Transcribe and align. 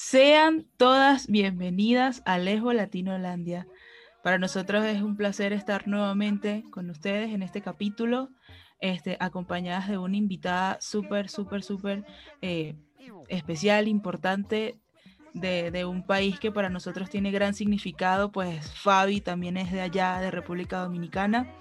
Sean 0.00 0.64
todas 0.76 1.26
bienvenidas 1.26 2.22
a 2.24 2.38
Lesbo 2.38 2.72
Latinolandia. 2.72 3.66
Para 4.22 4.38
nosotros 4.38 4.84
es 4.84 5.02
un 5.02 5.16
placer 5.16 5.52
estar 5.52 5.88
nuevamente 5.88 6.64
con 6.70 6.88
ustedes 6.88 7.34
en 7.34 7.42
este 7.42 7.62
capítulo, 7.62 8.28
este, 8.78 9.16
acompañadas 9.18 9.88
de 9.88 9.98
una 9.98 10.16
invitada 10.16 10.78
súper, 10.80 11.28
súper, 11.28 11.64
súper 11.64 12.04
eh, 12.42 12.76
especial, 13.26 13.88
importante, 13.88 14.78
de, 15.34 15.72
de, 15.72 15.84
un 15.84 16.06
país 16.06 16.38
que 16.38 16.52
para 16.52 16.70
nosotros 16.70 17.10
tiene 17.10 17.32
gran 17.32 17.54
significado, 17.54 18.30
pues 18.30 18.70
Fabi 18.70 19.20
también 19.20 19.56
es 19.56 19.72
de 19.72 19.80
allá, 19.80 20.20
de 20.20 20.30
República 20.30 20.78
Dominicana. 20.78 21.52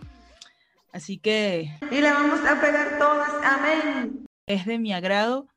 Así 0.94 1.18
que... 1.18 1.76
Y 1.90 2.02
la 2.02 2.14
vamos 2.14 2.42
a 2.42 2.62
pegar 2.62 3.00
todas, 3.00 3.32
amén. 3.44 4.28
Es 4.46 4.68
de 4.68 4.78
mi 4.78 4.94
agrado 4.94 5.48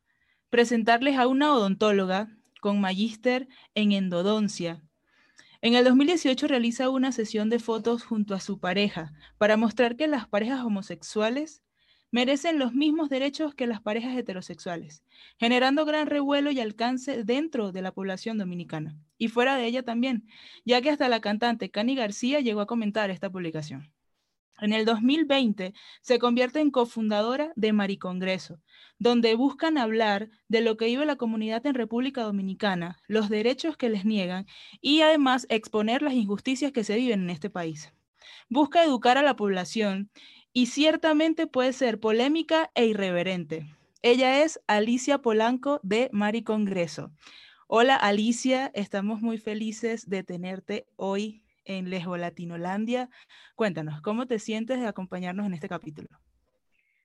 presentarles 0.48 1.18
a 1.18 1.26
una 1.26 1.52
odontóloga 1.52 2.39
con 2.60 2.80
magíster 2.80 3.48
en 3.74 3.92
endodoncia. 3.92 4.82
En 5.62 5.74
el 5.74 5.84
2018 5.84 6.46
realiza 6.46 6.88
una 6.88 7.12
sesión 7.12 7.50
de 7.50 7.58
fotos 7.58 8.04
junto 8.04 8.34
a 8.34 8.40
su 8.40 8.60
pareja 8.60 9.12
para 9.38 9.56
mostrar 9.56 9.96
que 9.96 10.06
las 10.06 10.26
parejas 10.26 10.64
homosexuales 10.64 11.62
merecen 12.10 12.58
los 12.58 12.72
mismos 12.72 13.08
derechos 13.08 13.54
que 13.54 13.66
las 13.66 13.80
parejas 13.80 14.16
heterosexuales, 14.16 15.04
generando 15.38 15.84
gran 15.84 16.06
revuelo 16.06 16.50
y 16.50 16.60
alcance 16.60 17.24
dentro 17.24 17.72
de 17.72 17.82
la 17.82 17.92
población 17.92 18.38
dominicana 18.38 18.98
y 19.18 19.28
fuera 19.28 19.56
de 19.56 19.66
ella 19.66 19.82
también, 19.82 20.26
ya 20.64 20.80
que 20.80 20.90
hasta 20.90 21.08
la 21.08 21.20
cantante 21.20 21.70
Cani 21.70 21.94
García 21.94 22.40
llegó 22.40 22.60
a 22.62 22.66
comentar 22.66 23.10
esta 23.10 23.30
publicación. 23.30 23.92
En 24.60 24.74
el 24.74 24.84
2020 24.84 25.72
se 26.02 26.18
convierte 26.18 26.60
en 26.60 26.70
cofundadora 26.70 27.50
de 27.56 27.72
Maricongreso, 27.72 28.60
donde 28.98 29.34
buscan 29.34 29.78
hablar 29.78 30.28
de 30.48 30.60
lo 30.60 30.76
que 30.76 30.84
vive 30.84 31.06
la 31.06 31.16
comunidad 31.16 31.64
en 31.66 31.74
República 31.74 32.22
Dominicana, 32.24 33.00
los 33.06 33.30
derechos 33.30 33.78
que 33.78 33.88
les 33.88 34.04
niegan 34.04 34.46
y 34.82 35.00
además 35.00 35.46
exponer 35.48 36.02
las 36.02 36.12
injusticias 36.12 36.72
que 36.72 36.84
se 36.84 36.96
viven 36.96 37.22
en 37.22 37.30
este 37.30 37.48
país. 37.48 37.94
Busca 38.50 38.84
educar 38.84 39.16
a 39.16 39.22
la 39.22 39.34
población 39.34 40.10
y 40.52 40.66
ciertamente 40.66 41.46
puede 41.46 41.72
ser 41.72 41.98
polémica 41.98 42.70
e 42.74 42.84
irreverente. 42.84 43.74
Ella 44.02 44.42
es 44.42 44.60
Alicia 44.66 45.18
Polanco 45.18 45.80
de 45.82 46.10
Maricongreso. 46.12 47.12
Hola 47.66 47.96
Alicia, 47.96 48.70
estamos 48.74 49.22
muy 49.22 49.38
felices 49.38 50.10
de 50.10 50.22
tenerte 50.22 50.86
hoy 50.96 51.44
en 51.64 51.90
Lesbo 51.90 52.16
Latinolandia. 52.16 53.08
Cuéntanos, 53.54 54.00
¿cómo 54.02 54.26
te 54.26 54.38
sientes 54.38 54.80
de 54.80 54.86
acompañarnos 54.86 55.46
en 55.46 55.54
este 55.54 55.68
capítulo? 55.68 56.08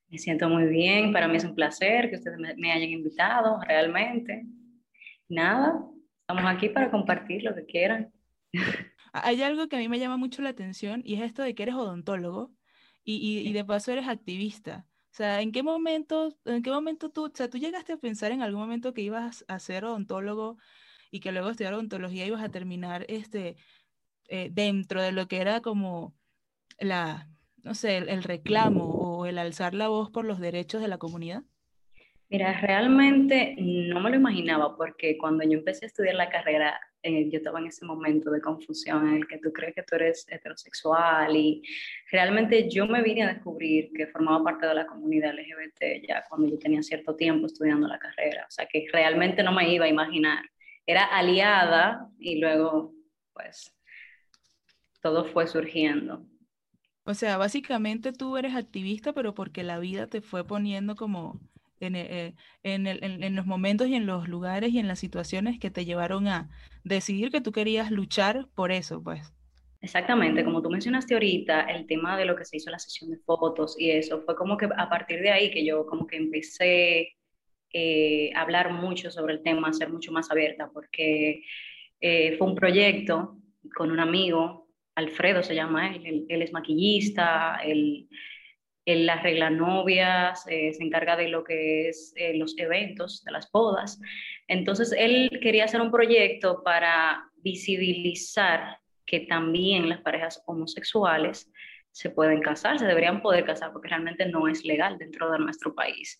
Me 0.09 0.17
siento 0.17 0.50
muy 0.50 0.66
bien, 0.67 1.11
para 1.11 1.28
mí 1.28 1.38
es 1.38 1.45
un 1.45 1.56
placer 1.56 2.09
que 2.09 2.17
ustedes 2.17 2.38
me, 2.58 2.72
hayan 2.72 2.89
invitado, 2.89 3.59
realmente. 3.67 4.45
Nada, 5.28 5.83
estamos 6.22 6.44
aquí 6.45 6.70
para 6.70 6.92
compartir 6.92 7.44
lo 7.44 7.56
que 7.56 7.66
quieran. 7.66 8.14
Hay 9.14 9.42
algo 9.42 9.67
que 9.67 9.78
a 9.78 9.80
mí 9.80 9.89
me 9.89 10.00
llama 10.00 10.17
mucho 10.17 10.42
la 10.42 10.50
atención 10.50 11.02
y 11.03 11.16
es 11.16 11.22
esto 11.22 11.42
de 11.42 11.56
que 11.56 11.64
eres 11.64 11.76
odontólogo 11.76 12.52
y, 13.03 13.48
y, 13.48 13.53
de 13.53 13.64
paso 13.64 13.92
eres 13.92 14.08
activista. 14.08 14.86
O 15.11 15.16
sea, 15.16 15.42
¿en 15.42 15.52
qué 15.52 15.64
momento, 15.64 16.38
en 16.44 16.61
qué 16.61 16.70
momento 16.70 17.09
tú, 17.09 17.26
o 17.26 17.31
sea, 17.33 17.50
tú 17.50 17.58
llegaste 17.58 17.94
a 17.94 17.98
pensar 17.98 18.31
en 18.31 18.42
algún 18.42 18.59
momento 18.59 18.94
que 18.94 19.02
ibas 19.02 19.45
a 19.48 19.59
ser 19.59 19.86
odontólogo 19.86 20.58
y 21.11 21.22
que 21.22 21.31
luego 21.31 21.50
estudiar 21.50 21.73
odontología 21.73 22.26
ibas 22.26 22.44
a 22.44 22.50
terminar 22.50 23.06
este, 23.08 23.56
eh, 24.27 24.49
dentro 24.51 25.01
de 25.01 25.11
lo 25.11 25.27
que 25.27 25.37
era 25.37 25.61
como 25.61 26.13
la, 26.79 27.27
no 27.63 27.75
sé, 27.75 27.97
el, 27.97 28.23
reclamo 28.23 28.85
o 28.85 29.25
el 29.25 29.37
alzar 29.37 29.73
la 29.73 29.87
voz 29.87 30.09
por 30.09 30.25
los 30.25 30.39
derechos 30.39 30.81
de 30.81 30.87
la 30.87 30.97
comunidad? 30.97 31.43
Mira, 32.29 32.59
realmente 32.59 33.55
no 33.57 33.99
me 33.99 34.09
lo 34.09 34.15
imaginaba 34.15 34.75
porque 34.75 35.15
cuando 35.17 35.43
yo 35.43 35.59
empecé 35.59 35.85
a 35.85 35.87
estudiar 35.87 36.15
la 36.15 36.29
carrera, 36.29 36.79
eh, 37.03 37.29
yo 37.29 37.37
estaba 37.37 37.59
en 37.59 37.67
ese 37.67 37.85
momento 37.85 38.31
de 38.31 38.41
confusión 38.41 39.07
en 39.07 39.15
el 39.17 39.27
que 39.27 39.37
tú 39.37 39.53
crees 39.53 39.75
que 39.75 39.83
tú 39.83 39.95
eres 39.95 40.25
heterosexual 40.27 41.35
y 41.35 41.61
realmente 42.11 42.67
yo 42.67 42.87
me 42.87 43.03
vine 43.03 43.23
a 43.23 43.33
descubrir 43.33 43.91
que 43.93 44.08
formaba 44.08 44.43
parte 44.43 44.65
de 44.65 44.73
la 44.73 44.87
comunidad 44.87 45.35
LGBT 45.35 46.08
ya 46.08 46.23
cuando 46.27 46.49
yo 46.49 46.58
tenía 46.58 46.81
cierto 46.81 47.15
tiempo 47.15 47.45
estudiando 47.45 47.87
la 47.87 47.99
carrera, 47.99 48.45
o 48.47 48.52
sea 48.52 48.65
que 48.65 48.87
realmente 48.91 49.43
no 49.43 49.52
me 49.52 49.71
iba 49.71 49.85
a 49.85 49.89
imaginar. 49.89 50.43
Era 50.87 51.03
aliada 51.03 52.09
y 52.17 52.39
luego 52.39 52.95
pues 53.33 53.74
todo 55.05 55.23
fue 55.23 55.45
surgiendo. 55.45 56.26
O 57.04 57.14
sea, 57.14 57.38
básicamente 57.38 58.11
tú 58.11 58.38
eres 58.38 58.55
activista, 58.55 59.14
pero 59.14 59.36
porque 59.36 59.61
la 59.61 59.77
vida 59.77 60.08
te 60.08 60.20
fue 60.20 60.48
poniendo 60.48 60.95
como 60.95 61.39
en, 61.80 61.95
eh, 61.95 62.33
en, 62.64 62.88
en, 62.88 63.36
los 63.36 63.45
momentos 63.45 63.88
y 63.88 63.94
en 63.94 64.08
los 64.08 64.27
lugares 64.27 64.71
y 64.71 64.80
en 64.80 64.88
las 64.88 64.98
situaciones 64.98 65.60
que 65.60 65.70
te 65.70 65.86
llevaron 65.86 66.27
a 66.27 66.49
decidir 66.83 67.30
que 67.30 67.39
tú 67.39 67.52
querías 67.52 67.92
luchar 67.92 68.48
por 68.55 68.71
eso, 68.71 69.04
pues. 69.04 69.32
Exactamente, 69.80 70.44
como 70.44 70.64
tú 70.64 70.71
mencionaste 70.71 71.14
ahorita, 71.14 71.65
el 71.65 71.86
tema 71.86 72.17
de 72.17 72.26
lo 72.26 72.36
que 72.36 72.45
se 72.45 72.58
hizo 72.58 72.71
en 72.71 72.73
la 72.73 72.80
sesión 72.80 73.11
de 73.11 73.20
fotos 73.20 73.80
y 73.80 73.92
eso, 73.92 74.23
fue 74.23 74.36
como 74.36 74.58
que 74.58 74.67
a 74.76 74.89
partir 74.89 75.21
de 75.21 75.30
ahí 75.30 75.52
que 75.52 75.64
yo 75.64 75.86
como 75.86 76.08
que 76.08 76.15
empecé 76.15 77.10
eh, 77.73 78.32
a 78.33 78.42
hablar 78.42 78.73
mucho 78.73 79.11
sobre 79.11 79.36
el 79.36 79.44
tema, 79.44 79.67
a 79.67 79.73
ser 79.73 79.92
mucho 79.92 80.11
más 80.11 80.32
abierta, 80.32 80.71
porque 80.73 81.44
eh, 82.02 82.36
fue 82.39 82.48
un 82.48 82.55
proyecto 82.55 83.38
con 83.76 83.92
un 83.92 83.99
amigo 83.99 84.64
Alfredo 84.95 85.44
se 85.44 85.56
llama 85.56 85.95
él, 85.95 86.26
él, 86.30 86.42
es 86.42 86.54
maquillista, 86.54 87.60
él, 87.64 88.08
él, 88.86 89.10
arregla 89.10 89.50
novias, 89.50 90.45
eh, 90.48 90.73
se 90.73 90.83
encarga 90.83 91.17
de 91.17 91.28
lo 91.28 91.44
que 91.44 91.89
es 91.89 92.14
eh, 92.16 92.33
los 92.36 92.58
eventos, 92.58 93.23
de 93.23 93.32
las 93.32 93.52
bodas. 93.52 94.00
Entonces, 94.48 94.94
él 94.98 95.30
quería 95.42 95.66
hacer 95.66 95.82
un 95.82 95.92
proyecto 95.92 96.64
para 96.64 97.30
visibilizar 97.38 98.80
que 99.06 99.22
también 99.22 99.89
las 99.89 100.02
parejas 100.02 100.42
homosexuales 100.48 101.52
se 101.92 102.10
pueden 102.10 102.42
casar, 102.42 102.77
se 102.80 102.86
deberían 102.86 103.22
poder 103.22 103.45
casar, 103.45 103.72
porque 103.72 103.88
realmente 103.88 104.26
no 104.26 104.48
es 104.48 104.66
legal 104.66 104.98
dentro 104.98 105.32
de 105.32 105.39
nuestro 105.39 105.73
país. 105.73 106.20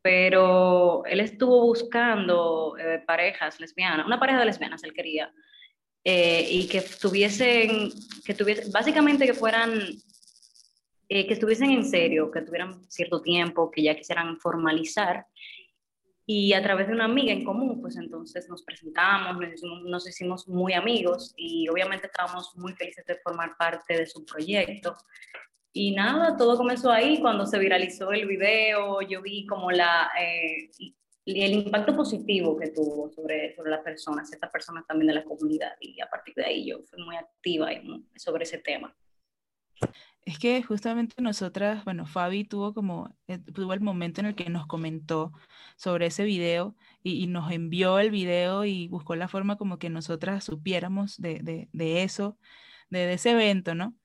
Pero 0.00 1.04
él 1.06 1.20
estuvo 1.20 1.66
buscando 1.66 2.76
eh, 2.78 3.02
parejas 3.06 3.60
lesbianas, 3.60 4.06
una 4.06 4.18
pareja 4.18 4.38
de 4.38 4.46
lesbianas 4.46 4.82
él 4.84 4.94
quería, 4.94 5.32
eh, 6.04 6.46
y 6.50 6.66
que 6.66 6.80
tuviesen, 6.80 7.92
que 8.24 8.34
tuviesen, 8.34 8.72
básicamente 8.72 9.26
que 9.26 9.34
fueran, 9.34 9.72
eh, 11.08 11.26
que 11.26 11.34
estuviesen 11.34 11.70
en 11.70 11.84
serio, 11.84 12.30
que 12.30 12.42
tuvieran 12.42 12.82
cierto 12.90 13.22
tiempo, 13.22 13.70
que 13.70 13.82
ya 13.82 13.94
quisieran 13.94 14.38
formalizar. 14.38 15.26
Y 16.26 16.52
a 16.54 16.62
través 16.62 16.86
de 16.86 16.94
una 16.94 17.04
amiga 17.04 17.32
en 17.32 17.44
común, 17.44 17.80
pues 17.80 17.96
entonces 17.96 18.48
nos 18.48 18.62
presentamos, 18.62 19.36
nos 19.84 20.08
hicimos, 20.08 20.48
muy 20.48 20.72
amigos 20.72 21.34
y 21.36 21.68
obviamente 21.68 22.06
estábamos 22.06 22.52
muy 22.56 22.72
felices 22.74 23.04
de 23.06 23.16
formar 23.16 23.56
parte 23.56 23.98
de 23.98 24.06
su 24.06 24.24
proyecto. 24.24 24.96
Y 25.72 25.92
nada, 25.92 26.36
todo 26.36 26.56
comenzó 26.56 26.90
ahí 26.90 27.20
cuando 27.20 27.46
se 27.46 27.58
viralizó 27.58 28.12
el 28.12 28.26
video, 28.26 29.00
yo 29.02 29.22
vi 29.22 29.46
como 29.46 29.70
la, 29.70 30.10
eh, 30.20 30.70
el 31.24 31.52
impacto 31.52 31.94
positivo 31.94 32.56
que 32.56 32.70
tuvo 32.70 33.10
sobre, 33.10 33.54
sobre 33.54 33.70
las 33.70 33.80
personas, 33.80 34.32
estas 34.32 34.50
personas 34.50 34.86
también 34.86 35.08
de 35.08 35.14
la 35.14 35.24
comunidad. 35.24 35.72
Y 35.80 36.00
a 36.00 36.06
partir 36.06 36.34
de 36.34 36.44
ahí 36.44 36.68
yo 36.68 36.80
fui 36.82 37.02
muy 37.04 37.16
activa 37.16 37.70
sobre 38.16 38.44
ese 38.44 38.58
tema. 38.58 38.94
Es 40.24 40.38
que 40.38 40.62
justamente 40.62 41.20
nosotras, 41.20 41.84
bueno, 41.84 42.06
Fabi 42.06 42.44
tuvo 42.44 42.72
como, 42.74 43.16
eh, 43.26 43.38
tuvo 43.38 43.72
el 43.72 43.80
momento 43.80 44.20
en 44.20 44.28
el 44.28 44.34
que 44.36 44.48
nos 44.50 44.66
comentó 44.66 45.32
sobre 45.76 46.06
ese 46.06 46.24
video 46.24 46.76
y, 47.02 47.26
nos 47.26 47.50
envió 47.50 47.98
el 47.98 48.10
video 48.10 48.64
y 48.64 48.86
buscó 48.86 49.16
la 49.16 49.26
forma 49.26 49.56
como 49.56 49.78
que 49.78 49.90
nosotras 49.90 50.44
supiéramos 50.44 51.20
de, 51.20 51.40
de, 51.40 51.68
de 51.72 52.04
eso, 52.04 52.38
de, 52.88 53.12
ese 53.12 53.32
evento, 53.32 53.74
¿no? 53.74 53.96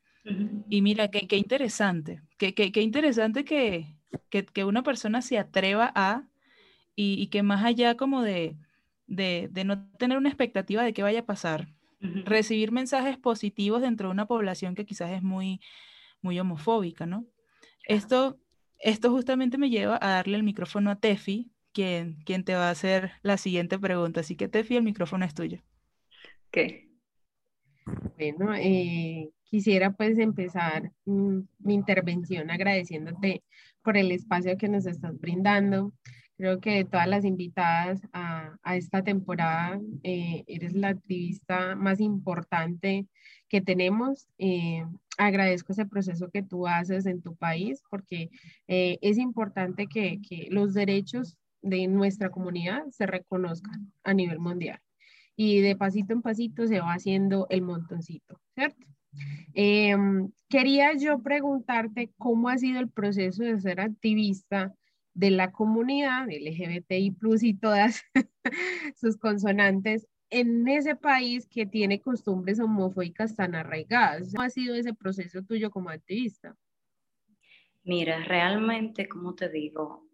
Y 0.69 0.81
mira, 0.81 1.07
qué, 1.09 1.27
qué 1.27 1.38
interesante, 1.38 2.22
qué, 2.38 2.53
qué, 2.53 2.72
qué 2.72 2.81
interesante 2.81 3.45
que, 3.45 3.95
que, 4.29 4.45
que, 4.45 4.66
una 4.66 4.83
persona 4.83 5.22
se 5.22 5.38
atreva 5.38 5.89
a 5.95 6.27
y, 6.99 7.27
que 7.27 7.43
más 7.43 7.63
allá 7.63 7.95
como 7.95 8.23
de, 8.23 8.57
de, 9.05 9.49
no 9.63 9.87
tener 9.97 10.17
una 10.17 10.29
expectativa 10.29 10.83
de 10.83 10.94
qué 10.94 11.03
vaya 11.03 11.19
a 11.19 11.25
pasar, 11.25 11.69
recibir 12.01 12.71
mensajes 12.71 13.17
positivos 13.17 13.81
dentro 13.81 14.07
de 14.07 14.13
una 14.13 14.25
población 14.25 14.73
que 14.73 14.85
quizás 14.85 15.11
es 15.11 15.21
muy, 15.21 15.61
muy 16.21 16.39
homofóbica, 16.39 17.05
¿no? 17.05 17.25
Esto, 17.83 18.39
esto 18.79 19.11
justamente 19.11 19.59
me 19.59 19.69
lleva 19.69 19.99
a 20.01 20.09
darle 20.09 20.38
el 20.38 20.44
micrófono 20.44 20.89
a 20.89 20.95
Tefi, 20.95 21.51
quien, 21.71 22.15
quien 22.25 22.44
te 22.44 22.55
va 22.55 22.67
a 22.67 22.71
hacer 22.71 23.11
la 23.21 23.38
siguiente 23.38 23.77
pregunta. 23.77 24.21
Así 24.21 24.35
que 24.35 24.47
Tefi, 24.47 24.75
el 24.75 24.83
micrófono 24.83 25.23
es 25.23 25.35
tuyo. 25.35 25.61
¿Qué? 26.50 26.89
Bueno, 28.17 28.55
eh, 28.55 29.29
quisiera 29.43 29.91
pues 29.91 30.17
empezar 30.17 30.91
mm, 31.05 31.41
mi 31.59 31.75
intervención 31.75 32.50
agradeciéndote 32.50 33.43
por 33.83 33.97
el 33.97 34.11
espacio 34.11 34.57
que 34.57 34.67
nos 34.67 34.88
estás 34.88 35.17
brindando, 35.19 35.93
Creo 36.38 36.60
que 36.60 36.86
todas 36.86 37.07
las 37.07 37.25
invitadas 37.25 38.00
a, 38.13 38.57
a 38.62 38.75
esta 38.75 39.04
temporada 39.04 39.81
eh, 40.04 40.44
eres 40.48 40.74
la 40.74 40.89
activista 40.89 41.75
más 41.75 42.00
importante 42.00 43.07
que 43.50 43.60
tenemos. 43.60 44.28
Eh, 44.38 44.86
agradezco 45.18 45.74
ese 45.74 45.88
proceso 45.88 46.30
que 46.30 46.44
tú 46.44 46.68
haces 46.68 47.07
en 47.07 47.24
tu 47.24 47.36
país 47.36 47.81
porque 47.89 48.30
eh, 48.68 49.00
es 49.01 49.18
importante 49.18 49.88
que, 49.88 50.22
que, 50.22 50.48
los 50.51 50.75
derechos 50.75 51.38
de 51.63 51.88
nuestra 51.88 52.30
comunidad 52.30 52.86
se 52.92 53.07
reconozcan 53.07 53.92
a 54.04 54.13
nivel 54.13 54.39
mundial. 54.39 54.80
Y 55.36 55.62
de 55.62 55.75
pasito 55.75 56.13
en 56.13 56.22
pasito 56.22 56.68
se 56.68 56.80
va 56.80 56.94
haciendo 56.94 57.48
el 57.50 57.63
montoncito, 57.63 58.39
¿cierto? 58.54 58.86
Em, 59.54 60.30
quería 60.50 60.95
yo 60.95 61.19
preguntarte 61.19 62.12
cómo 62.18 62.50
ha 62.50 62.57
sido 62.57 62.80
el 62.80 62.89
proceso 62.89 63.44
de 63.44 63.60
ser 63.60 63.80
activista 63.80 64.74
de 65.17 65.31
la 65.31 65.51
comunidad 65.51 66.27
LGBTI 66.29 67.11
plus 67.11 67.41
y 67.41 67.55
todas 67.55 68.03
sus 68.95 69.17
consonantes 69.17 70.07
en 70.29 70.67
ese 70.67 70.95
país 70.95 71.47
que 71.47 71.65
tiene 71.65 71.99
costumbres 71.99 72.59
homofóbicas 72.59 73.35
tan 73.35 73.55
arraigadas. 73.55 74.31
¿Cómo 74.31 74.43
ha 74.43 74.49
sido 74.51 74.75
ese 74.75 74.93
proceso 74.93 75.41
tuyo 75.41 75.71
como 75.71 75.89
activista? 75.89 76.55
Mira, 77.83 78.23
realmente, 78.25 79.07
como 79.07 79.33
te 79.33 79.49
digo, 79.49 80.07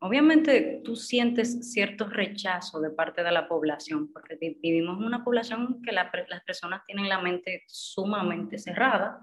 obviamente 0.00 0.80
tú 0.84 0.96
sientes 0.96 1.70
cierto 1.72 2.08
rechazo 2.08 2.80
de 2.80 2.90
parte 2.90 3.22
de 3.22 3.30
la 3.30 3.46
población, 3.46 4.12
porque 4.12 4.36
vivimos 4.60 4.98
en 4.98 5.04
una 5.04 5.22
población 5.22 5.80
que 5.80 5.92
las 5.92 6.10
personas 6.44 6.82
tienen 6.86 7.08
la 7.08 7.20
mente 7.20 7.62
sumamente 7.68 8.58
cerrada, 8.58 9.22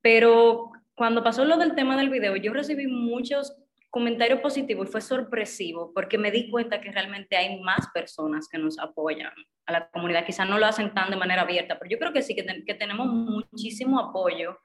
pero 0.00 0.70
cuando 0.94 1.24
pasó 1.24 1.44
lo 1.44 1.56
del 1.56 1.74
tema 1.74 1.96
del 1.96 2.10
video, 2.10 2.36
yo 2.36 2.52
recibí 2.52 2.86
muchos 2.86 3.56
comentario 3.92 4.40
positivo 4.40 4.82
y 4.82 4.86
fue 4.86 5.02
sorpresivo 5.02 5.92
porque 5.94 6.16
me 6.16 6.30
di 6.30 6.50
cuenta 6.50 6.80
que 6.80 6.90
realmente 6.90 7.36
hay 7.36 7.60
más 7.60 7.88
personas 7.92 8.48
que 8.48 8.56
nos 8.56 8.78
apoyan 8.78 9.30
a 9.66 9.72
la 9.72 9.90
comunidad. 9.90 10.24
Quizás 10.24 10.48
no 10.48 10.58
lo 10.58 10.64
hacen 10.64 10.94
tan 10.94 11.10
de 11.10 11.16
manera 11.16 11.42
abierta, 11.42 11.78
pero 11.78 11.90
yo 11.90 11.98
creo 11.98 12.12
que 12.12 12.22
sí, 12.22 12.34
que, 12.34 12.64
que 12.64 12.74
tenemos 12.74 13.06
muchísimo 13.06 14.00
apoyo. 14.00 14.58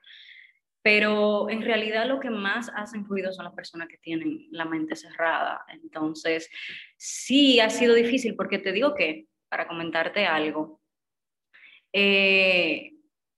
Pero 0.81 1.49
en 1.49 1.61
realidad 1.61 2.07
lo 2.07 2.21
que 2.21 2.29
más 2.29 2.71
hacen 2.73 3.03
ruido 3.03 3.33
son 3.33 3.43
las 3.43 3.53
personas 3.53 3.89
que 3.89 3.97
tienen 3.97 4.47
la 4.49 4.63
mente 4.63 4.95
cerrada. 4.95 5.65
Entonces, 5.73 6.49
sí 6.95 7.59
ha 7.59 7.69
sido 7.69 7.95
difícil 7.95 8.33
porque 8.37 8.59
te 8.59 8.71
digo 8.71 8.95
que, 8.95 9.27
para 9.49 9.67
comentarte 9.67 10.25
algo, 10.25 10.79
eh, 11.91 12.93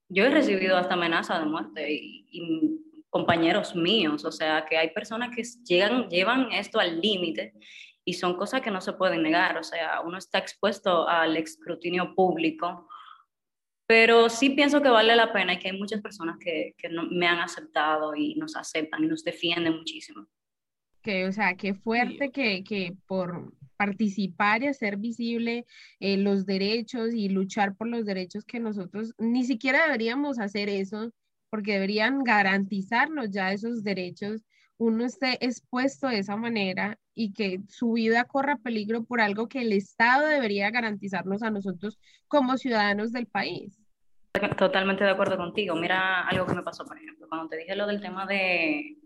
yo 0.08 0.24
he 0.24 0.30
recibido 0.30 0.76
hasta 0.76 0.94
amenazas 0.94 1.40
de 1.40 1.46
muerte 1.46 1.92
y, 1.92 2.28
y 2.30 2.89
compañeros 3.10 3.74
míos, 3.74 4.24
o 4.24 4.32
sea, 4.32 4.64
que 4.64 4.76
hay 4.76 4.90
personas 4.90 5.34
que 5.34 5.42
llegan, 5.64 6.08
llevan 6.08 6.52
esto 6.52 6.78
al 6.78 7.00
límite 7.00 7.52
y 8.04 8.14
son 8.14 8.36
cosas 8.36 8.62
que 8.62 8.70
no 8.70 8.80
se 8.80 8.92
pueden 8.94 9.22
negar, 9.22 9.58
o 9.58 9.64
sea, 9.64 10.00
uno 10.00 10.16
está 10.16 10.38
expuesto 10.38 11.06
al 11.08 11.36
escrutinio 11.36 12.14
público, 12.14 12.88
pero 13.86 14.28
sí 14.28 14.50
pienso 14.50 14.80
que 14.80 14.88
vale 14.88 15.16
la 15.16 15.32
pena 15.32 15.54
y 15.54 15.58
que 15.58 15.70
hay 15.70 15.76
muchas 15.76 16.00
personas 16.00 16.38
que, 16.38 16.74
que 16.78 16.88
no, 16.88 17.04
me 17.10 17.26
han 17.26 17.40
aceptado 17.40 18.14
y 18.14 18.36
nos 18.36 18.56
aceptan 18.56 19.02
y 19.02 19.08
nos 19.08 19.24
defienden 19.24 19.76
muchísimo. 19.76 20.26
Que, 21.02 21.26
o 21.26 21.32
sea, 21.32 21.56
qué 21.56 21.74
fuerte 21.74 22.30
que, 22.30 22.62
que 22.62 22.94
por 23.06 23.52
participar 23.76 24.62
y 24.62 24.66
hacer 24.66 24.98
visible 24.98 25.64
eh, 25.98 26.18
los 26.18 26.44
derechos 26.44 27.14
y 27.14 27.30
luchar 27.30 27.74
por 27.74 27.88
los 27.88 28.04
derechos 28.04 28.44
que 28.44 28.60
nosotros 28.60 29.14
ni 29.16 29.44
siquiera 29.44 29.84
deberíamos 29.84 30.38
hacer 30.38 30.68
eso 30.68 31.10
porque 31.50 31.74
deberían 31.74 32.24
garantizarnos 32.24 33.30
ya 33.30 33.52
esos 33.52 33.82
derechos, 33.82 34.42
uno 34.78 35.04
esté 35.04 35.44
expuesto 35.44 36.08
de 36.08 36.20
esa 36.20 36.36
manera 36.36 36.98
y 37.14 37.32
que 37.34 37.60
su 37.68 37.92
vida 37.92 38.24
corra 38.24 38.56
peligro 38.56 39.04
por 39.04 39.20
algo 39.20 39.48
que 39.48 39.60
el 39.60 39.72
Estado 39.72 40.26
debería 40.26 40.70
garantizarnos 40.70 41.42
a 41.42 41.50
nosotros 41.50 41.98
como 42.28 42.56
ciudadanos 42.56 43.12
del 43.12 43.26
país. 43.26 43.78
Totalmente 44.56 45.04
de 45.04 45.10
acuerdo 45.10 45.36
contigo. 45.36 45.74
Mira 45.74 46.26
algo 46.26 46.46
que 46.46 46.54
me 46.54 46.62
pasó, 46.62 46.86
por 46.86 46.96
ejemplo, 46.96 47.26
cuando 47.28 47.48
te 47.48 47.58
dije 47.58 47.76
lo 47.76 47.86
del 47.86 48.00
tema 48.00 48.24
de, 48.24 48.96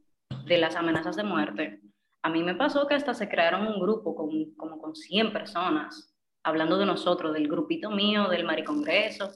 de 0.47 0.59
las 0.59 0.77
amenazas 0.77 1.17
de 1.17 1.25
muerte, 1.25 1.81
a 2.23 2.31
mí 2.31 2.43
me 2.43 2.55
pasó 2.55 2.87
que 2.87 2.95
hasta 2.95 3.13
se 3.13 3.29
crearon 3.29 3.67
un 3.67 3.81
grupo 3.81 4.15
con, 4.15 4.55
como 4.55 4.79
con 4.79 4.95
100 4.95 5.33
personas 5.33 6.15
hablando 6.45 6.79
de 6.79 6.87
nosotros, 6.87 7.33
del 7.33 7.49
grupito 7.49 7.91
mío, 7.91 8.29
del 8.29 8.45
Maricongreso, 8.45 9.33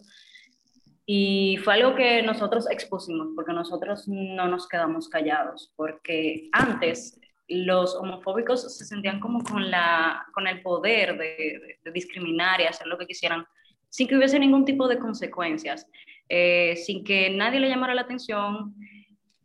y 1.10 1.56
fue 1.64 1.72
algo 1.72 1.94
que 1.94 2.22
nosotros 2.22 2.70
expusimos, 2.70 3.28
porque 3.34 3.54
nosotros 3.54 4.06
no 4.08 4.46
nos 4.46 4.68
quedamos 4.68 5.08
callados, 5.08 5.72
porque 5.74 6.50
antes 6.52 7.18
los 7.48 7.94
homofóbicos 7.94 8.76
se 8.76 8.84
sentían 8.84 9.18
como 9.18 9.42
con, 9.42 9.70
la, 9.70 10.26
con 10.34 10.46
el 10.46 10.60
poder 10.60 11.16
de, 11.16 11.78
discriminar 11.94 12.60
y 12.60 12.64
hacer 12.64 12.86
lo 12.86 12.98
que 12.98 13.06
quisieran, 13.06 13.46
sin 13.88 14.06
que 14.06 14.18
hubiese 14.18 14.38
ningún 14.38 14.66
tipo 14.66 14.86
de 14.86 14.98
consecuencias, 14.98 15.86
eh, 16.28 16.76
sin 16.76 17.02
que 17.02 17.30
nadie 17.30 17.58
le 17.58 17.70
llamara 17.70 17.94
la 17.94 18.02
atención. 18.02 18.74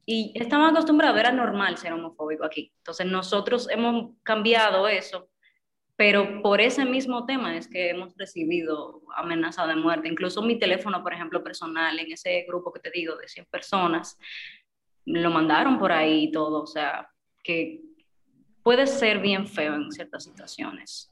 Y 0.05 0.33
estaban 0.35 0.71
acostumbrados, 0.71 1.17
era 1.17 1.31
normal 1.31 1.77
ser 1.77 1.93
homofóbico 1.93 2.43
aquí. 2.43 2.73
Entonces 2.79 3.05
nosotros 3.05 3.69
hemos 3.71 4.11
cambiado 4.23 4.85
eso 4.89 5.29
pero 5.95 6.41
por 6.41 6.59
ese 6.59 6.85
mismo 6.85 7.25
tema 7.25 7.55
es 7.55 7.67
que 7.67 7.91
hemos 7.91 8.15
recibido 8.17 9.01
amenaza 9.15 9.67
de 9.67 9.75
muerte. 9.75 10.07
Incluso 10.07 10.41
mi 10.41 10.57
teléfono, 10.57 11.03
por 11.03 11.13
ejemplo, 11.13 11.43
personal, 11.43 11.99
en 11.99 12.11
ese 12.11 12.45
grupo 12.47 12.73
que 12.73 12.79
te 12.79 12.91
digo 12.91 13.15
de 13.15 13.27
100 13.27 13.45
personas, 13.45 14.17
lo 15.05 15.29
mandaron 15.29 15.77
por 15.77 15.91
ahí 15.91 16.25
y 16.25 16.31
todo. 16.31 16.63
O 16.63 16.67
sea, 16.67 17.07
que 17.43 17.81
puede 18.63 18.87
ser 18.87 19.19
bien 19.19 19.47
feo 19.47 19.75
en 19.75 19.91
ciertas 19.91 20.23
situaciones. 20.23 21.11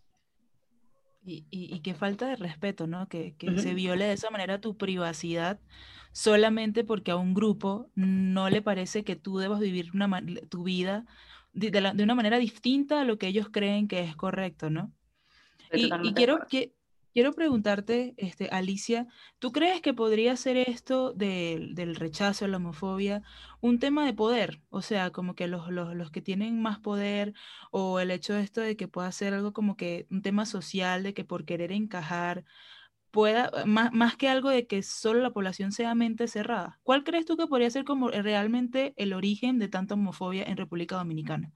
Y, 1.24 1.46
y, 1.52 1.80
qué 1.82 1.94
falta 1.94 2.28
de 2.28 2.36
respeto, 2.36 2.88
¿no? 2.88 3.08
Que, 3.08 3.36
que 3.38 3.56
se 3.60 3.76
viole 3.76 4.06
de 4.06 4.14
esa 4.14 4.32
manera 4.32 4.60
tu 4.60 4.76
privacidad 4.76 5.60
solamente 6.12 6.84
porque 6.84 7.12
a 7.12 7.16
un 7.16 7.36
grupo 7.36 7.92
no 7.94 8.50
le 8.50 8.64
parece 8.64 9.04
que 9.04 9.16
tú 9.16 9.38
debas 9.38 9.60
vivir 9.60 9.92
una, 9.94 10.10
tu 10.50 10.64
vida 10.64 11.06
de, 11.54 12.04
una 12.04 12.16
manera 12.16 12.38
distinta 12.38 13.02
a 13.02 13.06
lo 13.06 13.18
que 13.18 13.28
ellos 13.28 13.50
creen 13.52 13.88
que 13.88 14.02
es 14.02 14.16
correcto, 14.16 14.70
¿no? 14.70 14.92
Y, 15.74 15.90
quiero, 16.14 16.46
que, 16.50 16.74
quiero 17.14 17.34
preguntarte, 17.34 18.14
este, 18.18 18.50
Alicia, 18.50 19.08
¿tú 19.40 19.52
crees 19.52 19.82
que 19.82 19.94
podría 19.94 20.36
ser 20.36 20.58
esto 20.58 21.14
del 21.14 21.96
rechazo 21.96 22.46
a 22.46 22.48
la 22.50 22.58
homofobia 22.58 23.24
un 23.62 23.80
tema 23.80 24.06
de 24.06 24.14
poder? 24.14 24.62
O 24.70 24.82
sea, 24.82 25.12
como 25.12 25.34
que 25.34 25.48
los, 25.48 25.70
los, 25.70 25.96
los, 25.96 26.12
que 26.12 26.22
tienen 26.22 26.62
más 26.62 26.80
poder 26.80 27.34
o 27.72 28.00
el 28.00 28.12
hecho 28.12 28.34
de 28.34 28.42
esto 28.42 28.62
de 28.62 28.76
que 28.76 28.90
pueda 28.90 29.12
ser 29.12 29.34
algo 29.34 29.54
como 29.54 29.78
que 29.78 30.08
un 30.10 30.22
tema 30.22 30.46
social, 30.46 31.04
de 31.04 31.14
que 31.14 31.24
por 31.24 31.46
querer 31.46 31.72
encajar 31.72 32.44
pueda, 33.12 33.52
más, 33.66 34.16
que 34.16 34.30
algo 34.30 34.50
de 34.50 34.66
que 34.68 34.82
solo 34.84 35.22
la 35.22 35.32
población 35.32 35.72
sea 35.72 35.94
mente 35.96 36.28
cerrada. 36.28 36.80
¿Cuál 36.84 37.04
crees 37.04 37.26
tú 37.26 37.38
que 37.38 37.48
podría 37.48 37.70
ser 37.70 37.84
como 37.84 38.10
realmente 38.10 38.94
el 38.98 39.14
origen 39.14 39.60
de 39.60 39.68
tanta 39.68 39.94
homofobia 39.94 40.44
en 40.44 40.58
República 40.58 40.96
Dominicana? 40.96 41.52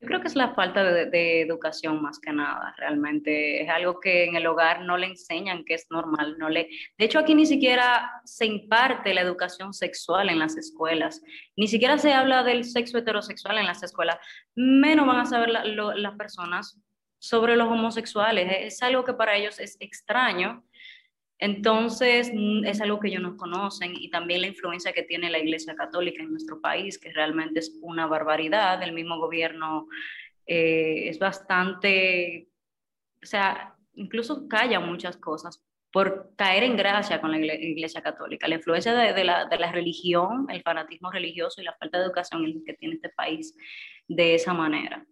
Yo 0.00 0.06
creo 0.06 0.22
que 0.22 0.28
es 0.28 0.34
la 0.34 0.54
falta 0.54 0.82
de, 0.82 1.42
educación 1.42 2.00
más 2.00 2.18
que 2.18 2.32
nada, 2.32 2.74
realmente. 2.78 3.62
Es 3.62 3.68
algo 3.68 4.00
que 4.00 4.24
en 4.24 4.34
el 4.34 4.46
hogar 4.46 4.80
no 4.80 4.96
le 4.96 5.08
enseñan 5.08 5.62
que 5.62 5.74
es 5.74 5.86
normal. 5.90 6.38
No 6.38 6.48
le... 6.48 6.70
De 6.96 7.04
hecho, 7.04 7.18
aquí 7.18 7.34
ni 7.34 7.44
siquiera 7.44 8.10
se 8.24 8.46
imparte 8.46 9.12
la 9.12 9.20
educación 9.20 9.74
sexual 9.74 10.30
en 10.30 10.38
las 10.38 10.56
escuelas. 10.56 11.22
Ni 11.54 11.68
siquiera 11.68 11.98
se 11.98 12.14
habla 12.14 12.42
del 12.42 12.64
sexo 12.64 12.96
heterosexual 12.96 13.58
en 13.58 13.66
las 13.66 13.82
escuelas. 13.82 14.16
Menos 14.54 15.06
van 15.06 15.20
a 15.20 15.26
saber 15.26 15.50
las 15.50 16.14
personas 16.16 16.80
sobre 17.18 17.54
los 17.56 17.68
homosexuales. 17.68 18.48
Es 18.58 18.82
algo 18.82 19.04
que 19.04 19.12
para 19.12 19.36
ellos 19.36 19.60
es 19.60 19.76
extraño 19.80 20.64
entonces, 21.40 22.30
mm, 22.34 22.66
es 22.66 22.80
algo 22.82 23.00
que 23.00 23.08
ellos 23.08 23.22
no 23.22 23.36
conocen 23.38 23.94
y 23.96 24.10
también 24.10 24.42
la 24.42 24.46
influencia 24.46 24.92
que 24.92 25.02
tiene 25.02 25.30
la 25.30 25.38
Iglesia 25.38 25.74
Católica 25.74 26.22
en 26.22 26.30
nuestro 26.30 26.60
país, 26.60 26.98
que 26.98 27.12
realmente 27.12 27.60
es 27.60 27.78
una 27.80 28.06
barbaridad. 28.06 28.82
El 28.82 28.92
mismo 28.92 29.18
gobierno 29.18 29.88
eh, 30.46 31.08
es 31.08 31.18
bastante, 31.18 32.48
o 33.22 33.26
sea, 33.26 33.74
incluso 33.94 34.48
calla 34.48 34.80
muchas 34.80 35.16
cosas 35.16 35.64
por 35.90 36.34
caer 36.36 36.62
en 36.62 36.76
gracia 36.76 37.20
con 37.22 37.30
la 37.32 37.38
Iglesia 37.38 38.02
Católica. 38.02 38.46
La 38.46 38.56
influencia 38.56 38.92
de, 38.94 39.24
la, 39.24 39.72
religión, 39.72 40.46
el 40.50 40.62
fanatismo 40.62 41.10
religioso 41.10 41.62
y 41.62 41.64
la 41.64 41.74
falta 41.80 41.98
de 41.98 42.04
educación 42.04 42.62
que 42.66 42.74
tiene 42.74 42.96
este 42.96 43.08
país 43.08 43.56
de 44.08 44.34
esa 44.34 44.54
manera 44.54 45.06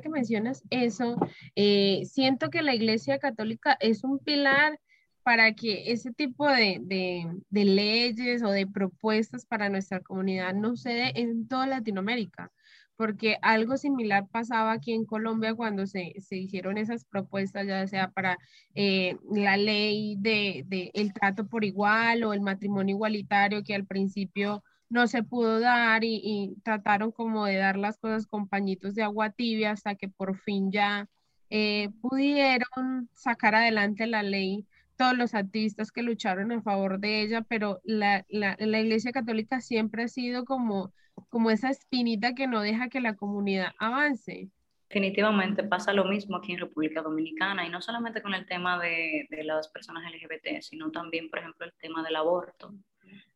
que 0.00 0.08
mencionas 0.08 0.62
eso, 0.70 1.16
eh, 1.56 2.02
siento 2.06 2.48
que 2.48 2.62
la 2.62 2.74
Iglesia 2.74 3.18
Católica 3.18 3.76
es 3.80 4.02
un 4.02 4.18
pilar 4.18 4.78
para 5.22 5.52
que 5.54 5.92
ese 5.92 6.12
tipo 6.12 6.48
de, 6.48 6.80
de, 6.82 7.64
leyes 7.64 8.42
o 8.42 8.50
de 8.50 8.66
propuestas 8.66 9.46
para 9.46 9.68
nuestra 9.68 10.00
comunidad 10.00 10.54
no 10.54 10.76
se 10.76 10.90
dé 10.90 11.12
en 11.16 11.46
toda 11.48 11.66
Latinoamérica, 11.66 12.50
porque 12.96 13.38
algo 13.42 13.76
similar 13.76 14.28
pasaba 14.28 14.72
aquí 14.72 14.92
en 14.92 15.04
Colombia 15.04 15.54
cuando 15.54 15.86
se, 15.86 16.14
se 16.20 16.36
hicieron 16.36 16.78
esas 16.78 17.04
propuestas, 17.04 17.66
ya 17.66 17.86
sea 17.86 18.10
para 18.10 18.38
eh, 18.74 19.16
la 19.30 19.56
ley 19.56 20.16
de, 20.18 20.64
de, 20.66 20.90
el 20.94 21.12
trato 21.12 21.46
por 21.48 21.64
igual 21.64 22.24
o 22.24 22.32
el 22.32 22.40
matrimonio 22.40 22.94
igualitario, 22.96 23.64
que 23.64 23.74
al 23.74 23.86
principio 23.86 24.62
no 24.90 25.06
se 25.06 25.22
pudo 25.22 25.60
dar 25.60 26.04
y, 26.04 26.56
trataron 26.64 27.12
como 27.12 27.46
de 27.46 27.56
dar 27.56 27.76
las 27.78 27.96
cosas 27.98 28.26
con 28.26 28.48
pañitos 28.48 28.94
de 28.94 29.04
agua 29.04 29.30
tibia 29.30 29.70
hasta 29.72 29.94
que 29.94 30.08
por 30.08 30.36
fin 30.38 30.72
ya 30.72 31.08
eh, 31.48 31.90
pudieron 32.02 33.08
sacar 33.14 33.54
adelante 33.54 34.06
la 34.06 34.22
ley 34.22 34.66
todos 35.00 35.16
los 35.16 35.34
activistas 35.34 35.92
que 35.92 36.02
lucharon 36.02 36.52
a 36.52 36.60
favor 36.60 37.00
de 37.00 37.22
ella, 37.22 37.40
pero 37.40 37.80
la, 37.84 38.26
la, 38.28 38.54
la, 38.58 38.80
Iglesia 38.80 39.12
Católica 39.12 39.62
siempre 39.62 40.02
ha 40.02 40.08
sido 40.08 40.44
como, 40.44 40.92
como 41.30 41.50
esa 41.50 41.70
espinita 41.70 42.34
que 42.34 42.46
no 42.46 42.60
deja 42.60 42.90
que 42.90 43.00
la 43.00 43.16
comunidad 43.16 43.72
avance. 43.78 44.50
Definitivamente 44.90 45.64
pasa 45.64 45.94
lo 45.94 46.04
mismo 46.04 46.36
aquí 46.36 46.52
en 46.52 46.58
República 46.58 47.00
Dominicana 47.00 47.66
y 47.66 47.70
no 47.70 47.80
solamente 47.80 48.20
con 48.20 48.34
el 48.34 48.44
tema 48.44 48.78
de, 48.78 49.26
de 49.30 49.42
las 49.42 49.68
personas 49.68 50.04
LGBT, 50.04 50.60
sino 50.60 50.90
también, 50.90 51.30
por 51.30 51.38
ejemplo, 51.38 51.64
el 51.64 51.72
tema 51.80 52.02
del 52.02 52.16
aborto. 52.16 52.74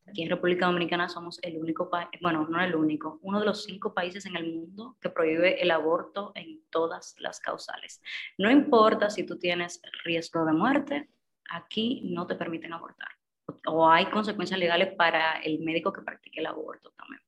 Aquí 0.06 0.22
en 0.22 0.28
República 0.28 0.66
Dominicana 0.66 1.08
somos 1.08 1.38
el 1.40 1.56
único 1.56 1.88
país, 1.88 2.08
bueno, 2.20 2.46
no 2.46 2.60
el 2.60 2.74
único, 2.74 3.18
uno 3.22 3.40
de 3.40 3.46
los 3.46 3.64
cinco 3.64 3.94
países 3.94 4.26
en 4.26 4.36
el 4.36 4.52
mundo 4.52 4.98
que 5.00 5.08
prohíbe 5.08 5.62
el 5.62 5.70
aborto 5.70 6.32
en 6.34 6.60
todas 6.68 7.14
las 7.20 7.40
causales. 7.40 8.02
No 8.36 8.50
importa 8.50 9.08
si 9.08 9.24
tú 9.24 9.38
tienes 9.38 9.80
riesgo 10.04 10.44
de 10.44 10.52
muerte, 10.52 11.08
aquí 11.50 12.02
no 12.04 12.26
te 12.26 12.34
permiten 12.34 12.72
abortar. 12.72 13.08
O 13.66 13.88
hay 13.88 14.06
consecuencias 14.06 14.58
legales 14.58 14.94
para 14.94 15.40
el 15.40 15.60
médico 15.60 15.92
que 15.92 16.02
practique 16.02 16.40
el 16.40 16.46
aborto 16.46 16.92
también. 16.96 17.20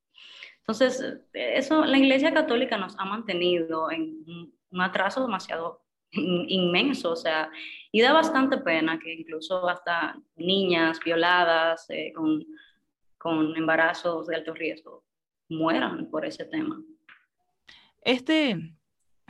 Entonces, 0.60 1.20
eso, 1.32 1.84
la 1.84 1.98
Iglesia 1.98 2.34
Católica 2.34 2.76
nos 2.76 2.98
ha 2.98 3.04
mantenido 3.04 3.90
en 3.90 4.24
un 4.70 4.80
atraso 4.80 5.22
demasiado 5.22 5.86
inmenso, 6.12 7.12
o 7.12 7.16
sea, 7.16 7.50
y 7.92 8.00
da 8.00 8.12
bastante 8.12 8.58
pena 8.58 8.98
que 8.98 9.12
incluso 9.12 9.68
hasta 9.68 10.16
niñas 10.36 10.98
violadas 11.04 11.88
eh, 11.90 12.12
con, 12.14 12.44
con 13.18 13.56
embarazos 13.56 14.26
de 14.26 14.36
alto 14.36 14.54
riesgo 14.54 15.04
mueran 15.48 16.10
por 16.10 16.24
ese 16.24 16.44
tema. 16.44 16.82
Este, 18.02 18.56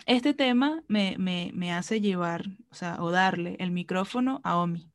este 0.04 0.34
tema 0.34 0.82
me, 0.88 1.16
me, 1.18 1.50
me, 1.54 1.72
hace 1.72 2.00
llevar, 2.00 2.44
o 2.70 2.74
sea, 2.74 3.02
o 3.02 3.10
darle 3.10 3.56
el 3.58 3.70
micrófono 3.70 4.40
a 4.44 4.58
Omi. 4.58 4.90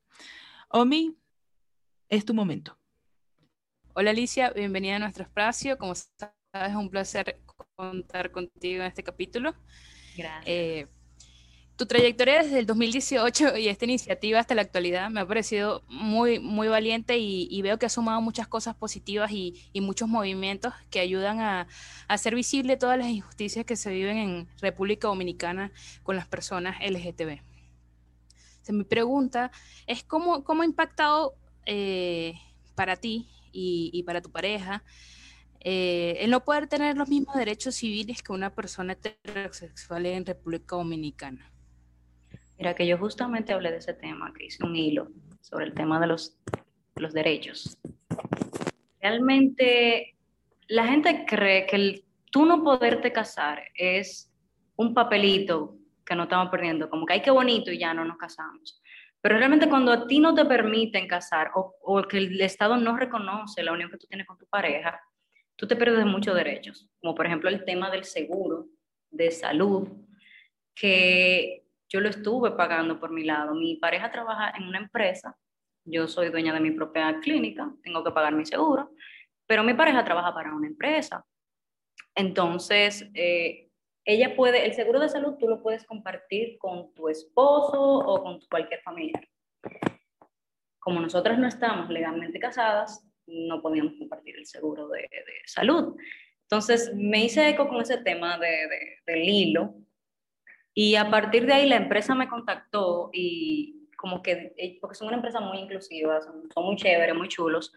Omi, 0.70 1.18
es 2.10 2.26
tu 2.26 2.34
momento. 2.34 2.78
Hola 3.94 4.12
Alicia, 4.12 4.52
bienvenida 4.52 4.98
a 4.98 5.00
nuestro 5.00 5.24
espacio. 5.24 5.78
Como 5.78 5.96
sabes, 5.96 6.36
es 6.54 6.76
un 6.76 6.90
placer 6.90 7.42
contar 7.76 8.32
contigo 8.32 8.82
en 8.82 8.88
este 8.88 9.04
capítulo. 9.04 9.56
Gracias. 10.16 10.44
Eh, 10.46 10.88
tu 11.82 11.88
trayectoria 11.88 12.44
desde 12.44 12.60
el 12.60 12.68
2018 12.68 13.58
y 13.58 13.68
esta 13.68 13.86
iniciativa 13.86 14.40
hasta 14.40 14.54
la 14.54 14.62
actualidad 14.62 15.10
me 15.10 15.20
ha 15.20 15.28
parecido 15.28 15.82
muy, 15.88 16.38
muy 16.40 16.68
valiente 16.68 17.18
y, 17.18 17.60
veo 17.64 17.80
que 17.80 17.88
ha 17.88 17.90
sumado 17.90 18.22
muchas 18.22 18.48
cosas 18.48 18.76
positivas 18.76 19.32
y, 19.32 19.56
muchos 19.82 20.08
movimientos 20.08 20.76
que 20.92 21.00
ayudan 21.00 21.40
a, 21.40 21.68
hacer 22.08 22.36
visible 22.36 22.78
todas 22.78 23.00
las 23.00 23.08
injusticias 23.08 23.66
que 23.66 23.76
se 23.76 23.90
viven 23.90 24.18
en 24.18 24.48
República 24.62 25.08
Dominicana 25.08 25.72
con 26.04 26.16
las 26.16 26.28
personas 26.28 26.78
LGTB. 26.88 27.42
mi 28.70 28.84
pregunta 28.84 29.52
es 29.88 30.04
cómo, 30.04 30.44
cómo 30.44 30.62
ha 30.62 30.66
impactado 30.66 31.34
eh, 31.66 32.36
para 32.76 32.96
ti 32.96 33.28
y, 33.52 34.04
para 34.04 34.22
tu 34.22 34.30
pareja, 34.30 34.84
eh, 35.62 36.18
el 36.20 36.30
no 36.30 36.44
poder 36.44 36.68
tener 36.68 36.96
los 36.96 37.10
mismos 37.10 37.36
derechos 37.36 37.74
civiles 37.74 38.22
que 38.22 38.34
una 38.34 38.54
persona 38.54 38.94
heterosexual 38.94 40.06
en 40.06 40.28
República 40.28 40.76
Dominicana. 40.76 41.52
Mira, 42.62 42.76
que 42.76 42.86
yo 42.86 42.96
justamente 43.00 43.54
hablé 43.54 43.72
de 43.72 43.78
ese 43.78 43.96
tema, 43.96 44.32
que 44.38 44.46
hice 44.46 44.64
un 44.64 44.76
hilo 44.76 45.08
sobre 45.40 45.66
el 45.66 45.74
tema 45.74 46.00
de 46.00 46.06
los, 46.06 46.38
los 46.96 47.12
derechos. 47.12 47.76
Realmente 49.02 50.16
la 50.68 50.86
gente 50.86 51.26
cree 51.28 51.66
que 51.66 51.76
el, 51.76 52.06
tú 52.32 52.46
no 52.46 52.64
poderte 52.64 53.12
casar 53.12 53.64
es 53.74 54.32
un 54.76 54.94
papelito 54.94 55.76
que 56.06 56.14
no 56.14 56.24
estamos 56.24 56.50
perdiendo, 56.52 56.88
como 56.88 57.08
que 57.08 57.14
hay 57.14 57.24
que 57.24 57.32
bonito 57.32 57.72
y 57.72 57.80
ya 57.80 57.96
no 57.96 58.06
nos 58.06 58.18
casamos. 58.18 58.80
Pero 59.22 59.40
realmente 59.40 59.68
cuando 59.68 59.92
a 59.92 60.06
ti 60.06 60.20
no 60.20 60.36
te 60.36 60.46
permiten 60.46 61.08
casar 61.08 61.50
o, 61.56 61.74
o, 61.82 62.04
que 62.04 62.20
el 62.20 62.40
Estado 62.42 62.78
no 62.78 62.96
reconoce 62.96 63.64
la 63.64 63.72
unión 63.72 63.90
que 63.90 63.98
tú 63.98 64.06
tienes 64.06 64.28
con 64.28 64.38
tu 64.38 64.46
pareja, 64.46 65.02
tú 65.56 65.66
te 65.66 65.76
pierdes 65.76 66.06
muchos 66.06 66.36
derechos, 66.36 66.88
como 67.00 67.16
por 67.16 67.26
ejemplo 67.26 67.50
el 67.50 67.66
tema 67.66 67.90
del 67.90 68.04
seguro 68.04 68.68
de 69.10 69.32
salud, 69.32 69.88
que 70.76 71.61
yo 71.92 72.00
lo 72.00 72.10
estuve 72.10 72.52
pagando 72.52 73.00
por 73.00 73.12
mi 73.12 73.24
lado. 73.24 73.54
Mi 73.54 73.76
pareja 73.76 74.12
trabaja 74.12 74.54
en 74.58 74.64
una 74.64 74.78
empresa, 74.78 75.38
yo 75.86 76.08
soy 76.08 76.30
dueña 76.30 76.54
de 76.54 76.62
mi 76.62 76.72
propia 76.72 77.20
clínica, 77.20 77.70
tengo 77.84 78.04
que 78.04 78.12
pagar 78.12 78.34
mi 78.34 78.46
seguro, 78.46 78.92
pero 79.46 79.64
mi 79.64 79.74
pareja 79.74 80.06
trabaja 80.06 80.34
para 80.34 80.56
una 80.56 80.68
empresa. 80.68 81.26
Entonces, 82.16 83.10
eh, 83.14 83.70
ella 84.06 84.36
puede, 84.36 84.66
el 84.66 84.74
seguro 84.74 85.00
de 85.00 85.10
salud 85.10 85.36
tú 85.38 85.48
lo 85.48 85.62
puedes 85.62 85.86
compartir 85.86 86.58
con 86.58 86.94
tu 86.94 87.10
esposo 87.10 87.80
o 87.80 88.24
con 88.24 88.40
cualquier 88.50 88.82
familiar. 88.82 89.28
Como 90.80 91.02
nosotras 91.02 91.38
no 91.38 91.48
estamos 91.48 91.90
legalmente 91.90 92.40
casadas, 92.40 93.06
no 93.28 93.62
podíamos 93.62 93.94
compartir 94.00 94.38
el 94.38 94.46
seguro 94.46 94.88
de, 94.88 95.08
salud. 95.46 95.96
Entonces 96.44 96.94
me 96.96 97.26
hice 97.26 97.50
eco 97.50 97.68
con 97.68 97.82
ese 97.82 97.98
tema 97.98 98.38
de, 98.38 98.98
del 99.06 99.24
hilo 99.24 99.76
y 100.74 100.96
a 100.96 101.10
partir 101.10 101.46
de 101.46 101.54
ahí 101.54 101.68
la 101.68 101.76
empresa 101.76 102.16
me 102.16 102.30
contactó 102.30 103.10
y 103.14 103.88
como 103.98 104.22
que, 104.22 104.54
eh, 104.58 104.78
porque 104.82 104.96
son 104.96 105.08
una 105.08 105.18
empresa 105.18 105.40
muy 105.40 105.60
inclusiva, 105.60 106.20
son, 106.22 106.66
muy 106.66 106.76
chéveres, 106.76 107.16
muy 107.16 107.28
chulos, 107.28 107.72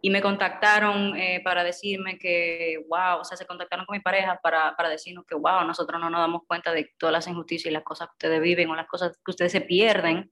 y 0.00 0.10
me 0.10 0.22
contactaron 0.22 1.16
eh, 1.16 1.40
para 1.44 1.64
decirme 1.64 2.18
que, 2.18 2.84
wow, 2.88 3.20
o 3.20 3.24
sea, 3.24 3.36
se 3.36 3.46
contactaron 3.46 3.84
con 3.84 3.96
mi 3.96 4.00
pareja 4.00 4.38
para, 4.42 4.74
para, 4.76 4.88
decirnos 4.88 5.24
que, 5.26 5.34
wow, 5.34 5.64
nosotros 5.66 6.00
no 6.00 6.08
nos 6.08 6.20
damos 6.20 6.42
cuenta 6.46 6.72
de 6.72 6.94
todas 6.98 7.12
las 7.12 7.28
injusticias 7.28 7.70
y 7.70 7.74
las 7.74 7.82
cosas 7.82 8.08
que 8.08 8.26
ustedes 8.26 8.40
viven 8.40 8.70
o 8.70 8.76
las 8.76 8.86
cosas 8.86 9.18
que 9.24 9.30
ustedes 9.30 9.52
se 9.52 9.60
pierden 9.60 10.30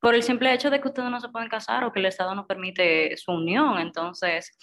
por 0.00 0.14
el 0.14 0.22
simple 0.22 0.52
hecho 0.52 0.70
de 0.70 0.80
que 0.80 0.88
ustedes 0.88 1.10
no 1.10 1.20
se 1.20 1.28
pueden 1.28 1.48
casar 1.48 1.84
o 1.84 1.92
que 1.92 2.00
el 2.00 2.06
Estado 2.06 2.34
no 2.34 2.46
permite 2.46 3.16
su 3.16 3.32
unión. 3.32 3.78
Entonces, 3.78 4.56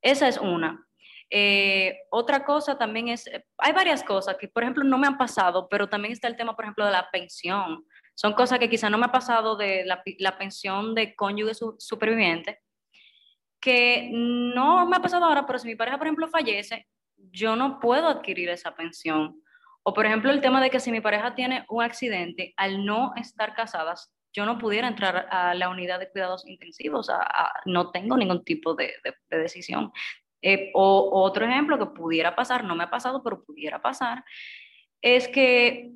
esa 0.00 0.28
es 0.28 0.38
una. 0.38 0.86
Eh, 1.34 1.96
otra 2.10 2.44
cosa 2.44 2.76
también 2.76 3.08
es, 3.08 3.24
hay 3.56 3.72
varias 3.72 4.04
cosas 4.04 4.36
que, 4.38 4.48
por 4.48 4.64
ejemplo, 4.64 4.84
no 4.84 4.98
me 4.98 5.06
han 5.06 5.16
pasado, 5.16 5.66
pero 5.70 5.88
también 5.88 6.12
está 6.12 6.28
el 6.28 6.36
tema, 6.36 6.54
por 6.54 6.66
ejemplo, 6.66 6.84
de 6.84 6.92
la 6.92 7.10
pensión. 7.10 7.86
Son 8.14 8.34
cosas 8.34 8.58
que 8.58 8.68
quizá 8.68 8.90
no 8.90 8.98
me 8.98 9.06
ha 9.06 9.12
pasado 9.12 9.56
de 9.56 9.86
la, 9.86 10.02
la 10.18 10.36
pensión 10.36 10.94
de 10.94 11.14
cónyuge 11.16 11.54
su, 11.54 11.74
superviviente, 11.78 12.60
que 13.62 14.10
no 14.12 14.84
me 14.84 14.96
ha 14.96 15.00
pasado 15.00 15.24
ahora, 15.24 15.46
pero 15.46 15.58
si 15.58 15.68
mi 15.68 15.74
pareja, 15.74 15.96
por 15.96 16.06
ejemplo, 16.06 16.28
fallece, 16.28 16.86
yo 17.16 17.56
no 17.56 17.80
puedo 17.80 18.08
adquirir 18.08 18.50
esa 18.50 18.74
pensión. 18.74 19.42
O, 19.84 19.94
por 19.94 20.04
ejemplo, 20.04 20.30
el 20.30 20.42
tema 20.42 20.60
de 20.60 20.68
que 20.68 20.80
si 20.80 20.92
mi 20.92 21.00
pareja 21.00 21.34
tiene 21.34 21.64
un 21.70 21.82
accidente, 21.82 22.52
al 22.58 22.84
no 22.84 23.14
estar 23.16 23.54
casadas, 23.54 24.12
yo 24.34 24.44
no 24.44 24.58
pudiera 24.58 24.86
entrar 24.86 25.28
a 25.30 25.54
la 25.54 25.70
unidad 25.70 25.98
de 25.98 26.10
cuidados 26.10 26.46
intensivos, 26.46 27.10
no 27.64 27.90
tengo 27.90 28.16
ningún 28.16 28.44
tipo 28.44 28.74
de, 28.74 28.94
de, 29.02 29.38
decisión. 29.38 29.92
Eh, 30.42 30.70
o 30.74 31.22
otro 31.22 31.46
ejemplo 31.46 31.78
que 31.78 31.86
pudiera 31.86 32.34
pasar, 32.34 32.64
no 32.64 32.74
me 32.74 32.84
ha 32.84 32.90
pasado, 32.90 33.22
pero 33.22 33.44
pudiera 33.44 33.80
pasar, 33.80 34.24
es 35.00 35.28
que 35.28 35.92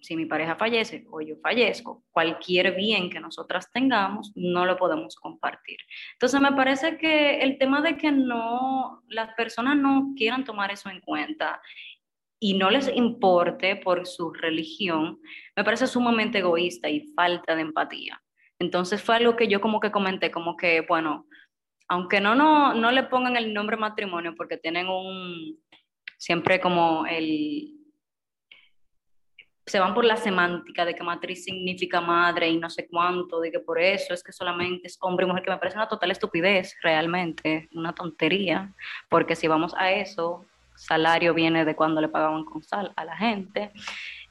si 0.00 0.16
mi 0.16 0.26
pareja 0.26 0.56
fallece 0.56 1.04
o 1.10 1.20
yo 1.20 1.36
fallezco, 1.42 2.04
cualquier 2.10 2.74
bien 2.74 3.10
que 3.10 3.20
nosotras 3.20 3.70
tengamos 3.72 4.32
no 4.34 4.64
lo 4.64 4.76
podemos 4.76 5.16
compartir. 5.16 5.78
Entonces 6.14 6.40
me 6.40 6.52
parece 6.52 6.96
que 6.96 7.40
el 7.40 7.58
tema 7.58 7.82
de 7.82 7.96
que 7.96 8.10
no 8.10 9.02
las 9.08 9.34
personas 9.34 9.76
no 9.76 10.12
quieran 10.16 10.44
tomar 10.44 10.70
eso 10.70 10.88
en 10.88 11.00
cuenta 11.00 11.60
y 12.38 12.54
no 12.54 12.70
les 12.70 12.88
importe 12.94 13.76
por 13.76 14.06
su 14.06 14.32
religión, 14.32 15.20
me 15.54 15.64
parece 15.64 15.86
sumamente 15.86 16.38
egoísta 16.38 16.88
y 16.88 17.12
falta 17.14 17.54
de 17.54 17.62
empatía. 17.62 18.22
Entonces 18.58 19.02
fue 19.02 19.16
algo 19.16 19.36
que 19.36 19.48
yo 19.48 19.60
como 19.60 19.80
que 19.80 19.90
comenté, 19.90 20.30
como 20.30 20.56
que, 20.56 20.82
bueno, 20.82 21.26
aunque 21.90 22.20
no, 22.20 22.36
no, 22.36 22.72
no 22.72 22.92
le 22.92 23.02
pongan 23.02 23.36
el 23.36 23.52
nombre 23.52 23.76
matrimonio 23.76 24.36
porque 24.36 24.56
tienen 24.56 24.88
un, 24.88 25.58
siempre 26.16 26.60
como 26.60 27.04
el, 27.04 27.74
se 29.66 29.80
van 29.80 29.92
por 29.92 30.04
la 30.04 30.16
semántica 30.16 30.84
de 30.84 30.94
que 30.94 31.02
matriz 31.02 31.42
significa 31.42 32.00
madre 32.00 32.48
y 32.48 32.58
no 32.58 32.70
sé 32.70 32.86
cuánto, 32.86 33.40
de 33.40 33.50
que 33.50 33.58
por 33.58 33.80
eso 33.80 34.14
es 34.14 34.22
que 34.22 34.30
solamente 34.30 34.86
es 34.86 34.98
hombre 35.00 35.26
y 35.26 35.28
mujer, 35.28 35.42
que 35.42 35.50
me 35.50 35.58
parece 35.58 35.78
una 35.78 35.88
total 35.88 36.12
estupidez, 36.12 36.76
realmente, 36.80 37.68
una 37.72 37.92
tontería, 37.92 38.72
porque 39.08 39.34
si 39.34 39.48
vamos 39.48 39.74
a 39.76 39.90
eso, 39.90 40.46
salario 40.76 41.34
viene 41.34 41.64
de 41.64 41.74
cuando 41.74 42.00
le 42.00 42.08
pagaban 42.08 42.44
con 42.44 42.62
sal 42.62 42.92
a 42.94 43.04
la 43.04 43.16
gente 43.16 43.72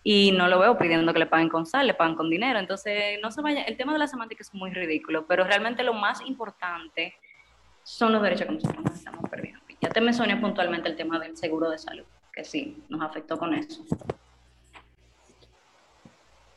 y 0.02 0.32
no 0.32 0.48
lo 0.48 0.60
veo 0.60 0.78
pidiendo 0.78 1.12
que 1.12 1.20
le 1.20 1.26
paguen 1.26 1.50
con 1.50 1.66
sal, 1.66 1.88
le 1.88 1.94
pagan 1.94 2.16
con 2.16 2.30
dinero. 2.30 2.58
Entonces, 2.58 3.20
no 3.22 3.32
se 3.32 3.42
vaya, 3.42 3.64
el 3.64 3.76
tema 3.76 3.92
de 3.92 4.00
la 4.00 4.08
semántica 4.08 4.44
es 4.44 4.54
muy 4.54 4.72
ridículo, 4.72 5.28
pero 5.28 5.44
realmente 5.44 5.84
lo 5.84 5.94
más 5.94 6.22
importante 6.22 7.16
son 7.90 8.14
los 8.14 8.22
derechos 8.22 8.46
que 8.46 8.54
nosotros 8.54 8.84
nos 8.86 8.94
estamos 8.94 9.30
perdiendo. 9.32 9.60
Ya 9.82 9.90
te 9.90 10.00
mencioné 10.00 10.38
puntualmente 10.38 10.90
el 10.90 10.96
tema 10.96 11.18
del 11.18 11.36
seguro 11.36 11.72
de 11.72 11.80
salud, 11.80 12.06
que 12.32 12.44
sí, 12.44 12.84
nos 12.88 13.02
afectó 13.02 13.38
con 13.40 13.54
eso. 13.56 13.84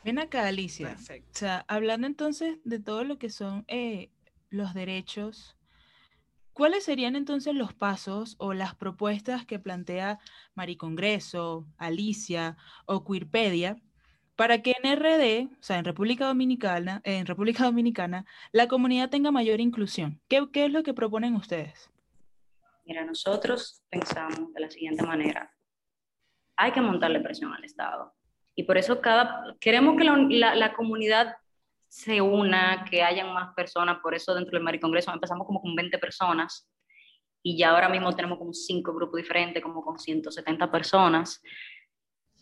Ven 0.03 0.19
acá, 0.19 0.47
Alicia. 0.47 0.95
O 0.95 1.21
sea, 1.31 1.65
hablando 1.67 2.05
entonces 2.05 2.59
de 2.65 2.79
todo 2.79 3.03
lo 3.03 3.17
que 3.17 3.29
son 3.31 3.65
eh, 3.67 4.11
los 4.51 4.75
derechos, 4.75 5.57
¿cuáles 6.53 6.83
serían 6.83 7.15
entonces 7.15 7.55
los 7.55 7.73
pasos 7.73 8.35
o 8.37 8.53
las 8.53 8.75
propuestas 8.75 9.43
que 9.43 9.57
plantea 9.57 10.19
Maricongreso, 10.53 11.65
Alicia 11.77 12.57
o 12.85 13.03
Queerpedia 13.03 13.81
para 14.35 14.61
que 14.61 14.75
en 14.81 14.95
RD, 14.95 15.53
o 15.59 15.63
sea, 15.63 15.77
en 15.77 15.85
República 15.85 16.25
Dominicana, 16.25 17.01
en 17.03 17.25
República 17.25 17.63
Dominicana, 17.65 18.25
la 18.51 18.67
comunidad 18.67 19.09
tenga 19.09 19.31
mayor 19.31 19.59
inclusión? 19.59 20.21
¿Qué, 20.27 20.47
es 20.53 20.71
lo 20.71 20.83
que 20.83 20.93
proponen 20.93 21.35
ustedes? 21.35 21.89
Mira, 22.85 23.05
nosotros 23.05 23.81
pensamos 23.89 24.53
de 24.53 24.61
la 24.61 24.69
siguiente 24.69 25.05
manera 25.05 25.49
hay 26.55 26.71
que 26.71 26.81
montarle 26.81 27.19
presión 27.19 27.51
al 27.53 27.63
Estado. 27.63 28.13
Y 28.55 28.63
por 28.63 28.77
eso 28.77 29.01
cada, 29.01 29.55
queremos 29.59 29.97
que 29.97 30.03
la, 30.03 30.55
la, 30.55 30.73
comunidad 30.73 31.35
se 31.87 32.21
una, 32.21 32.85
que 32.89 33.01
hayan 33.01 33.33
más 33.33 33.53
personas, 33.55 33.99
por 34.01 34.13
eso 34.13 34.35
dentro 34.35 34.51
del 34.51 34.63
Maricongreso 34.63 35.11
empezamos 35.11 35.47
como 35.47 35.61
con 35.61 35.75
20 35.75 35.97
personas 35.97 36.69
y 37.41 37.57
ya 37.57 37.71
ahora 37.71 37.89
mismo 37.89 38.15
tenemos 38.15 38.37
como 38.37 38.53
cinco 38.53 38.93
grupos 38.93 39.17
diferentes, 39.17 39.61
como 39.61 39.83
con 39.83 39.99
170 39.99 40.71
personas, 40.71 41.41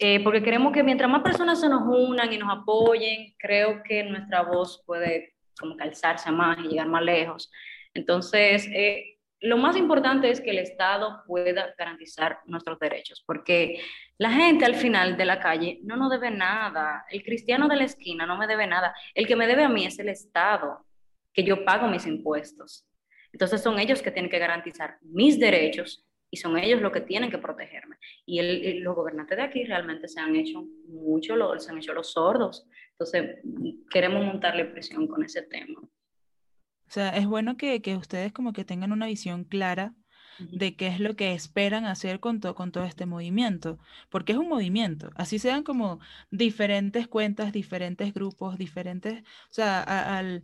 eh, 0.04 0.20
porque 0.24 0.42
queremos 0.42 0.74
que 0.74 0.82
mientras 0.82 1.08
más 1.12 1.22
personas 1.22 1.62
se 1.62 1.70
nos 1.70 1.84
unan 1.86 2.34
y 2.34 2.38
nos 2.40 2.52
apoyen, 2.52 3.36
creo 3.38 3.84
que 3.84 4.04
nuestra 4.04 4.42
voz 4.42 4.82
puede 4.84 5.36
como 5.60 5.78
calzarse 5.78 6.32
más 6.32 6.58
y 6.58 6.70
llegar 6.70 6.88
más 6.88 7.04
lejos. 7.04 7.52
Entonces, 7.94 8.68
eh, 8.74 9.20
lo 9.42 9.58
más 9.58 9.78
importante 9.78 10.32
es 10.32 10.42
que 10.42 10.50
el 10.50 10.58
Estado 10.58 11.22
pueda 11.28 11.76
garantizar 11.78 12.40
nuestros 12.48 12.80
derechos, 12.80 13.24
porque 13.28 13.80
la 14.18 14.32
gente 14.32 14.66
al 14.66 14.74
final 14.74 15.18
de 15.18 15.26
la 15.26 15.40
calle 15.40 15.80
no 15.84 15.98
nos 15.98 16.10
debe 16.10 16.32
nada. 16.32 17.06
El 17.12 17.22
cristiano 17.22 17.68
de 17.68 17.76
la 17.76 17.84
esquina 17.84 18.26
no 18.26 18.40
me 18.40 18.48
debe 18.48 18.66
nada. 18.66 18.96
El 19.14 19.28
que 19.28 19.36
me 19.36 19.46
debe 19.46 19.66
a 19.66 19.70
mí 19.70 19.86
es 19.86 20.00
el 20.00 20.10
Estado, 20.10 20.84
que 21.32 21.44
yo 21.44 21.64
pago 21.64 21.88
mis 21.88 22.08
impuestos. 22.08 22.88
Entonces 23.32 23.62
son 23.62 23.78
ellos 23.78 24.02
que 24.02 24.10
tienen 24.10 24.32
que 24.32 24.40
garantizar 24.40 24.98
mis 25.04 25.40
derechos 25.40 26.08
y 26.32 26.38
son 26.38 26.58
ellos 26.58 26.82
los 26.82 26.92
que 26.92 27.02
tienen 27.02 27.30
que 27.30 27.38
protegerme. 27.38 27.98
Y 28.26 28.80
los 28.80 28.96
gobernantes 28.96 29.38
de 29.38 29.44
aquí 29.44 29.64
realmente 29.66 30.08
se 30.08 30.20
han 30.20 30.36
hecho 30.36 30.66
mucho, 30.88 31.36
se 31.60 31.72
han 31.72 31.78
hecho 31.78 31.94
los 31.94 32.14
sordos. 32.14 32.68
Entonces 32.92 33.40
queremos 33.92 34.26
montarle 34.26 34.66
presión 34.66 35.08
con 35.08 35.24
ese 35.24 35.42
tema. 35.44 35.82
O 35.82 36.94
sea, 36.94 37.10
es 37.10 37.28
bueno 37.28 37.58
que, 37.58 37.82
que 37.82 37.96
ustedes 37.96 38.32
como 38.32 38.54
que 38.54 38.66
tengan 38.66 38.92
una 38.92 39.06
visión 39.06 39.44
clara 39.44 39.94
de 40.40 40.76
qué 40.76 40.88
es 40.88 41.00
lo 41.00 41.16
que 41.16 41.34
esperan 41.34 41.86
hacer 41.86 42.20
con, 42.20 42.40
con 42.40 42.72
todo 42.72 42.86
este 42.86 43.06
movimiento, 43.06 43.78
porque 44.10 44.32
es 44.32 44.38
un 44.38 44.50
movimiento, 44.50 45.12
así 45.16 45.38
sean 45.38 45.64
como 45.64 46.00
diferentes 46.32 47.08
cuentas, 47.08 47.52
diferentes 47.52 48.14
grupos, 48.14 48.58
diferentes, 48.58 49.22
o 49.22 49.54
sea, 49.54 49.84
al, 50.18 50.44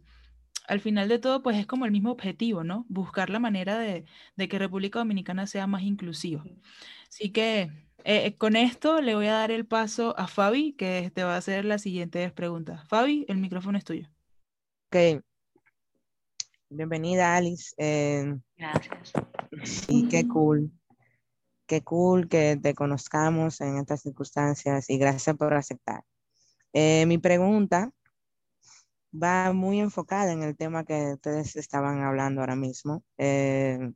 al 0.68 0.80
final 0.80 1.08
de 1.10 1.20
todo, 1.20 1.42
pues 1.42 1.58
es 1.58 1.66
como 1.66 1.86
el 1.86 1.92
mismo 1.92 2.12
objetivo, 2.12 2.64
¿no? 2.64 2.86
Buscar 2.90 3.30
la 3.30 3.40
manera 3.40 3.80
de, 3.80 4.06
de 4.36 4.48
que 4.48 4.60
República 4.60 5.00
Dominicana 5.00 5.48
sea 5.48 5.68
más 5.68 5.84
inclusiva. 5.84 6.44
Así 7.10 7.32
que 7.32 7.72
eh, 8.04 8.36
con 8.38 8.56
esto 8.56 9.02
le 9.02 9.16
voy 9.16 9.28
a 9.28 9.34
dar 9.34 9.52
el 9.52 9.66
paso 9.66 10.18
a 10.18 10.28
Fabi, 10.28 10.74
que 10.74 11.12
te 11.14 11.24
va 11.24 11.36
a 11.36 11.38
hacer 11.38 11.66
las 11.66 11.82
siguientes 11.82 12.32
preguntas. 12.32 12.88
Fabi, 12.88 13.26
el 13.28 13.38
micrófono 13.38 13.78
es 13.78 13.84
tuyo. 13.84 14.08
Ok, 14.88 15.22
Bienvenida, 16.70 17.36
Alice. 17.36 17.74
Eh, 17.78 18.38
Gracias. 18.58 19.14
Y 19.88 20.10
qué 20.10 20.28
cool. 20.28 20.72
Qué 21.66 21.82
cool 21.82 22.28
que 22.28 22.60
te 22.62 22.74
conozcamos 22.74 23.62
en 23.62 23.78
estas 23.78 24.02
circunstancias 24.02 24.90
y 24.90 24.98
gracias 24.98 25.36
por 25.38 25.54
aceptar. 25.54 26.04
Eh, 26.74 27.06
mi 27.06 27.18
pregunta 27.18 27.92
va 29.14 29.54
muy 29.54 29.80
enfocada 29.80 30.32
en 30.32 30.44
el 30.44 30.56
tema 30.56 30.86
que 30.86 31.14
ustedes 31.14 31.56
estaban 31.56 32.02
hablando 32.04 32.42
ahora 32.42 32.56
mismo. 32.56 33.04
Eh, 33.18 33.92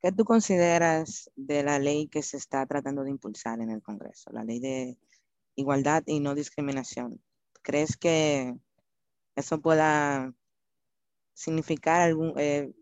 ¿Qué 0.00 0.12
tú 0.12 0.24
consideras 0.24 1.30
de 1.34 1.62
la 1.64 1.78
ley 1.78 2.08
que 2.08 2.22
se 2.22 2.36
está 2.36 2.64
tratando 2.66 3.02
de 3.02 3.10
impulsar 3.10 3.60
en 3.60 3.70
el 3.70 3.82
Congreso, 3.82 4.30
la 4.32 4.44
ley 4.44 4.60
de 4.60 4.96
igualdad 5.56 6.04
y 6.06 6.20
no 6.20 6.34
discriminación? 6.34 7.20
¿Crees 7.62 7.96
que 7.96 8.54
eso 9.34 9.60
pueda 9.60 10.32
significar 11.34 12.00
algún, 12.00 12.34
eh, 12.36 12.72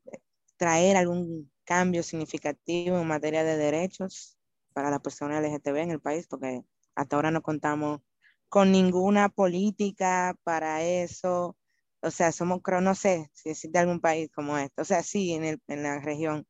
traer 0.56 0.96
algún 0.96 1.50
cambio 1.64 2.02
significativo 2.02 2.98
en 2.98 3.06
materia 3.06 3.44
de 3.44 3.56
derechos 3.56 4.38
para 4.72 4.90
la 4.90 5.00
persona 5.00 5.38
LGTB 5.38 5.76
en 5.76 5.90
el 5.90 6.00
país, 6.00 6.26
porque 6.26 6.62
hasta 6.94 7.16
ahora 7.16 7.30
no 7.30 7.42
contamos 7.42 8.00
con 8.48 8.72
ninguna 8.72 9.28
política 9.28 10.36
para 10.44 10.82
eso. 10.82 11.56
O 12.02 12.10
sea, 12.10 12.32
somos, 12.32 12.60
creo, 12.62 12.80
no 12.80 12.94
sé 12.94 13.30
si 13.32 13.50
existe 13.50 13.78
algún 13.78 14.00
país 14.00 14.30
como 14.34 14.56
este. 14.58 14.82
O 14.82 14.84
sea, 14.84 15.02
sí, 15.02 15.32
en, 15.32 15.44
el, 15.44 15.60
en 15.68 15.82
la 15.82 16.00
región. 16.00 16.46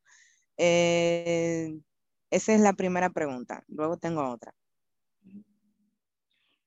Eh, 0.57 1.79
esa 2.31 2.55
es 2.55 2.61
la 2.61 2.73
primera 2.73 3.11
pregunta. 3.11 3.65
Luego 3.69 3.97
tengo 3.97 4.29
otra. 4.29 4.53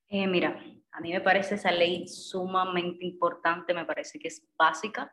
Eh, 0.08 0.26
mira, 0.26 0.60
a 0.90 1.00
mí 1.00 1.12
me 1.12 1.20
parece 1.20 1.54
esa 1.54 1.70
ley 1.70 2.08
sumamente 2.08 3.04
importante, 3.04 3.74
me 3.74 3.84
parece 3.84 4.18
que 4.18 4.28
es 4.28 4.44
básica 4.58 5.10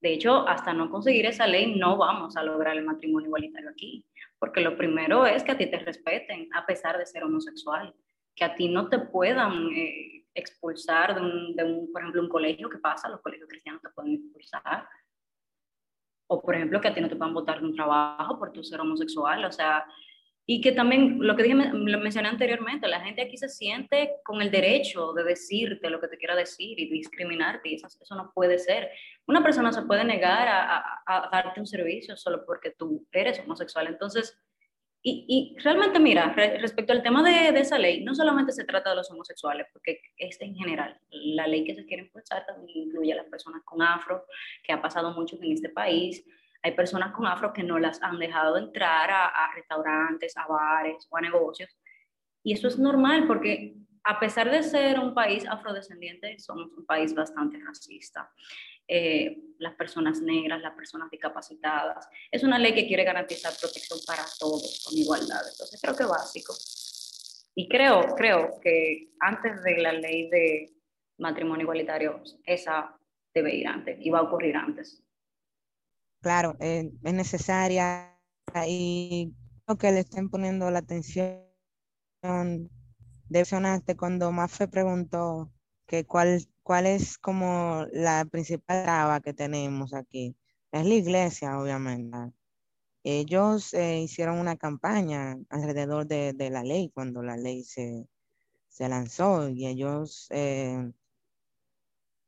de 0.00 0.12
hecho, 0.12 0.46
hasta 0.46 0.72
no 0.72 0.90
conseguir 0.90 1.26
esa 1.26 1.46
ley 1.46 1.74
no 1.76 1.96
vamos 1.96 2.36
a 2.36 2.42
lograr 2.42 2.76
el 2.76 2.84
matrimonio 2.84 3.26
igualitario 3.28 3.70
aquí, 3.70 4.04
porque 4.38 4.60
lo 4.60 4.76
primero 4.76 5.26
es 5.26 5.42
que 5.42 5.52
a 5.52 5.58
ti 5.58 5.70
te 5.70 5.78
respeten 5.78 6.48
a 6.54 6.66
pesar 6.66 6.98
de 6.98 7.06
ser 7.06 7.24
homosexual, 7.24 7.94
que 8.36 8.44
a 8.44 8.54
ti 8.54 8.68
no 8.68 8.88
te 8.88 8.98
puedan 8.98 9.70
eh, 9.72 10.26
expulsar 10.34 11.14
de 11.14 11.20
un, 11.22 11.56
de 11.56 11.64
un, 11.64 11.90
por 11.90 12.02
ejemplo, 12.02 12.22
un 12.22 12.28
colegio 12.28 12.68
que 12.68 12.78
pasa, 12.78 13.08
los 13.08 13.22
colegios 13.22 13.48
cristianos 13.48 13.82
te 13.82 13.88
pueden 13.88 14.14
expulsar, 14.14 14.86
o 16.28 16.42
por 16.42 16.54
ejemplo 16.54 16.80
que 16.80 16.88
a 16.88 16.94
ti 16.94 17.00
no 17.00 17.08
te 17.08 17.16
puedan 17.16 17.34
votar 17.34 17.60
de 17.60 17.66
un 17.66 17.74
trabajo 17.74 18.38
por 18.38 18.52
tu 18.52 18.62
ser 18.62 18.80
homosexual, 18.80 19.44
o 19.44 19.50
sea, 19.50 19.86
y 20.48 20.60
que 20.60 20.70
también, 20.70 21.18
lo 21.18 21.34
que 21.34 21.42
dije, 21.42 21.56
lo 21.56 21.98
mencioné 21.98 22.28
anteriormente, 22.28 22.86
la 22.86 23.00
gente 23.00 23.22
aquí 23.22 23.36
se 23.36 23.48
siente 23.48 24.12
con 24.22 24.40
el 24.40 24.52
derecho 24.52 25.12
de 25.12 25.24
decirte 25.24 25.90
lo 25.90 26.00
que 26.00 26.06
te 26.06 26.18
quiera 26.18 26.36
decir 26.36 26.78
y 26.78 26.88
discriminarte, 26.88 27.70
y 27.70 27.74
eso, 27.74 27.88
eso 27.88 28.14
no 28.14 28.30
puede 28.32 28.60
ser. 28.60 28.90
Una 29.26 29.42
persona 29.42 29.72
se 29.72 29.82
puede 29.82 30.04
negar 30.04 30.46
a, 30.48 31.28
darte 31.32 31.58
un 31.58 31.66
servicio 31.66 32.16
solo 32.16 32.46
porque 32.46 32.70
tú 32.70 33.04
eres 33.10 33.40
homosexual. 33.40 33.88
Entonces, 33.88 34.38
y, 35.08 35.24
y 35.28 35.56
realmente, 35.62 36.00
mira, 36.00 36.32
respecto 36.32 36.92
al 36.92 37.02
tema 37.02 37.22
de, 37.22 37.52
de, 37.52 37.60
esa 37.60 37.78
ley, 37.78 38.02
no 38.02 38.14
solamente 38.14 38.52
se 38.52 38.64
trata 38.64 38.90
de 38.90 38.96
los 38.96 39.10
homosexuales, 39.10 39.66
porque 39.72 40.00
es 40.16 40.40
en 40.40 40.54
general. 40.54 40.98
La 41.10 41.46
ley 41.46 41.64
que 41.64 41.74
se 41.74 41.86
quiere 41.86 42.04
impulsar 42.04 42.44
también 42.44 42.88
incluye 42.88 43.12
a 43.12 43.16
las 43.16 43.26
personas 43.26 43.62
con 43.64 43.82
afro, 43.82 44.26
que 44.64 44.72
ha 44.72 44.82
pasado 44.82 45.12
mucho 45.12 45.36
en 45.40 45.52
este 45.52 45.68
país 45.68 46.24
hay 46.66 46.72
personas 46.72 47.12
con 47.12 47.26
afro 47.26 47.52
que 47.52 47.62
no 47.62 47.78
las 47.78 48.02
han 48.02 48.18
dejado 48.18 48.56
entrar 48.56 49.08
a, 49.08 49.52
restaurantes, 49.54 50.36
a 50.36 50.48
bares 50.48 51.06
o 51.08 51.16
a 51.16 51.20
negocios. 51.20 51.70
Y 52.42 52.54
eso 52.54 52.66
es 52.66 52.76
normal 52.76 53.28
porque 53.28 53.76
a 54.02 54.18
pesar 54.18 54.50
de 54.50 54.64
ser 54.64 54.98
un 54.98 55.14
país 55.14 55.46
afrodescendiente, 55.48 56.38
somos 56.40 56.72
un 56.76 56.84
país 56.84 57.14
bastante 57.14 57.58
racista. 57.64 58.32
Eh, 58.88 59.42
las 59.58 59.74
personas 59.74 60.20
negras, 60.20 60.60
las 60.60 60.74
personas 60.74 61.10
discapacitadas. 61.10 62.08
Es 62.30 62.44
una 62.44 62.58
ley 62.58 62.74
que 62.74 62.86
quiere 62.86 63.04
garantizar 63.04 63.52
protección 63.58 63.98
para 64.06 64.22
todos 64.38 64.82
con 64.84 64.96
igualdad. 64.96 65.40
Entonces 65.50 65.80
creo 65.80 65.96
que 65.96 66.04
básico. 66.04 66.54
Y 67.54 67.68
creo, 67.68 68.14
creo 68.16 68.60
que 68.60 69.14
antes 69.20 69.62
de 69.62 69.78
la 69.78 69.92
ley 69.92 70.28
de 70.28 70.74
matrimonio 71.18 71.62
igualitario, 71.62 72.22
esa 72.44 72.98
debe 73.32 73.54
ir 73.54 73.66
antes 73.66 73.98
y 74.00 74.10
va 74.10 74.18
a 74.18 74.22
ocurrir 74.22 74.56
antes 74.56 75.02
claro, 76.26 76.56
eh, 76.58 76.90
es 77.04 77.14
necesaria 77.14 78.18
y 78.66 79.32
creo 79.64 79.78
que 79.78 79.92
le 79.92 80.00
estén 80.00 80.28
poniendo 80.28 80.68
la 80.72 80.80
atención 80.80 81.38
de 83.28 83.44
sonaste 83.44 83.96
cuando 83.96 84.32
Mafe 84.32 84.66
preguntó 84.66 85.52
que 85.86 86.04
cuál, 86.04 86.40
cuál 86.66 86.86
es 86.86 87.16
como 87.16 87.86
la 87.92 88.24
principal 88.24 88.82
traba 88.82 89.20
que 89.20 89.32
tenemos 89.32 89.94
aquí. 89.94 90.36
Es 90.72 90.84
la 90.84 90.94
iglesia, 90.94 91.60
obviamente. 91.60 92.32
Ellos 93.04 93.72
eh, 93.72 94.00
hicieron 94.00 94.38
una 94.40 94.56
campaña 94.56 95.36
alrededor 95.48 96.08
de, 96.08 96.34
la 96.50 96.64
ley 96.64 96.90
cuando 96.92 97.22
la 97.22 97.36
ley 97.36 97.62
se, 97.62 98.08
lanzó 98.80 99.48
y 99.48 99.68
ellos 99.68 100.26
eh, 100.30 100.92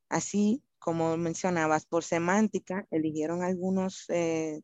así 0.08 0.62
como 0.78 1.16
mencionabas, 1.16 1.84
por 1.86 2.04
semántica, 2.04 2.86
eligieron 2.92 3.42
algunos 3.42 4.04
eh, 4.08 4.62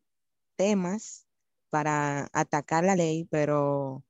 temas 0.55 1.27
para 1.69 2.29
atacar 2.31 2.85
la 2.85 2.95
ley, 2.95 3.27
pero 3.29 4.05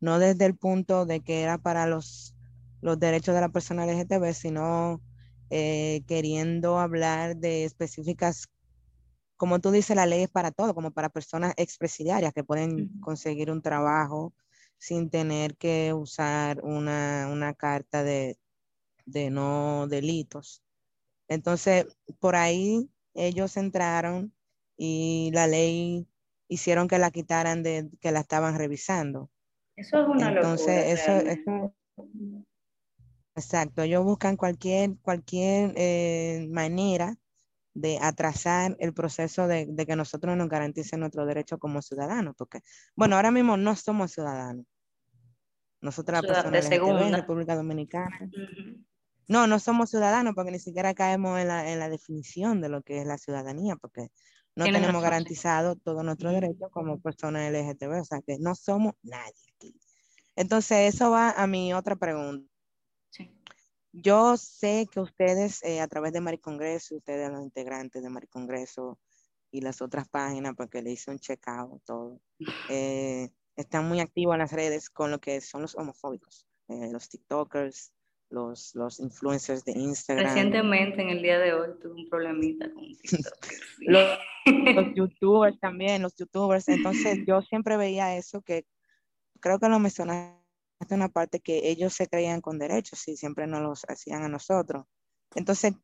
no 0.00 0.18
desde 0.18 0.46
el 0.46 0.56
punto 0.56 1.04
de 1.04 1.20
que 1.20 1.42
era 1.42 1.58
para 1.58 1.86
los, 1.86 2.34
los 2.80 2.98
derechos 2.98 3.34
de 3.34 3.42
la 3.42 3.50
persona 3.50 3.84
LGTB, 3.84 4.32
sino 4.32 5.02
eh, 5.50 6.02
queriendo 6.06 6.78
hablar 6.78 7.36
de 7.36 7.64
específicas, 7.64 8.48
como 9.36 9.58
tú 9.60 9.70
dices, 9.70 9.96
la 9.96 10.06
ley 10.06 10.22
es 10.22 10.30
para 10.30 10.50
todo, 10.52 10.74
como 10.74 10.90
para 10.90 11.08
personas 11.08 11.54
expresidiarias 11.56 12.32
que 12.32 12.44
pueden 12.44 13.00
conseguir 13.00 13.50
un 13.50 13.62
trabajo 13.62 14.32
sin 14.78 15.10
tener 15.10 15.56
que 15.56 15.92
usar 15.92 16.62
una, 16.62 17.28
una 17.30 17.54
carta 17.54 18.02
de, 18.02 18.38
de 19.06 19.30
no 19.30 19.86
delitos. 19.88 20.62
Entonces, 21.28 21.86
por 22.18 22.36
ahí 22.36 22.90
ellos 23.14 23.56
entraron 23.56 24.32
y 24.76 25.30
la 25.32 25.46
ley 25.46 26.06
hicieron 26.48 26.88
que 26.88 26.98
la 26.98 27.10
quitaran 27.10 27.62
de 27.62 27.88
que 28.00 28.12
la 28.12 28.20
estaban 28.20 28.56
revisando. 28.56 29.30
Eso 29.76 30.02
es 30.02 30.08
una 30.08 30.32
Entonces, 30.32 31.00
eso, 31.00 31.72
exacto, 33.44 33.82
ellos 33.82 34.04
buscan 34.04 34.36
cualquier, 34.36 34.96
cualquier 35.02 35.72
eh, 35.76 36.48
manera 36.50 37.16
de 37.74 37.98
atrasar 38.00 38.76
el 38.80 38.92
proceso 38.92 39.46
de, 39.46 39.66
de, 39.68 39.86
que 39.86 39.96
nosotros 39.96 40.36
nos 40.36 40.48
garanticen 40.48 41.00
nuestro 41.00 41.24
derecho 41.26 41.58
como 41.58 41.82
ciudadanos, 41.82 42.34
porque, 42.36 42.60
bueno, 42.96 43.16
ahora 43.16 43.30
mismo 43.30 43.56
no 43.56 43.76
somos 43.76 44.12
ciudadanos. 44.12 44.66
Nosotros, 45.80 46.22
las 46.22 46.42
personas 46.42 46.68
de 46.68 46.76
en 46.76 47.12
República 47.14 47.56
Dominicana, 47.56 48.30
no, 49.28 49.46
no 49.46 49.58
somos 49.58 49.90
ciudadanos 49.90 50.34
porque 50.34 50.50
ni 50.50 50.58
siquiera 50.58 50.92
caemos 50.92 51.38
en 51.40 51.48
la, 51.48 51.72
en 51.72 51.78
la 51.78 51.88
definición 51.88 52.60
de 52.60 52.68
lo 52.68 52.82
que 52.82 53.00
es 53.00 53.06
la 53.06 53.16
ciudadanía, 53.16 53.76
porque 53.76 54.08
no 54.56 54.64
tenemos 54.64 55.02
garantizado 55.02 55.76
todos 55.76 56.04
nuestros 56.04 56.32
derechos 56.32 56.70
como 56.70 57.00
personas 57.00 57.50
LGTB, 57.50 58.00
o 58.00 58.04
sea 58.04 58.20
que 58.20 58.38
no 58.38 58.54
somos 58.54 58.94
nadie 59.02 59.32
aquí. 59.56 59.74
Entonces, 60.36 60.94
eso 60.94 61.10
va 61.10 61.30
a 61.30 61.46
mi 61.46 61.72
otra 61.72 61.96
pregunta. 61.96 62.49
Yo 63.92 64.36
sé 64.36 64.86
que 64.90 65.00
ustedes, 65.00 65.62
eh, 65.64 65.80
a 65.80 65.88
través 65.88 66.12
de 66.12 66.20
Maricongreso, 66.20 66.96
ustedes 66.96 67.30
los 67.30 67.42
integrantes 67.42 68.02
de 68.02 68.08
Maricongreso 68.08 68.98
y 69.50 69.62
las 69.62 69.82
otras 69.82 70.08
páginas, 70.08 70.54
porque 70.56 70.80
le 70.80 70.92
hice 70.92 71.10
un 71.10 71.18
checkout, 71.18 71.82
todo, 71.84 72.20
eh, 72.68 73.30
están 73.56 73.88
muy 73.88 73.98
activos 73.98 74.34
en 74.34 74.40
las 74.40 74.52
redes 74.52 74.90
con 74.90 75.10
lo 75.10 75.18
que 75.18 75.40
son 75.40 75.62
los 75.62 75.74
homofóbicos, 75.74 76.46
eh, 76.68 76.88
los 76.92 77.08
TikTokers, 77.08 77.92
los, 78.30 78.76
los 78.76 79.00
influencers 79.00 79.64
de 79.64 79.72
Instagram. 79.72 80.26
Recientemente, 80.26 81.02
en 81.02 81.10
el 81.10 81.20
día 81.20 81.40
de 81.40 81.52
hoy, 81.52 81.70
tuve 81.82 81.94
un 81.94 82.08
problemita 82.08 82.72
con 82.72 82.86
TikTok. 82.86 83.46
los, 83.80 84.18
los 84.46 84.86
youtubers 84.94 85.58
también, 85.58 86.02
los 86.02 86.14
youtubers. 86.14 86.68
Entonces, 86.68 87.18
yo 87.26 87.42
siempre 87.42 87.76
veía 87.76 88.16
eso 88.16 88.40
que 88.40 88.66
creo 89.40 89.58
que 89.58 89.68
lo 89.68 89.80
mencionaste 89.80 90.39
una 90.90 91.08
parte 91.08 91.40
que 91.40 91.68
ellos 91.70 91.94
se 91.94 92.06
creían 92.06 92.40
con 92.40 92.58
derechos 92.58 93.06
y 93.08 93.16
siempre 93.16 93.46
nos 93.46 93.62
los 93.62 93.82
hacían 93.88 94.22
a 94.22 94.28
nosotros. 94.28 94.86
Entonces, 95.34 95.74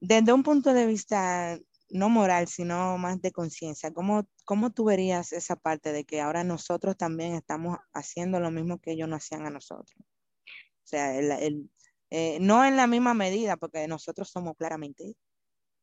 desde 0.00 0.32
un 0.32 0.42
punto 0.42 0.74
de 0.74 0.86
vista 0.86 1.58
no 1.90 2.08
moral, 2.08 2.48
sino 2.48 2.98
más 2.98 3.20
de 3.22 3.32
conciencia, 3.32 3.92
¿cómo, 3.92 4.28
¿cómo 4.44 4.70
tú 4.70 4.84
verías 4.84 5.32
esa 5.32 5.56
parte 5.56 5.92
de 5.92 6.04
que 6.04 6.20
ahora 6.20 6.44
nosotros 6.44 6.96
también 6.96 7.34
estamos 7.34 7.78
haciendo 7.94 8.40
lo 8.40 8.50
mismo 8.50 8.78
que 8.78 8.92
ellos 8.92 9.08
no 9.08 9.16
hacían 9.16 9.46
a 9.46 9.50
nosotros? 9.50 9.96
O 9.98 10.86
sea, 10.86 11.16
el, 11.18 11.70
eh, 12.10 12.38
no 12.40 12.64
en 12.64 12.76
la 12.76 12.86
misma 12.86 13.14
medida, 13.14 13.56
porque 13.56 13.88
nosotros 13.88 14.28
somos 14.30 14.54
claramente 14.56 15.16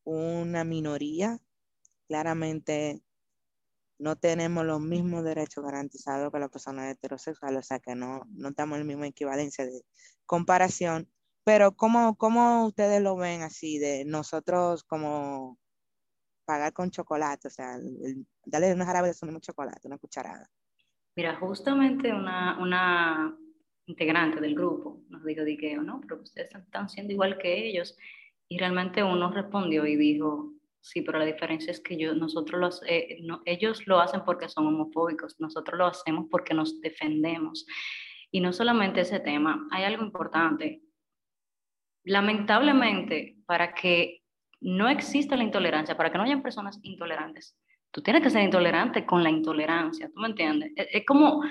una 0.04 0.64
minoría, 0.64 1.38
claramente 2.08 3.02
no 3.98 4.16
tenemos 4.16 4.64
los 4.64 4.80
mismos 4.80 5.24
derechos 5.24 5.64
garantizados 5.64 6.30
que 6.30 6.38
las 6.38 6.50
personas 6.50 6.92
heterosexuales, 6.92 7.58
o 7.58 7.62
sea 7.62 7.78
que 7.80 7.94
no, 7.94 8.22
no 8.30 8.48
estamos 8.48 8.76
en 8.76 8.82
la 8.82 8.86
misma 8.86 9.06
equivalencia 9.06 9.64
de 9.64 9.82
comparación. 10.26 11.08
Pero 11.44 11.72
¿cómo, 11.72 12.16
¿cómo 12.16 12.66
ustedes 12.66 13.00
lo 13.00 13.16
ven 13.16 13.42
así 13.42 13.78
de 13.78 14.04
nosotros 14.04 14.82
como 14.84 15.58
pagar 16.44 16.72
con 16.72 16.90
chocolate? 16.90 17.48
O 17.48 17.50
sea, 17.50 17.78
darle 18.44 18.74
una 18.74 18.84
jarabe 18.86 19.08
de 19.08 19.26
mismo 19.26 19.40
chocolate, 19.40 19.86
una 19.86 19.98
cucharada. 19.98 20.50
Mira, 21.14 21.36
justamente 21.36 22.12
una, 22.12 22.58
una 22.60 23.36
integrante 23.86 24.40
del 24.40 24.54
grupo 24.54 25.00
nos 25.08 25.24
dijo, 25.24 25.44
que 25.44 25.76
no, 25.76 26.00
pero 26.00 26.20
ustedes 26.20 26.54
están 26.54 26.88
siendo 26.88 27.12
igual 27.12 27.38
que 27.38 27.68
ellos. 27.68 27.96
Y 28.48 28.58
realmente 28.58 29.02
uno 29.02 29.30
respondió 29.32 29.86
y 29.86 29.96
dijo, 29.96 30.52
Sí, 30.86 31.02
pero 31.02 31.18
la 31.18 31.24
diferencia 31.24 31.72
es 31.72 31.80
que 31.80 31.96
yo, 31.96 32.14
nosotros 32.14 32.60
los, 32.60 32.82
eh, 32.86 33.18
ellos 33.44 33.84
lo 33.88 33.98
hacen 33.98 34.22
porque 34.24 34.48
son 34.48 34.68
homofóbicos, 34.68 35.34
nosotros 35.40 35.76
lo 35.76 35.86
hacemos 35.86 36.26
porque 36.30 36.54
nos 36.54 36.80
defendemos. 36.80 37.66
Y 38.30 38.38
no 38.38 38.52
solamente 38.52 39.00
ese 39.00 39.18
tema, 39.18 39.66
hay 39.72 39.82
algo 39.82 40.04
importante. 40.04 40.82
Lamentablemente, 42.04 43.36
para 43.46 43.74
que 43.74 44.22
no 44.60 44.88
exista 44.88 45.34
la 45.34 45.42
intolerancia, 45.42 45.96
para 45.96 46.12
que 46.12 46.18
no 46.18 46.24
haya 46.24 46.40
personas 46.40 46.78
intolerantes, 46.84 47.58
tú 47.90 48.00
tienes 48.00 48.22
que 48.22 48.30
ser 48.30 48.44
intolerante 48.44 49.04
con 49.04 49.24
la 49.24 49.30
intolerancia, 49.30 50.08
¿tú 50.14 50.20
me 50.20 50.28
entiendes? 50.28 50.70
Es, 50.76 50.86
es 50.92 51.04
como, 51.04 51.42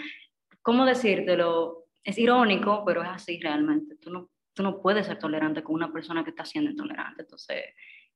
¿cómo 0.61 0.85
decírtelo? 0.85 1.87
Es 2.05 2.17
irónico, 2.17 2.83
pero 2.85 3.03
es 3.03 3.09
así 3.09 3.37
realmente. 3.41 3.97
Tú 3.97 4.11
no, 4.11 4.29
tú 4.53 4.63
no 4.63 4.81
puedes 4.81 5.07
ser 5.07 5.19
tolerante 5.19 5.61
con 5.61 5.75
una 5.75 5.91
persona 5.91 6.23
que 6.23 6.29
está 6.29 6.45
siendo 6.45 6.71
intolerante. 6.71 7.23
Entonces, 7.23 7.65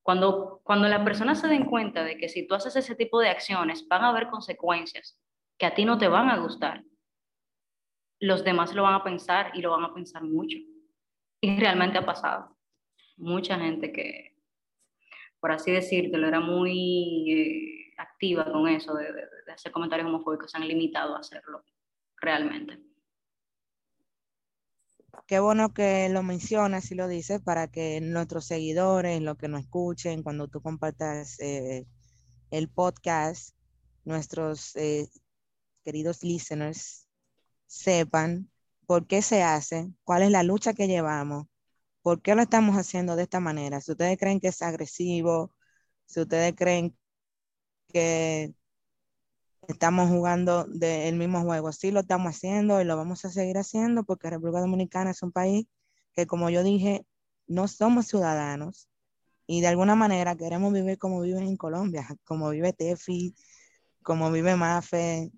cuando, 0.09 0.59
cuando 0.63 0.87
las 0.87 1.03
personas 1.03 1.39
se 1.39 1.47
den 1.47 1.65
cuenta 1.65 2.03
de 2.03 2.17
que 2.17 2.29
si 2.29 2.47
tú 2.47 2.55
haces 2.55 2.75
ese 2.75 2.95
tipo 2.95 3.19
de 3.19 3.29
acciones 3.29 3.87
van 3.87 4.01
a 4.01 4.09
haber 4.09 4.27
consecuencias 4.27 5.19
que 5.55 5.67
a 5.67 5.75
ti 5.75 5.85
no 5.85 5.99
te 5.99 6.07
van 6.07 6.31
a 6.31 6.39
gustar, 6.39 6.83
los 8.19 8.43
demás 8.43 8.73
lo 8.73 8.81
van 8.81 8.95
a 8.95 9.03
pensar 9.03 9.51
y 9.53 9.61
lo 9.61 9.69
van 9.69 9.83
a 9.83 9.93
pensar 9.93 10.23
mucho. 10.23 10.57
Y 11.41 11.59
realmente 11.59 11.99
ha 11.99 12.05
pasado. 12.07 12.57
Mucha 13.17 13.59
gente 13.59 13.91
que, 13.91 14.35
por 15.39 15.51
así 15.51 15.71
decirlo, 15.71 16.27
era 16.27 16.39
muy 16.39 17.31
eh, 17.31 17.93
activa 17.99 18.51
con 18.51 18.67
eso 18.67 18.95
de, 18.95 19.13
de 19.13 19.51
hacer 19.53 19.71
comentarios 19.71 20.07
homofóbicos, 20.07 20.49
se 20.49 20.57
han 20.57 20.67
limitado 20.67 21.15
a 21.15 21.19
hacerlo 21.19 21.63
realmente 22.17 22.88
qué 25.27 25.39
bueno 25.39 25.73
que 25.73 26.09
lo 26.09 26.23
mencionas 26.23 26.91
y 26.91 26.95
lo 26.95 27.07
dices 27.07 27.41
para 27.41 27.67
que 27.69 28.01
nuestros 28.01 28.45
seguidores, 28.45 29.21
los 29.21 29.37
que 29.37 29.47
nos 29.47 29.61
escuchen, 29.61 30.23
cuando 30.23 30.47
tú 30.47 30.61
compartas 30.61 31.39
eh, 31.39 31.85
el 32.51 32.69
podcast, 32.69 33.55
nuestros 34.05 34.75
eh, 34.75 35.09
queridos 35.83 36.23
listeners 36.23 37.07
sepan 37.67 38.51
por 38.87 39.07
qué 39.07 39.21
se 39.21 39.43
hace, 39.43 39.93
cuál 40.03 40.23
es 40.23 40.31
la 40.31 40.43
lucha 40.43 40.73
que 40.73 40.87
llevamos, 40.87 41.47
por 42.01 42.21
qué 42.21 42.35
lo 42.35 42.41
estamos 42.43 42.75
haciendo 42.77 43.15
de 43.15 43.23
esta 43.23 43.39
manera. 43.39 43.81
Si 43.81 43.91
ustedes 43.91 44.17
creen 44.19 44.39
que 44.39 44.49
es 44.49 44.61
agresivo, 44.61 45.53
si 46.05 46.21
ustedes 46.21 46.55
creen 46.55 46.97
que 47.89 48.53
estamos 49.69 50.09
jugando 50.09 50.65
del 50.65 51.15
mismo 51.15 51.41
juego. 51.43 51.71
Sí 51.71 51.91
lo 51.91 51.99
estamos 52.01 52.35
haciendo 52.35 52.81
y 52.81 52.85
lo 52.85 52.97
vamos 52.97 53.23
a 53.25 53.29
seguir 53.29 53.57
haciendo 53.57 54.03
porque 54.03 54.29
República 54.29 54.61
Dominicana 54.61 55.11
es 55.11 55.21
un 55.21 55.31
país 55.31 55.67
que, 56.13 56.25
como 56.25 56.49
yo 56.49 56.63
dije, 56.63 57.05
no 57.47 57.67
somos 57.67 58.07
ciudadanos 58.07 58.89
y 59.45 59.61
de 59.61 59.67
alguna 59.67 59.95
manera 59.95 60.35
queremos 60.35 60.73
vivir 60.73 60.97
como 60.97 61.21
viven 61.21 61.47
en 61.47 61.55
Colombia, 61.55 62.07
como 62.23 62.49
vive 62.49 62.73
Tefi, 62.73 63.35
como 64.03 64.31
vive 64.31 64.55
Mafe, 64.55 65.31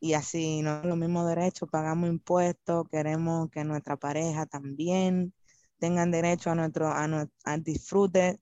y 0.00 0.12
así, 0.14 0.60
no 0.62 0.82
los 0.82 0.98
mismos 0.98 1.26
derechos, 1.26 1.68
pagamos 1.70 2.10
impuestos, 2.10 2.86
queremos 2.90 3.50
que 3.50 3.64
nuestra 3.64 3.96
pareja 3.96 4.44
también 4.46 5.32
tengan 5.78 6.10
derecho 6.10 6.50
a 6.50 6.54
nuestro, 6.54 6.88
a, 6.88 7.08
a 7.44 7.58
disfrute 7.58 8.38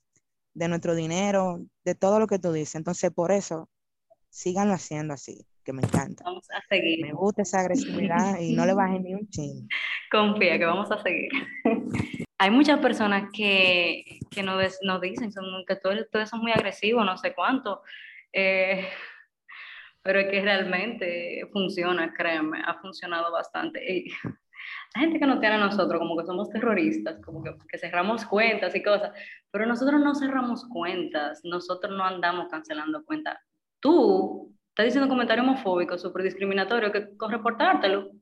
de 0.55 0.69
nuestro 0.69 0.95
dinero, 0.95 1.65
de 1.85 1.95
todo 1.95 2.19
lo 2.19 2.27
que 2.27 2.41
tú 2.41 2.53
dices. 2.53 2.75
Entonces, 2.75 3.13
por 3.13 3.31
eso 3.31 3.71
síganlo 4.33 4.73
haciendo 4.73 5.13
así, 5.13 5.47
que 5.63 5.75
me 5.75 5.83
encanta. 5.83 6.25
Vamos 6.25 6.49
a 6.51 6.61
seguir. 6.67 7.05
Me 7.05 7.13
gusta 7.13 7.43
esa 7.43 7.61
agresividad 7.61 8.41
y 8.41 8.55
no 8.55 8.65
le 8.65 8.73
bajen 8.73 9.03
ni 9.03 9.15
un 9.15 9.29
ching. 9.29 9.69
Confía 10.11 10.59
que 10.59 10.65
vamos 10.65 10.91
a 10.91 11.01
seguir. 11.03 11.31
Hay 12.39 12.51
muchas 12.51 12.81
personas 12.81 13.31
que, 13.33 14.19
que 14.31 14.43
nos, 14.43 14.79
nos, 14.83 15.01
dicen 15.01 15.31
son, 15.31 15.45
que 15.69 15.77
todo, 15.77 15.93
todo, 16.11 16.23
eso 16.23 16.37
es 16.37 16.43
muy 16.43 16.51
agresivo, 16.51 17.05
no 17.05 17.17
sé 17.19 17.35
cuánto. 17.35 17.83
Eh, 18.33 18.89
pero 20.03 20.19
es 20.19 20.29
que 20.29 20.41
realmente 20.41 21.47
funciona, 21.53 22.13
créanme, 22.13 22.63
ha 22.67 22.75
funcionado 22.81 23.31
bastante. 23.31 23.81
Y 23.87 24.09
la 24.95 25.03
gente 25.03 25.21
que 25.21 25.27
nos 25.27 25.41
tiene 25.41 25.57
a 25.57 25.59
nosotros 25.59 26.01
como 26.01 26.17
que 26.17 26.25
somos 26.25 26.49
terroristas, 26.49 27.21
como 27.23 27.45
que, 27.45 27.55
que, 27.69 27.79
cerramos 27.79 28.25
cuentas 28.25 28.75
y 28.75 28.83
cosas, 28.83 29.13
pero 29.53 29.67
nosotros 29.67 30.01
no 30.01 30.15
cerramos 30.15 30.67
cuentas, 30.69 31.43
nosotros 31.45 31.95
no 31.97 32.05
andamos 32.05 32.49
cancelando 32.49 33.05
cuentas 33.05 33.39
tú 33.83 34.55
estás 34.71 34.87
diciendo 34.87 35.09
comentarios 35.09 35.47
homofóbicos, 35.47 36.01
súper 36.01 36.23
discriminatorios, 36.23 36.93
que 36.93 37.15
con 37.17 37.31
reportártelo, 37.31 38.13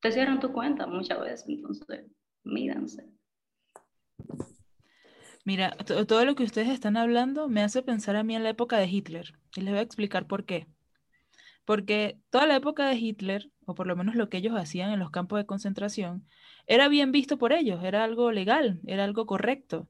te 0.00 0.12
cierran 0.12 0.40
tu 0.40 0.52
cuenta 0.52 0.86
muchas 0.86 1.20
veces. 1.20 1.44
Entonces, 1.48 2.06
mídanse. 2.44 3.04
Mira, 5.44 5.72
todo 6.08 6.24
lo 6.24 6.34
que 6.34 6.44
ustedes 6.44 6.68
están 6.68 6.96
hablando 6.96 7.48
me 7.48 7.62
hace 7.62 7.82
pensar 7.82 8.16
a 8.16 8.22
mí 8.22 8.34
en 8.34 8.44
la 8.44 8.50
época 8.50 8.78
de 8.78 8.86
Hitler. 8.86 9.34
Y 9.54 9.60
les 9.60 9.72
voy 9.72 9.80
a 9.80 9.82
explicar 9.82 10.26
por 10.26 10.46
qué. 10.46 10.66
Porque 11.66 12.18
toda 12.30 12.46
la 12.46 12.56
época 12.56 12.86
de 12.86 12.96
Hitler, 12.96 13.50
o 13.66 13.74
por 13.74 13.86
lo 13.86 13.96
menos 13.96 14.14
lo 14.14 14.28
que 14.30 14.38
ellos 14.38 14.54
hacían 14.56 14.90
en 14.90 15.00
los 15.00 15.10
campos 15.10 15.38
de 15.38 15.46
concentración, 15.46 16.26
era 16.66 16.88
bien 16.88 17.12
visto 17.12 17.36
por 17.36 17.52
ellos, 17.52 17.82
era 17.84 18.04
algo 18.04 18.32
legal, 18.32 18.80
era 18.86 19.04
algo 19.04 19.26
correcto. 19.26 19.88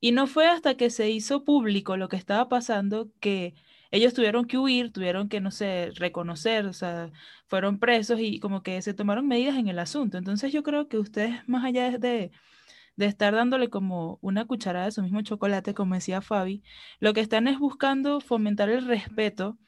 Y 0.00 0.12
no 0.12 0.26
fue 0.26 0.46
hasta 0.48 0.76
que 0.76 0.90
se 0.90 1.10
hizo 1.10 1.44
público 1.44 1.96
lo 1.96 2.08
que 2.08 2.16
estaba 2.16 2.48
pasando 2.48 3.10
que 3.20 3.54
ellos 3.90 4.14
tuvieron 4.14 4.44
que 4.46 4.58
huir, 4.58 4.92
tuvieron 4.92 5.28
que, 5.28 5.40
no 5.40 5.50
sé, 5.50 5.90
reconocer, 5.94 6.66
o 6.66 6.72
sea, 6.72 7.10
fueron 7.46 7.78
presos 7.78 8.20
y 8.20 8.38
como 8.40 8.62
que 8.62 8.80
se 8.82 8.94
tomaron 8.94 9.26
medidas 9.28 9.56
en 9.56 9.68
el 9.68 9.78
asunto. 9.78 10.18
Entonces 10.18 10.52
yo 10.52 10.62
creo 10.62 10.88
que 10.88 10.98
ustedes, 10.98 11.46
más 11.48 11.64
allá 11.64 11.98
de, 11.98 12.30
de 12.96 13.06
estar 13.06 13.34
dándole 13.34 13.70
como 13.70 14.18
una 14.22 14.46
cucharada 14.46 14.86
de 14.86 14.92
su 14.92 15.02
mismo 15.02 15.22
chocolate, 15.22 15.74
como 15.74 15.94
decía 15.94 16.20
Fabi, 16.20 16.62
lo 17.00 17.14
que 17.14 17.20
están 17.20 17.48
es 17.48 17.58
buscando 17.58 18.20
fomentar 18.20 18.68
el 18.70 18.86
respeto 18.86 19.58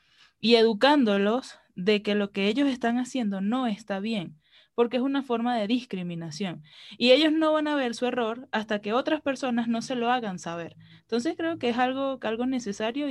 y 0.41 0.57
educándolos 0.57 1.59
de 1.75 2.03
que 2.03 2.15
lo 2.15 2.33
que 2.33 2.49
ellos 2.49 2.69
están 2.69 2.99
haciendo 2.99 3.41
no 3.41 3.67
está 3.67 4.01
bien. 4.01 4.39
porque 4.75 4.97
es 4.97 5.03
una 5.03 5.23
forma 5.23 5.57
de 5.59 5.67
discriminación. 5.67 6.63
Y 6.99 7.11
ellos 7.13 7.33
no 7.33 7.53
van 7.53 7.69
a 7.69 7.77
ver 7.77 7.95
su 7.95 8.07
error 8.07 8.49
hasta 8.53 8.81
que 8.81 8.93
otras 8.95 9.21
personas 9.21 9.69
no 9.69 9.83
se 9.83 9.97
lo 9.97 10.11
hagan 10.11 10.39
saber. 10.39 10.77
Entonces 11.03 11.35
creo 11.37 11.59
que 11.59 11.69
es 11.71 11.79
algo, 11.79 12.19
algo 12.23 12.47
necesario 12.47 13.09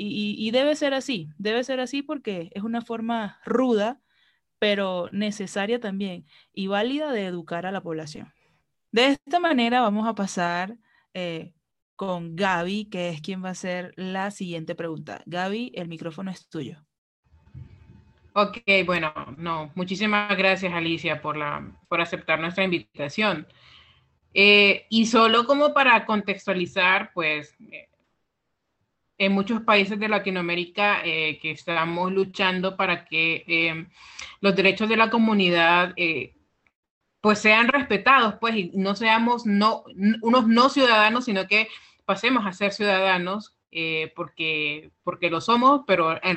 y, 0.00 0.50
debe 0.52 0.76
ser 0.76 0.94
así, 0.94 1.28
debe 1.38 1.64
ser 1.64 1.80
así 1.80 2.02
porque 2.02 2.50
es 2.54 2.62
una 2.62 2.82
forma 2.82 3.40
ruda, 3.44 4.00
pero 4.58 5.08
necesaria 5.12 5.80
también 5.80 6.26
y 6.52 6.68
válida 6.68 7.12
de 7.12 7.26
educar 7.26 7.66
a 7.66 7.72
la 7.72 7.82
población. 7.82 8.32
De 8.92 9.06
esta 9.08 9.40
manera 9.40 9.80
vamos 9.80 10.06
a 10.06 10.14
pasar 10.14 10.76
eh, 11.14 11.52
con 11.96 12.36
Gaby, 12.36 12.86
que 12.86 13.10
es 13.10 13.20
quien 13.20 13.42
va 13.42 13.48
a 13.48 13.52
hacer 13.52 13.92
la 13.96 14.30
siguiente 14.30 14.74
pregunta. 14.74 15.22
Gaby, 15.26 15.72
el 15.74 15.88
micrófono 15.88 16.30
es 16.30 16.48
tuyo. 16.48 16.78
Ok, 18.34 18.58
bueno, 18.86 19.12
no, 19.36 19.72
muchísimas 19.74 20.36
gracias 20.38 20.72
Alicia 20.72 21.20
por, 21.20 21.36
la, 21.36 21.76
por 21.88 22.00
aceptar 22.00 22.38
nuestra 22.38 22.62
invitación. 22.62 23.48
Eh, 24.32 24.86
y 24.90 25.06
solo 25.06 25.44
como 25.44 25.74
para 25.74 26.06
contextualizar, 26.06 27.10
pues 27.12 27.56
eh, 27.72 27.87
en 29.18 29.32
muchos 29.32 29.62
países 29.62 29.98
de 29.98 30.08
Latinoamérica 30.08 31.02
eh, 31.04 31.38
que 31.40 31.50
estamos 31.50 32.12
luchando 32.12 32.76
para 32.76 33.04
que 33.04 33.86
los 34.40 34.54
derechos 34.54 34.88
de 34.88 34.96
la 34.96 35.10
comunidad 35.10 35.94
pues 37.20 37.40
sean 37.40 37.68
respetados, 37.68 38.34
pues 38.40 38.54
y 38.56 38.70
no 38.74 38.94
seamos 38.94 39.44
no, 39.44 39.84
unos 40.22 40.46
no 40.46 40.68
ciudadanos, 40.68 41.24
sino 41.24 41.46
que 41.46 41.68
pasemos 42.04 42.46
a 42.46 42.52
ser 42.52 42.72
ciudadanos 42.72 43.58
eh, 43.70 44.12
porque, 44.16 44.92
porque 45.02 45.28
lo 45.28 45.42
somos, 45.42 45.82
pero 45.86 46.18
en, 46.22 46.36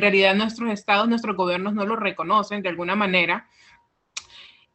realidad 0.00 0.34
nuestros 0.34 0.70
estados, 0.70 1.08
nuestros 1.08 1.36
gobiernos 1.36 1.72
no 1.72 1.86
lo 1.86 1.96
reconocen 1.96 2.62
de 2.62 2.68
alguna 2.68 2.96
manera. 2.96 3.48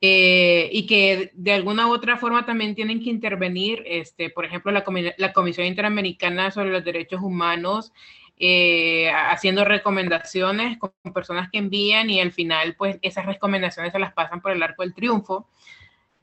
Eh, 0.03 0.67
y 0.71 0.87
que 0.87 1.29
de 1.35 1.53
alguna 1.53 1.87
u 1.87 1.93
otra 1.93 2.17
forma 2.17 2.43
también 2.43 2.73
tienen 2.73 3.03
que 3.03 3.11
intervenir, 3.11 3.83
este, 3.85 4.31
por 4.31 4.45
ejemplo, 4.45 4.71
la, 4.71 5.33
Comisión 5.33 5.67
Interamericana 5.67 6.49
sobre 6.49 6.71
los 6.71 6.83
Derechos 6.83 7.21
Humanos, 7.21 7.93
eh, 8.37 9.11
haciendo 9.11 9.63
recomendaciones 9.63 10.79
con 10.79 10.91
personas 11.13 11.49
que 11.51 11.59
envían 11.59 12.09
y 12.09 12.19
al 12.19 12.31
final, 12.31 12.75
pues 12.75 12.97
esas 13.03 13.27
recomendaciones 13.27 13.91
se 13.91 13.99
las 13.99 14.13
pasan 14.13 14.41
por 14.41 14.51
el 14.51 14.63
arco 14.63 14.81
del 14.81 14.95
triunfo. 14.95 15.47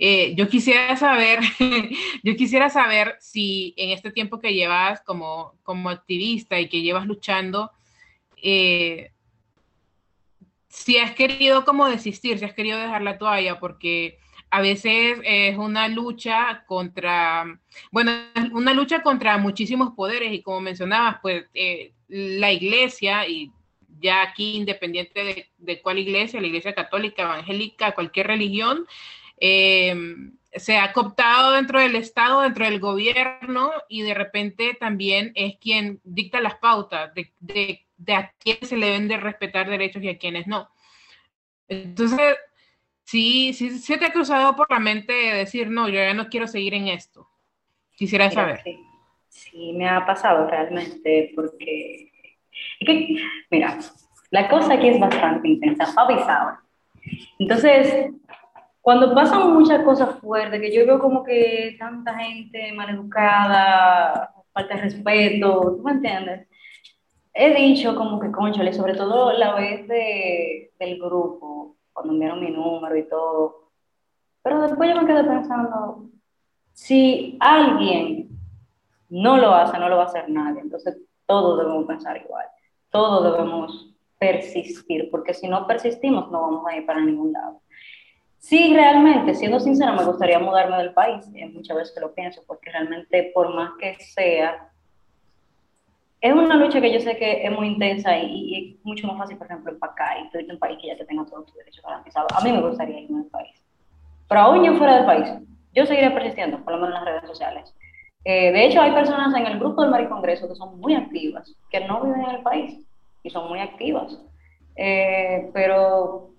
Eh, 0.00 0.34
yo 0.36 0.48
quisiera 0.48 0.96
saber, 0.96 1.38
yo 2.24 2.36
quisiera 2.36 2.70
saber 2.70 3.16
si 3.20 3.74
en 3.76 3.90
este 3.90 4.10
tiempo 4.10 4.40
que 4.40 4.54
llevas 4.54 5.02
como, 5.02 5.54
como 5.62 5.90
activista 5.90 6.58
y 6.58 6.68
que 6.68 6.82
llevas 6.82 7.06
luchando, 7.06 7.70
eh, 8.42 9.12
si 10.78 10.96
has 10.96 11.12
querido 11.12 11.64
como 11.64 11.88
desistir, 11.88 12.38
si 12.38 12.44
has 12.44 12.54
querido 12.54 12.78
dejar 12.78 13.02
la 13.02 13.18
toalla, 13.18 13.58
porque 13.58 14.18
a 14.48 14.60
veces 14.60 15.18
es 15.24 15.58
una 15.58 15.88
lucha 15.88 16.64
contra, 16.66 17.60
bueno, 17.90 18.12
una 18.52 18.72
lucha 18.72 19.02
contra 19.02 19.36
muchísimos 19.38 19.94
poderes 19.94 20.32
y 20.32 20.40
como 20.40 20.60
mencionabas, 20.60 21.16
pues 21.20 21.46
eh, 21.52 21.92
la 22.06 22.52
iglesia 22.52 23.26
y 23.26 23.50
ya 24.00 24.22
aquí 24.22 24.56
independiente 24.56 25.24
de, 25.24 25.50
de 25.58 25.82
cuál 25.82 25.98
iglesia, 25.98 26.40
la 26.40 26.46
iglesia 26.46 26.74
católica, 26.74 27.22
evangélica, 27.22 27.92
cualquier 27.92 28.28
religión, 28.28 28.86
eh, 29.40 29.96
se 30.52 30.78
ha 30.78 30.92
cooptado 30.92 31.52
dentro 31.52 31.80
del 31.80 31.96
Estado, 31.96 32.42
dentro 32.42 32.64
del 32.64 32.78
gobierno, 32.78 33.72
y 33.88 34.02
de 34.02 34.14
repente 34.14 34.76
también 34.78 35.32
es 35.34 35.56
quien 35.60 36.00
dicta 36.04 36.40
las 36.40 36.54
pautas 36.56 37.12
de, 37.14 37.32
de, 37.40 37.84
de 37.98 38.14
a 38.14 38.32
quién 38.38 38.58
se 38.62 38.76
le 38.76 38.86
deben 38.86 39.08
de 39.08 39.18
respetar 39.18 39.68
derechos 39.68 40.02
y 40.02 40.08
a 40.08 40.16
quiénes 40.16 40.46
no. 40.46 40.70
Entonces, 41.68 42.36
sí, 43.04 43.52
sí, 43.52 43.78
sí 43.78 43.98
te 43.98 44.06
ha 44.06 44.12
cruzado 44.12 44.56
por 44.56 44.70
la 44.70 44.78
mente 44.78 45.12
decir, 45.12 45.68
no, 45.68 45.88
yo 45.88 45.96
ya 45.96 46.14
no 46.14 46.28
quiero 46.28 46.46
seguir 46.46 46.74
en 46.74 46.88
esto. 46.88 47.28
Quisiera 47.96 48.30
saber. 48.30 48.62
Sí, 49.28 49.72
me 49.74 49.88
ha 49.88 50.06
pasado 50.06 50.48
realmente, 50.48 51.32
porque, 51.34 52.10
mira, 53.50 53.78
la 54.30 54.48
cosa 54.48 54.74
aquí 54.74 54.88
es 54.88 54.98
bastante 54.98 55.48
intensa, 55.48 55.92
avisado. 55.96 56.58
Entonces, 57.38 58.10
cuando 58.80 59.14
pasan 59.14 59.52
muchas 59.52 59.82
cosas 59.82 60.18
fuertes, 60.20 60.60
que 60.60 60.74
yo 60.74 60.86
veo 60.86 60.98
como 60.98 61.22
que 61.22 61.76
tanta 61.78 62.16
gente 62.18 62.72
maleducada, 62.72 64.32
falta 64.52 64.74
de 64.76 64.80
respeto, 64.80 65.76
¿tú 65.76 65.82
me 65.82 65.92
entiendes? 65.92 66.47
He 67.40 67.54
dicho 67.54 67.94
como 67.94 68.18
que, 68.18 68.32
conchole, 68.32 68.72
sobre 68.72 68.94
todo 68.94 69.32
la 69.32 69.54
vez 69.54 69.86
de, 69.86 70.72
del 70.76 70.98
grupo, 70.98 71.76
cuando 71.92 72.12
enviaron 72.12 72.40
mi 72.40 72.50
número 72.50 72.96
y 72.96 73.08
todo. 73.08 73.70
Pero 74.42 74.62
después 74.62 74.90
yo 74.90 75.00
me 75.00 75.06
quedé 75.06 75.22
pensando, 75.22 76.10
si 76.72 77.38
alguien 77.38 78.28
no 79.08 79.36
lo 79.36 79.54
hace, 79.54 79.78
no 79.78 79.88
lo 79.88 79.98
va 79.98 80.02
a 80.02 80.06
hacer 80.06 80.28
nadie. 80.28 80.62
Entonces 80.62 80.98
todos 81.26 81.60
debemos 81.60 81.86
pensar 81.86 82.16
igual. 82.16 82.44
Todos 82.90 83.32
debemos 83.32 83.94
persistir, 84.18 85.08
porque 85.08 85.32
si 85.32 85.46
no 85.46 85.64
persistimos 85.64 86.32
no 86.32 86.40
vamos 86.40 86.66
a 86.66 86.76
ir 86.76 86.84
para 86.86 87.00
ningún 87.00 87.32
lado. 87.32 87.62
Sí, 88.38 88.74
realmente, 88.74 89.36
siendo 89.36 89.60
sincera, 89.60 89.92
me 89.92 90.04
gustaría 90.04 90.40
mudarme 90.40 90.78
del 90.78 90.92
país. 90.92 91.24
muchas 91.52 91.76
veces 91.76 92.00
lo 92.00 92.12
pienso, 92.12 92.42
porque 92.48 92.72
realmente, 92.72 93.30
por 93.32 93.54
más 93.54 93.74
que 93.78 93.94
sea, 94.00 94.72
es 96.20 96.32
una 96.32 96.56
lucha 96.56 96.80
que 96.80 96.92
yo 96.92 97.00
sé 97.00 97.16
que 97.16 97.44
es 97.44 97.52
muy 97.52 97.68
intensa 97.68 98.16
y, 98.18 98.76
es 98.76 98.84
mucho 98.84 99.06
más 99.06 99.18
fácil, 99.18 99.36
por 99.36 99.46
ejemplo, 99.46 99.72
empacar 99.72 100.16
y 100.18 100.38
en 100.38 100.50
un 100.50 100.58
país 100.58 100.78
que 100.80 100.88
ya 100.88 100.96
te 100.96 101.04
tenga 101.04 101.24
todos 101.24 101.46
tus 101.46 101.56
derechos 101.56 101.84
garantizados. 101.84 102.32
A 102.32 102.42
mí 102.42 102.52
me 102.52 102.60
gustaría 102.60 103.00
irme 103.00 103.20
del 103.20 103.30
país. 103.30 103.62
Pero 104.28 104.40
aún 104.40 104.64
yo 104.64 104.74
fuera 104.74 104.96
del 104.96 105.06
país, 105.06 105.28
yo 105.72 105.86
seguiré 105.86 106.10
persistiendo, 106.10 106.62
por 106.64 106.74
lo 106.74 106.80
menos 106.80 106.98
en 106.98 107.04
las 107.04 107.14
redes 107.14 107.30
sociales. 107.30 107.74
Eh, 108.24 108.52
de 108.52 108.66
hecho, 108.66 108.82
hay 108.82 108.92
personas 108.92 109.34
en 109.34 109.46
el 109.46 109.58
grupo 109.58 109.82
del 109.82 109.90
Maricongreso 109.90 110.48
que 110.48 110.54
son 110.54 110.78
muy 110.80 110.94
activas, 110.94 111.54
que 111.70 111.80
no 111.86 112.02
viven 112.02 112.22
en 112.22 112.30
el 112.30 112.42
país 112.42 112.86
y 113.22 113.30
son 113.30 113.48
muy 113.48 113.60
activas. 113.60 114.18
Eh, 114.76 115.50
pero 115.54 116.30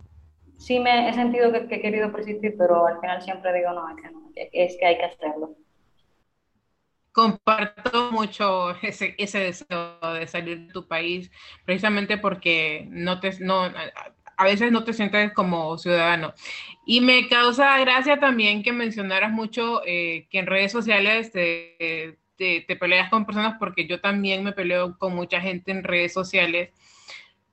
sí 0.58 0.80
me 0.80 1.10
he 1.10 1.14
sentido 1.14 1.52
que, 1.52 1.76
he 1.76 1.82
querido 1.82 2.12
persistir, 2.12 2.56
pero 2.58 2.86
al 2.86 3.00
final 3.00 3.22
siempre 3.22 3.54
digo, 3.54 3.70
que, 4.02 4.12
no, 4.12 4.32
es 4.36 4.78
que 4.78 4.86
hay 4.86 4.98
que 4.98 5.06
hacerlo. 5.06 5.56
Comparto 7.20 8.12
mucho 8.12 8.72
ese, 8.82 9.16
ese 9.18 9.40
deseo 9.40 9.98
de 10.14 10.28
salir 10.28 10.68
de 10.68 10.74
tu 10.74 10.88
país, 10.88 11.32
precisamente 11.66 12.18
porque 12.18 12.88
no 12.90 13.20
te, 13.20 13.38
no, 13.40 13.64
a 14.38 14.44
veces 14.46 14.72
no 14.72 14.84
te 14.84 14.94
sientes 14.94 15.34
como 15.34 15.78
ciudadano. 15.78 16.34
Y 16.86 17.02
me 17.02 17.28
causa 17.28 17.78
gracia 17.80 18.20
también 18.20 18.64
que 18.64 18.72
mencionaras 18.72 19.32
mucho 19.32 19.82
eh, 19.86 20.28
que 20.30 20.40
en 20.40 20.48
redes 20.48 20.72
sociales 20.72 21.32
te, 21.32 22.18
te, 22.38 22.62
te, 22.62 22.76
peleas 22.76 23.10
con 23.10 23.26
personas, 23.26 23.58
porque 23.60 23.86
yo 23.86 24.00
también 24.00 24.44
me 24.44 24.54
peleo 24.54 24.98
con 24.98 25.14
mucha 25.14 25.42
gente 25.42 25.72
en 25.72 25.84
redes 25.84 26.14
sociales 26.14 26.70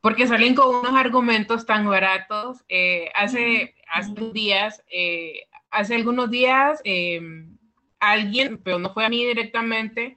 porque 0.06 0.28
salen 0.28 0.54
con 0.54 0.72
unos 0.72 0.94
argumentos 0.94 1.66
tan 1.66 1.84
baratos. 1.84 2.64
Eh, 2.68 3.10
hace, 3.12 3.74
hace 3.92 4.12
días, 4.32 4.84
eh, 4.88 5.48
hace 5.68 5.96
algunos 5.96 6.30
días, 6.30 6.80
em, 6.84 7.55
alguien, 8.00 8.58
pero 8.58 8.78
no 8.78 8.92
fue 8.92 9.04
a 9.04 9.08
mí 9.08 9.24
directamente, 9.24 10.16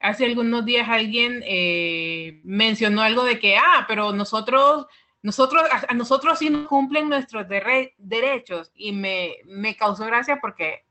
hace 0.00 0.24
algunos 0.24 0.64
días 0.64 0.88
alguien 0.88 1.42
eh, 1.46 2.40
mencionó 2.44 3.02
algo 3.02 3.24
de 3.24 3.38
que, 3.38 3.56
ah, 3.56 3.84
pero 3.88 4.12
nosotros, 4.12 4.86
nosotros, 5.22 5.62
a, 5.88 5.94
nosotros 5.94 6.38
sí 6.38 6.50
nos 6.50 6.68
cumplen 6.68 7.08
nuestros 7.08 7.46
derechos 7.48 8.70
y 8.74 8.92
me, 8.92 9.36
me 9.44 9.74
causó 9.74 10.04
gracia 10.06 10.38
porque 10.40 10.84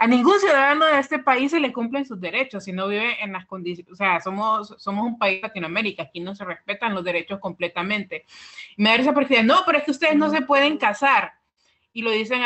a 0.00 0.06
ningún 0.06 0.38
ciudadano 0.38 0.86
de 0.86 1.00
este 1.00 1.18
país 1.18 1.50
se 1.50 1.58
le 1.58 1.72
cumplen 1.72 2.06
sus 2.06 2.20
derechos 2.20 2.64
si 2.64 2.72
no 2.72 2.86
vive 2.86 3.22
en 3.22 3.32
las 3.32 3.46
condiciones, 3.46 3.92
o 3.92 3.96
sea, 3.96 4.20
somos, 4.20 4.74
somos 4.78 5.04
un 5.04 5.18
país 5.18 5.42
Latinoamérica, 5.42 6.04
aquí 6.04 6.20
no 6.20 6.36
se 6.36 6.44
respetan 6.44 6.94
los 6.94 7.04
derechos 7.04 7.40
completamente. 7.40 8.24
me 8.76 8.90
da 8.90 8.96
risa 8.96 9.12
porque 9.12 9.42
no, 9.42 9.62
pero 9.66 9.78
es 9.78 9.84
que 9.84 9.90
ustedes 9.90 10.14
no 10.14 10.30
se 10.30 10.42
pueden 10.42 10.78
casar 10.78 11.32
y 11.92 12.02
lo 12.02 12.12
dicen 12.12 12.42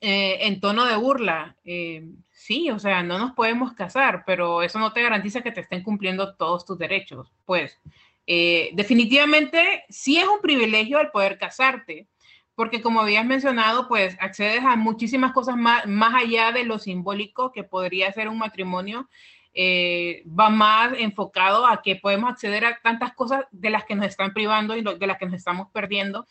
eh, 0.00 0.38
en 0.40 0.60
tono 0.60 0.86
de 0.86 0.96
burla. 0.96 1.56
Eh, 1.64 2.08
sí, 2.46 2.70
o 2.70 2.78
sea, 2.78 3.02
no 3.02 3.18
nos 3.18 3.32
podemos 3.32 3.72
casar, 3.72 4.22
pero 4.26 4.62
eso 4.62 4.78
no 4.78 4.92
te 4.92 5.02
garantiza 5.02 5.42
que 5.42 5.52
te 5.52 5.60
estén 5.60 5.82
cumpliendo 5.82 6.34
todos 6.36 6.64
tus 6.64 6.78
derechos. 6.78 7.32
Pues 7.44 7.78
eh, 8.26 8.70
definitivamente 8.74 9.84
sí 9.88 10.18
es 10.18 10.26
un 10.28 10.40
privilegio 10.40 11.00
el 11.00 11.10
poder 11.10 11.38
casarte 11.38 12.08
porque 12.56 12.80
como 12.80 13.02
habías 13.02 13.26
mencionado, 13.26 13.86
pues 13.86 14.16
accedes 14.18 14.64
a 14.64 14.76
muchísimas 14.76 15.32
cosas 15.32 15.56
más, 15.56 15.86
más 15.86 16.14
allá 16.14 16.52
de 16.52 16.64
lo 16.64 16.78
simbólico 16.78 17.52
que 17.52 17.64
podría 17.64 18.10
ser 18.12 18.28
un 18.28 18.38
matrimonio. 18.38 19.08
Eh, 19.52 20.22
va 20.26 20.50
más 20.50 20.92
enfocado 20.98 21.66
a 21.66 21.82
que 21.82 21.96
podemos 21.96 22.30
acceder 22.30 22.64
a 22.64 22.78
tantas 22.82 23.14
cosas 23.14 23.44
de 23.50 23.70
las 23.70 23.84
que 23.84 23.94
nos 23.94 24.06
están 24.06 24.32
privando 24.32 24.76
y 24.76 24.82
de 24.82 25.06
las 25.06 25.18
que 25.18 25.26
nos 25.26 25.34
estamos 25.34 25.68
perdiendo. 25.70 26.26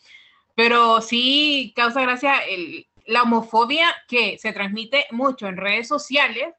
Pero 0.56 1.00
sí 1.00 1.72
causa 1.76 2.02
gracia 2.02 2.38
el, 2.38 2.88
la 3.06 3.22
homofobia 3.22 3.88
que 4.08 4.38
se 4.38 4.52
transmite 4.52 5.06
mucho 5.10 5.46
en 5.46 5.56
redes 5.56 5.88
sociales, 5.88 6.54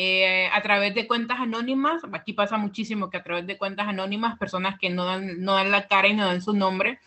eh, 0.00 0.48
a 0.52 0.62
través 0.62 0.94
de 0.94 1.08
cuentas 1.08 1.40
anónimas. 1.40 2.02
Aquí 2.12 2.32
pasa 2.32 2.56
muchísimo 2.56 3.10
que 3.10 3.16
a 3.16 3.24
través 3.24 3.48
de 3.48 3.58
cuentas 3.58 3.88
anónimas, 3.88 4.38
personas 4.38 4.78
que 4.78 4.90
no 4.90 5.04
dan, 5.04 5.42
no 5.42 5.54
dan 5.54 5.72
la 5.72 5.88
cara 5.88 6.06
y 6.06 6.14
no 6.14 6.24
dan 6.24 6.40
su 6.40 6.52
nombre, 6.52 7.00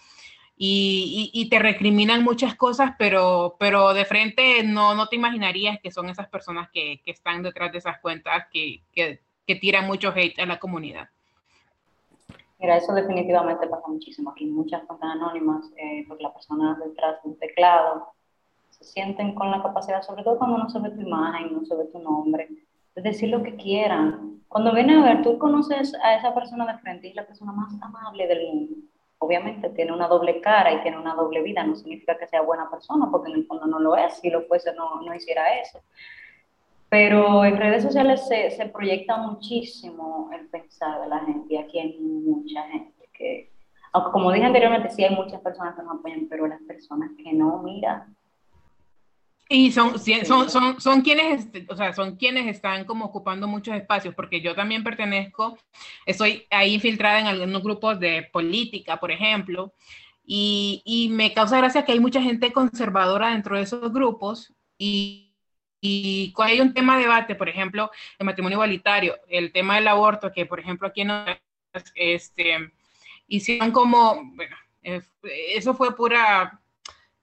y, 0.57 1.47
te 1.49 1.57
recriminan 1.57 2.23
muchas 2.23 2.55
cosas, 2.55 2.91
pero, 2.99 3.55
pero 3.57 3.93
de 3.93 4.05
frente 4.05 4.61
no, 4.63 4.93
no 4.93 5.07
te 5.07 5.15
imaginarías 5.15 5.79
que 5.79 5.89
son 5.89 6.09
esas 6.09 6.27
personas 6.27 6.69
que, 6.71 7.01
que 7.03 7.11
están 7.11 7.41
detrás 7.41 7.71
de 7.71 7.79
esas 7.79 7.99
cuentas 7.99 8.45
que, 8.51 8.83
que, 8.93 9.19
tiran 9.59 9.87
mucho 9.87 10.13
hate 10.15 10.39
a 10.39 10.45
la 10.45 10.59
comunidad. 10.59 11.09
Mira, 12.59 12.77
eso 12.77 12.93
definitivamente 12.93 13.67
pasa 13.67 13.87
muchísimo 13.87 14.31
aquí. 14.31 14.45
Muchas 14.45 14.83
cuentas 14.83 15.09
anónimas, 15.11 15.65
eh, 15.77 16.05
porque 16.07 16.23
las 16.23 16.33
personas 16.33 16.77
detrás 16.79 17.23
de 17.23 17.33
teclado 17.35 18.13
sienten 18.81 19.35
con 19.35 19.51
la 19.51 19.61
capacidad, 19.61 20.01
sobre 20.01 20.23
todo 20.23 20.37
cuando 20.37 20.57
no 20.57 20.69
se 20.69 20.79
ve 20.79 20.89
tu 20.89 21.01
imagen, 21.01 21.53
no 21.53 21.65
se 21.65 21.75
ve 21.75 21.85
tu 21.85 21.99
nombre, 21.99 22.49
de 22.95 23.01
decir 23.01 23.29
lo 23.29 23.43
que 23.43 23.55
quieran. 23.55 24.41
Cuando 24.47 24.73
viene 24.73 24.95
a 24.95 25.03
ver, 25.03 25.21
tú 25.21 25.37
conoces 25.37 25.95
a 26.03 26.15
esa 26.15 26.33
persona 26.33 26.65
de 26.71 26.79
frente 26.79 27.07
y 27.07 27.09
es 27.11 27.15
la 27.15 27.25
persona 27.25 27.51
más 27.51 27.73
amable 27.81 28.27
del 28.27 28.47
mundo 28.47 28.75
obviamente 29.23 29.69
tiene 29.69 29.93
una 29.93 30.07
doble 30.07 30.41
cara 30.41 30.73
y 30.73 30.81
tiene 30.81 30.97
una 30.97 31.13
doble 31.13 31.43
vida, 31.43 31.63
no 31.63 31.75
significa 31.75 32.17
que 32.17 32.25
sea 32.25 32.41
buena 32.41 32.71
persona, 32.71 33.07
porque 33.11 33.29
en 33.29 33.37
el 33.37 33.45
fondo 33.45 33.67
no 33.67 33.79
lo 33.79 33.95
es, 33.95 34.15
si 34.15 34.31
lo 34.31 34.41
fuese 34.47 34.73
no, 34.73 34.99
no 35.01 35.13
hiciera 35.13 35.59
eso. 35.59 35.79
Pero 36.89 37.45
en 37.45 37.55
redes 37.55 37.83
sociales 37.83 38.27
se, 38.27 38.49
se, 38.49 38.65
proyecta 38.65 39.17
muchísimo 39.17 40.31
el 40.33 40.47
pensar 40.47 41.01
de 41.01 41.07
la 41.07 41.19
gente 41.19 41.53
y 41.53 41.57
aquí 41.57 41.77
hay 41.77 41.99
mucha 41.99 42.63
gente 42.63 43.09
que, 43.13 43.51
aunque 43.93 44.11
como 44.11 44.31
dije 44.31 44.45
anteriormente, 44.45 44.89
sí 44.89 45.03
hay 45.03 45.15
muchas 45.15 45.39
personas 45.41 45.75
que 45.75 45.83
nos 45.83 45.99
apoyan, 45.99 46.27
pero 46.27 46.47
las 46.47 46.61
personas 46.63 47.11
que 47.15 47.31
no, 47.31 47.59
mira, 47.59 48.07
y 49.53 49.69
son, 49.71 49.99
son, 49.99 50.49
son, 50.49 50.79
son, 50.79 51.01
quienes, 51.01 51.49
o 51.67 51.75
sea, 51.75 51.91
son 51.91 52.15
quienes 52.15 52.47
están 52.47 52.85
como 52.85 53.03
ocupando 53.03 53.49
muchos 53.49 53.75
espacios, 53.75 54.15
porque 54.15 54.39
yo 54.39 54.55
también 54.55 54.81
pertenezco, 54.81 55.57
estoy 56.05 56.47
ahí 56.49 56.75
infiltrada 56.75 57.19
en 57.19 57.27
algunos 57.27 57.61
grupos 57.61 57.99
de 57.99 58.29
política, 58.31 58.97
por 58.97 59.11
ejemplo, 59.11 59.73
y, 60.23 60.81
y 60.85 61.09
me 61.09 61.33
causa 61.33 61.57
gracia 61.57 61.83
que 61.83 61.91
hay 61.91 61.99
mucha 61.99 62.21
gente 62.21 62.53
conservadora 62.53 63.31
dentro 63.31 63.57
de 63.57 63.63
esos 63.63 63.91
grupos 63.91 64.53
y, 64.77 65.35
y 65.81 66.31
cuando 66.31 66.53
hay 66.53 66.61
un 66.61 66.73
tema 66.73 66.95
de 66.95 67.01
debate, 67.03 67.35
por 67.35 67.49
ejemplo, 67.49 67.91
el 68.19 68.25
matrimonio 68.25 68.55
igualitario, 68.55 69.17
el 69.27 69.51
tema 69.51 69.75
del 69.75 69.89
aborto, 69.89 70.31
que 70.31 70.45
por 70.45 70.61
ejemplo 70.61 70.87
aquí 70.87 71.01
en 71.01 71.11
este, 71.95 72.71
hicieron 73.27 73.71
como, 73.71 74.15
bueno, 74.33 74.55
eh, 74.81 75.01
eso 75.49 75.73
fue 75.73 75.93
pura, 75.93 76.61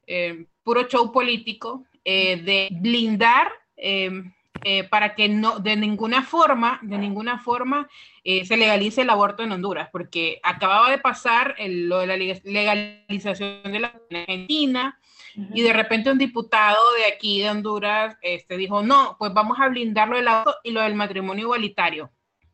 eh, 0.06 0.46
puro 0.68 0.86
show 0.86 1.10
político, 1.10 1.86
eh, 2.04 2.36
de 2.36 2.68
blindar 2.70 3.50
em, 3.74 4.34
eh, 4.64 4.84
para 4.84 5.14
que 5.14 5.26
no, 5.26 5.60
de 5.60 5.76
ninguna 5.76 6.22
forma, 6.22 6.78
de 6.82 6.98
ninguna 6.98 7.38
forma 7.38 7.88
eh, 8.22 8.44
se 8.44 8.58
legalice 8.58 9.00
el 9.00 9.08
aborto 9.08 9.42
en 9.42 9.52
Honduras, 9.52 9.88
porque 9.90 10.40
acababa 10.42 10.90
de 10.90 10.98
pasar 10.98 11.56
lo 11.58 12.00
de 12.00 12.06
la 12.06 12.16
legalización 12.18 13.62
de 13.62 13.80
la 13.80 13.94
Argentina, 14.10 15.00
y 15.54 15.62
de 15.62 15.72
repente 15.72 16.10
un 16.10 16.18
diputado 16.18 16.82
de 16.98 17.14
aquí 17.14 17.40
de 17.40 17.48
Honduras 17.48 18.18
este, 18.20 18.58
dijo, 18.58 18.82
no, 18.82 19.16
pues 19.18 19.32
vamos 19.32 19.58
a 19.60 19.68
blindarlo 19.68 20.16
del 20.16 20.28
aborto 20.28 20.58
y 20.64 20.72
lo 20.72 20.82
del 20.82 20.96
matrimonio 20.96 21.44
igualitario, 21.44 22.10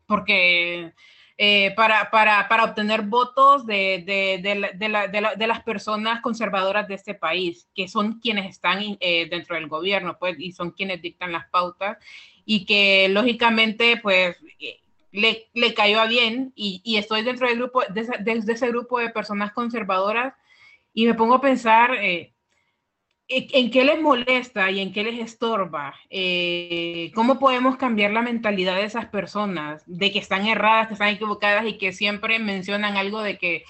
porque 0.07 0.93
eh, 1.37 1.73
para, 1.75 2.09
para, 2.11 2.47
para, 2.47 2.63
obtener 2.63 3.01
votos 3.01 3.65
de, 3.65 4.03
de, 4.05 4.39
de, 4.41 4.89
la, 4.89 5.07
de, 5.07 5.47
las 5.47 5.63
personas 5.63 6.21
conservadoras 6.21 6.87
de 6.87 6.95
este 6.95 7.13
país, 7.13 7.67
que 7.75 7.89
son 7.89 8.21
quienes 8.21 8.49
están 8.49 8.79
eh, 9.01 9.27
dentro 9.29 9.55
del 9.55 9.67
gobierno, 9.67 10.17
pues, 10.17 10.37
y 10.39 10.53
son 10.53 10.71
quienes 10.71 11.01
dictan 11.01 11.33
las 11.33 11.49
pautas, 11.49 11.97
y 12.45 12.65
que 12.65 13.09
lógicamente, 13.09 13.97
pues, 13.97 14.37
eh, 14.59 14.79
le, 15.11 15.49
le 15.53 15.73
cayó 15.73 15.99
a 15.99 16.07
bien, 16.07 16.53
y, 16.55 16.81
y, 16.85 16.95
estoy 16.95 17.21
dentro 17.21 17.47
del 17.47 17.57
grupo, 17.57 17.81
de, 17.89 18.43
ese 18.53 18.69
grupo 18.69 18.99
de 18.99 19.09
personas 19.09 19.51
conservadoras, 19.51 20.33
y 20.93 21.05
me 21.05 21.15
pongo 21.15 21.35
a 21.35 21.41
pensar, 21.41 21.91
¿En 23.27 23.71
qué 23.71 23.83
les 23.83 23.99
molesta 23.99 24.69
y 24.69 24.79
en 24.79 24.93
qué 24.93 25.03
les 25.03 25.19
estorba? 25.19 25.95
Eh, 26.11 27.11
¿Cómo 27.15 27.39
podemos 27.39 27.75
cambiar 27.75 28.11
la 28.11 28.21
mentalidad 28.21 28.75
de 28.75 28.83
esas 28.83 29.07
personas? 29.07 29.81
De 29.87 30.11
que 30.11 30.19
están 30.19 30.45
erradas, 30.45 30.87
que 30.87 30.93
están 30.93 31.09
equivocadas 31.09 31.65
y 31.65 31.79
que 31.79 31.91
siempre 31.91 32.37
mencionan 32.37 32.97
algo 32.97 33.23
de 33.23 33.39
que 33.39 33.63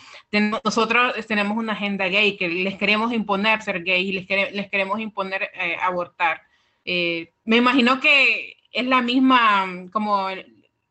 nosotros 0.63 1.13
tenemos 1.28 1.58
una 1.58 1.72
agenda 1.72 2.08
gay, 2.10 2.36
que 2.36 2.50
les 2.50 2.78
queremos 2.78 3.13
imponer 3.13 3.62
ser 3.62 3.84
gay 3.84 4.10
y 4.10 4.12
les, 4.12 4.70
queremos 4.70 5.00
imponer 5.00 5.50
eh, 5.54 5.78
abortar. 5.82 6.41
Eh, 6.84 7.32
me 7.46 7.56
imagino 7.56 8.02
que 8.02 8.58
es 8.74 8.86
la 8.86 9.02
misma, 9.02 9.88
como 9.94 10.28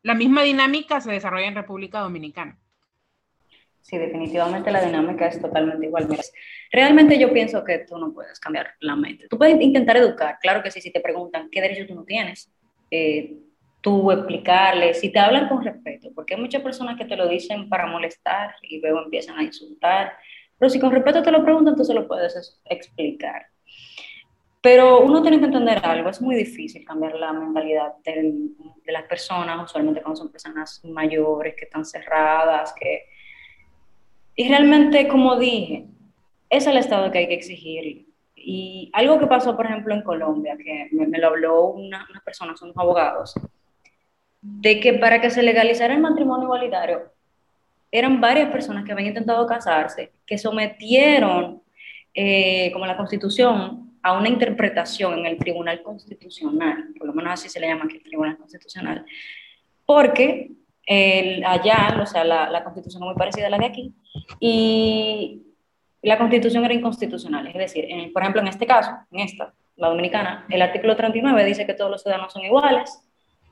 la 0.03 0.14
misma 0.14 0.42
dinámica 0.42 1.03
se 1.03 1.12
desarrolla 1.12 1.48
en 1.48 1.55
República 1.55 2.00
Dominicana. 2.00 2.59
Sí, 3.85 3.99
definitivamente 3.99 4.70
la 4.70 4.83
dinámica 4.83 5.27
es 5.27 5.38
totalmente 5.38 5.85
igual. 5.85 6.09
Realmente 6.73 7.18
yo 7.18 7.31
pienso 7.35 7.62
que 7.62 7.81
tú 7.81 7.99
no 7.99 8.14
puedes 8.14 8.40
cambiar 8.40 8.68
la 8.81 8.97
mente. 8.97 9.29
Tú 9.29 9.37
puedes 9.37 9.61
intentar 9.61 9.99
educar, 9.99 10.38
claro 10.40 10.62
que 10.62 10.70
sí, 10.70 10.81
si 10.81 10.90
te 10.90 11.01
preguntan 11.01 11.51
qué 11.51 11.61
derecho 11.61 11.87
tú 11.87 11.94
no 11.94 12.03
tienes, 12.03 12.51
eh, 12.90 13.37
tú 13.83 14.11
explicarles, 14.11 15.01
si 15.01 15.11
te 15.11 15.18
hablan 15.18 15.51
con 15.51 15.62
respeto, 15.62 16.09
porque 16.14 16.33
hay 16.33 16.40
muchas 16.40 16.62
personas 16.62 16.97
que 16.97 17.05
te 17.05 17.14
lo 17.14 17.29
dicen 17.29 17.68
para 17.68 17.85
molestar 17.85 18.55
y 18.62 18.81
luego 18.81 19.03
empiezan 19.03 19.37
a 19.37 19.42
insultar, 19.42 20.14
pero 20.59 20.70
si 20.70 20.81
con 20.81 20.90
respeto 20.90 21.23
te 21.23 21.31
lo 21.31 21.44
preguntan, 21.44 21.77
tú 21.77 21.85
se 21.85 21.92
lo 21.92 22.09
puedes 22.09 22.62
explicar. 22.64 23.49
Pero 24.62 25.03
uno 25.03 25.20
tiene 25.20 25.38
que 25.38 25.44
entender 25.44 25.79
algo, 25.85 26.09
es 26.09 26.23
muy 26.23 26.37
difícil 26.37 26.87
cambiar 26.87 27.16
la 27.16 27.35
mentalidad 27.35 27.92
de 28.03 28.92
las 28.92 29.03
personas, 29.03 29.62
usualmente 29.62 30.01
cuando 30.01 30.16
son 30.16 30.33
personas 30.33 30.83
mayores, 30.87 31.55
que 31.55 31.66
están 31.66 31.85
cerradas, 31.85 32.73
que 32.73 33.12
y 34.37 34.49
realmente, 34.49 35.09
como 35.09 35.38
dije, 35.38 35.87
es 36.51 36.66
el 36.66 36.77
Estado 36.77 37.11
que 37.11 37.18
hay 37.18 37.29
que 37.29 37.35
exigir. 37.35 38.07
Y 38.37 38.90
algo 38.92 39.18
que 39.18 39.27
pasó, 39.27 39.57
por 39.57 39.66
ejemplo, 39.66 39.94
en 39.94 40.03
Colombia, 40.03 40.57
que 40.57 40.88
me, 40.92 41.18
lo 41.18 41.29
habló 41.29 41.66
una, 41.66 42.07
una, 42.11 42.20
persona, 42.20 42.57
son 42.57 42.73
abogados, 42.77 43.35
de 44.40 44.81
que 44.81 44.94
para 44.94 45.20
que 45.20 45.31
se 45.31 45.42
legalizara 45.42 45.94
el 45.94 46.01
matrimonio 46.01 46.44
igualitario, 46.44 47.12
eran 47.90 48.20
varias 48.20 48.51
personas 48.51 48.85
que 48.85 48.92
habían 48.92 49.09
intentado 49.09 49.47
casarse, 49.47 50.12
que 50.27 50.37
sometieron, 50.37 51.62
eh, 52.12 52.70
como 52.73 52.87
la 52.87 52.97
Constitución, 52.97 53.92
a 54.03 54.18
una 54.18 54.29
interpretación 54.29 55.20
en 55.20 55.27
el 55.27 55.38
Tribunal 55.38 55.83
Constitucional, 55.83 56.88
por 56.99 57.07
lo 57.07 57.14
menos 57.14 57.33
así 57.33 57.49
se 57.49 57.59
le 57.59 57.68
llama 57.68 57.85
aquí 57.85 57.97
el 57.97 58.03
Tribunal 58.03 58.37
Constitucional, 58.37 59.07
porque 59.87 60.51
el, 60.87 61.44
allá, 61.44 61.99
o 62.03 62.07
sea, 62.07 62.25
la, 62.25 62.51
la, 62.51 62.62
constitución 62.62 63.03
es 63.03 63.07
muy 63.07 63.14
parecida 63.14 63.47
a 63.47 63.51
la 63.51 63.59
de 63.59 63.66
aquí, 63.66 63.94
y 64.40 65.42
la 66.03 66.18
constitución 66.18 66.64
era 66.64 66.75
inconstitucional. 66.75 67.47
Es 67.47 67.55
decir, 67.55 67.87
en, 67.88 68.12
por 68.12 68.23
ejemplo, 68.23 68.42
en 68.42 68.49
este 68.49 68.66
caso, 68.66 68.90
en 69.11 69.20
esta, 69.20 69.55
la 69.77 69.88
dominicana, 69.88 70.47
el 70.51 70.62
artículo 70.62 70.97
39 70.97 71.44
dice 71.44 71.66
que 71.66 71.75
todos 71.75 71.90
los 71.90 72.03
ciudadanos 72.03 72.33
son 72.33 72.44
iguales 72.44 73.01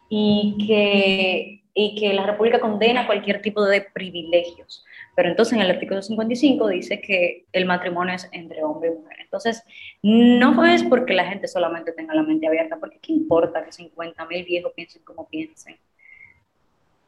y 0.09 0.57
que, 0.66 1.64
y 1.75 1.95
que 1.95 2.12
la 2.12 2.27
República 2.27 2.61
condena 2.61 3.07
cualquier 3.07 3.40
tipo 3.40 3.64
de 3.64 3.81
privilegios. 3.81 4.85
Pero 5.14 5.29
entonces 5.29 5.55
en 5.55 5.61
el 5.61 5.71
artículo 5.71 6.01
55 6.01 6.68
dice 6.68 7.01
que 7.01 7.47
el 7.53 7.66
matrimonio 7.66 8.14
es 8.14 8.29
entre 8.33 8.62
hombre 8.62 8.90
y 8.90 8.99
mujer. 8.99 9.16
Entonces, 9.21 9.62
no 10.03 10.64
es 10.64 10.83
porque 10.85 11.14
la 11.14 11.27
gente 11.27 11.49
solamente 11.49 11.92
tenga 11.92 12.14
la 12.14 12.23
mente 12.23 12.47
abierta, 12.47 12.79
porque 12.79 12.99
¿qué 13.01 13.12
importa 13.12 13.64
que 13.64 13.73
50 13.73 14.27
mil 14.27 14.45
viejos 14.45 14.73
piensen 14.75 15.03
como 15.05 15.29
piensen? 15.29 15.77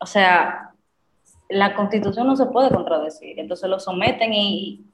O 0.04 0.06
sea, 0.06 0.74
la 1.48 1.74
constitución 1.74 2.26
no 2.26 2.36
se 2.36 2.44
puede 2.44 2.68
contradecir, 2.68 3.40
entonces 3.40 3.70
lo 3.70 3.80
someten 3.80 4.34
y 4.34 4.84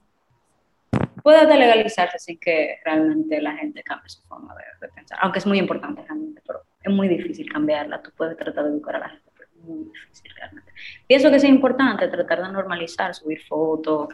puede 1.25 1.53
legalizarse 1.59 2.17
sin 2.21 2.39
que 2.39 2.79
realmente 2.85 3.43
la 3.43 3.57
gente 3.57 3.83
cambie 3.83 4.09
su 4.09 4.23
forma 4.29 4.55
de, 4.81 4.87
pensar, 4.87 5.19
aunque 5.21 5.41
es 5.41 5.47
muy 5.47 5.59
importante 5.59 6.03
realmente, 6.03 6.41
pero 6.47 6.61
es 6.81 6.93
muy 6.93 7.09
difícil 7.09 7.51
cambiarla, 7.51 8.01
tú 8.01 8.13
puedes 8.17 8.37
tratar 8.37 8.63
de 8.63 8.71
educar 8.71 8.95
a 8.95 8.99
la 9.01 9.09
gente, 9.09 9.29
pero 9.37 9.49
es 9.51 9.65
muy 9.65 9.85
difícil 9.87 10.33
realmente. 10.37 10.73
Pienso 11.09 11.29
que 11.29 11.37
es 11.37 11.45
importante 11.45 12.07
tratar 12.07 12.43
de 12.43 12.53
normalizar, 12.53 13.13
subir 13.13 13.43
fotos, 13.43 14.11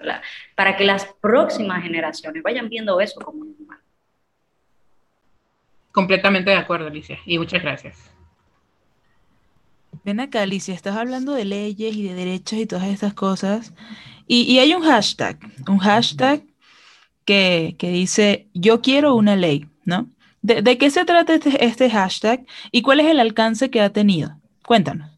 para 0.54 0.76
que 0.78 0.84
las 0.86 1.04
próximas 1.20 1.82
generaciones 1.82 2.42
vayan 2.42 2.70
viendo 2.70 2.98
eso 3.02 3.20
como 3.20 3.44
normal. 3.44 3.80
Completamente 5.92 6.48
de 6.48 6.56
acuerdo, 6.56 6.86
Alicia, 6.86 7.18
y 7.26 7.38
muchas 7.38 7.62
gracias. 7.62 8.15
Ven 10.06 10.20
acá, 10.20 10.42
Alicia, 10.42 10.72
estás 10.72 10.96
hablando 10.96 11.34
de 11.34 11.44
leyes 11.44 11.96
y 11.96 12.06
de 12.06 12.14
derechos 12.14 12.60
y 12.60 12.66
todas 12.66 12.86
estas 12.86 13.12
cosas. 13.12 13.74
Y, 14.28 14.56
hay 14.60 14.72
un 14.72 14.82
hashtag, 14.82 15.36
un 15.68 15.78
hashtag 15.78 16.44
que, 17.24 17.74
dice, 17.80 18.46
yo 18.54 18.82
quiero 18.82 19.16
una 19.16 19.34
ley, 19.34 19.66
¿no? 19.84 20.08
¿De, 20.42 20.78
qué 20.78 20.90
se 20.90 21.04
trata 21.04 21.34
este, 21.34 21.64
este, 21.64 21.90
hashtag 21.90 22.46
y 22.70 22.82
cuál 22.82 23.00
es 23.00 23.06
el 23.06 23.18
alcance 23.18 23.68
que 23.68 23.80
ha 23.80 23.90
tenido? 23.90 24.40
Cuéntanos. 24.64 25.10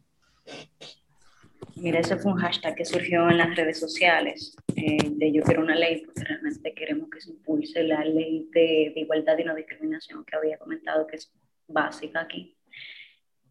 Mira, 1.75 1.99
ese 1.99 2.17
fue 2.17 2.31
un 2.31 2.39
hashtag 2.39 2.73
que 2.73 2.83
surgió 2.83 3.29
en 3.29 3.37
las 3.37 3.55
redes 3.55 3.79
sociales 3.79 4.55
eh, 4.75 4.97
de 5.03 5.31
Yo 5.31 5.43
quiero 5.43 5.61
una 5.61 5.75
ley, 5.75 6.01
porque 6.03 6.23
realmente 6.23 6.73
queremos 6.73 7.11
que 7.11 7.21
se 7.21 7.29
impulse 7.29 7.83
la 7.83 8.03
ley 8.03 8.49
de 8.51 8.91
igualdad 8.95 9.37
y 9.37 9.43
no 9.43 9.53
discriminación 9.53 10.25
que 10.25 10.35
había 10.35 10.57
comentado 10.57 11.05
que 11.05 11.17
es 11.17 11.31
básica 11.67 12.21
aquí. 12.21 12.55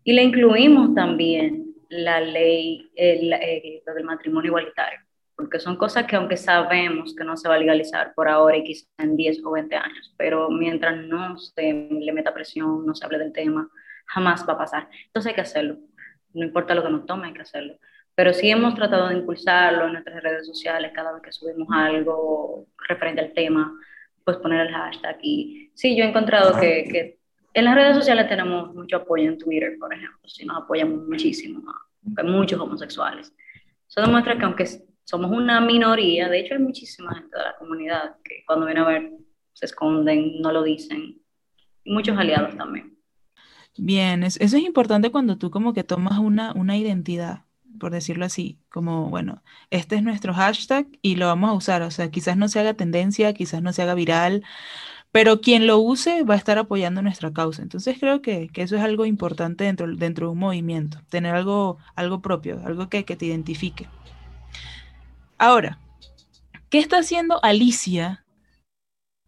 Y 0.04 0.12
le 0.12 0.22
incluimos 0.22 0.94
también 0.94 1.68
la 1.88 2.20
ley, 2.20 2.90
eh, 2.96 3.82
del 3.94 4.04
matrimonio 4.04 4.48
igualitario. 4.48 5.00
porque 5.36 5.60
son 5.60 5.76
cosas 5.76 6.04
que 6.06 6.16
aunque 6.16 6.36
sabemos 6.36 7.14
que 7.14 7.22
no 7.22 7.36
se 7.36 7.48
va 7.48 7.54
a 7.54 7.58
legalizar 7.58 8.12
por 8.14 8.28
ahora 8.28 8.56
y 8.56 8.64
quizás 8.64 8.88
en 8.98 9.14
10 9.14 9.44
o 9.44 9.52
20 9.52 9.76
años, 9.76 10.12
pero 10.16 10.50
mientras 10.50 10.96
no 11.06 11.38
se 11.38 11.88
le 11.88 12.12
meta 12.12 12.34
presión, 12.34 12.84
no 12.84 12.92
se 12.92 13.04
hable 13.06 13.18
del 13.18 13.32
tema, 13.32 13.70
jamás 14.06 14.44
va 14.48 14.54
a 14.54 14.58
pasar. 14.58 14.88
Entonces 15.06 15.30
hay 15.30 15.34
que 15.36 15.42
hacerlo, 15.42 15.78
no 16.34 16.44
importa 16.44 16.74
lo 16.74 16.82
que 16.82 16.90
nos 16.90 17.06
tome, 17.06 17.28
hay 17.28 17.34
que 17.34 17.42
hacerlo. 17.42 17.74
Pero 18.16 18.34
sí 18.34 18.50
hemos 18.50 18.74
tratado 18.74 19.08
de 19.08 19.14
impulsarlo 19.14 19.86
en 19.86 19.92
nuestras 19.92 20.20
redes 20.24 20.44
sociales 20.44 20.90
cada 20.92 21.12
vez 21.12 21.22
que 21.22 21.30
subimos 21.30 21.68
algo 21.70 22.66
referente 22.88 23.20
al 23.20 23.32
tema, 23.32 23.72
pues 24.24 24.38
poner 24.38 24.66
el 24.66 24.74
hashtag. 24.74 25.18
Y 25.22 25.70
sí, 25.74 25.96
yo 25.96 26.02
he 26.02 26.08
encontrado 26.08 26.58
que 26.58 27.17
en 27.58 27.64
las 27.64 27.74
redes 27.74 27.96
sociales 27.96 28.28
tenemos 28.28 28.74
mucho 28.74 28.96
apoyo 28.96 29.24
en 29.24 29.38
Twitter, 29.38 29.76
por 29.78 29.92
ejemplo, 29.92 30.28
sí 30.28 30.44
nos 30.44 30.62
apoyamos 30.62 31.06
muchísimo, 31.06 31.62
hay 32.16 32.24
muchos 32.24 32.60
homosexuales. 32.60 33.34
Eso 33.88 34.00
demuestra 34.00 34.38
que 34.38 34.44
aunque 34.44 34.66
somos 35.04 35.30
una 35.30 35.60
minoría, 35.60 36.28
de 36.28 36.40
hecho 36.40 36.54
hay 36.54 36.60
muchísima 36.60 37.14
gente 37.14 37.36
de 37.36 37.44
la 37.44 37.56
comunidad 37.56 38.16
que 38.22 38.42
cuando 38.46 38.66
viene 38.66 38.80
a 38.80 38.84
ver 38.84 39.12
se 39.52 39.66
esconden, 39.66 40.40
no 40.40 40.52
lo 40.52 40.62
dicen, 40.62 41.20
y 41.84 41.92
muchos 41.92 42.16
aliados 42.16 42.56
también. 42.56 42.96
Bien, 43.76 44.22
eso 44.22 44.38
es 44.40 44.54
importante 44.54 45.10
cuando 45.10 45.38
tú 45.38 45.50
como 45.50 45.72
que 45.72 45.84
tomas 45.84 46.18
una, 46.18 46.52
una 46.52 46.76
identidad, 46.76 47.44
por 47.78 47.92
decirlo 47.92 48.24
así, 48.24 48.58
como, 48.68 49.08
bueno, 49.08 49.42
este 49.70 49.96
es 49.96 50.02
nuestro 50.02 50.34
hashtag 50.34 50.86
y 51.00 51.16
lo 51.16 51.26
vamos 51.26 51.50
a 51.50 51.54
usar, 51.54 51.82
o 51.82 51.90
sea, 51.90 52.10
quizás 52.10 52.36
no 52.36 52.48
se 52.48 52.60
haga 52.60 52.74
tendencia, 52.74 53.32
quizás 53.34 53.62
no 53.62 53.72
se 53.72 53.82
haga 53.82 53.94
viral, 53.94 54.44
pero 55.12 55.40
quien 55.40 55.66
lo 55.66 55.78
use 55.78 56.22
va 56.22 56.34
a 56.34 56.36
estar 56.36 56.58
apoyando 56.58 57.02
nuestra 57.02 57.32
causa. 57.32 57.62
Entonces 57.62 57.98
creo 57.98 58.22
que, 58.22 58.50
eso 58.54 58.76
es 58.76 58.82
algo 58.82 59.06
importante 59.06 59.64
dentro, 59.64 59.86
dentro 59.96 60.26
de 60.26 60.32
un 60.32 60.38
movimiento, 60.38 61.00
tener 61.08 61.34
algo, 61.34 61.78
algo 61.94 62.20
propio, 62.20 62.60
algo 62.64 62.88
que, 62.88 63.04
que 63.04 63.16
te 63.16 63.26
identifique. 63.26 63.88
Ahora, 65.38 65.78
¿qué 66.68 66.78
está 66.78 66.98
haciendo 66.98 67.42
Alicia 67.42 68.24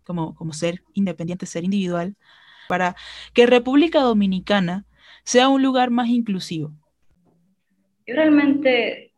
como, 0.05 0.35
como 0.35 0.53
ser 0.53 0.83
independiente, 0.95 1.47
ser 1.47 1.65
individual, 1.65 2.17
para 2.69 2.97
que 3.33 3.47
República 3.47 4.01
Dominicana 4.01 4.85
sea 5.25 5.49
un 5.49 5.63
lugar 5.63 5.91
más 5.91 6.09
inclusivo? 6.09 6.73
Yo 8.07 8.15
realmente, 8.17 9.10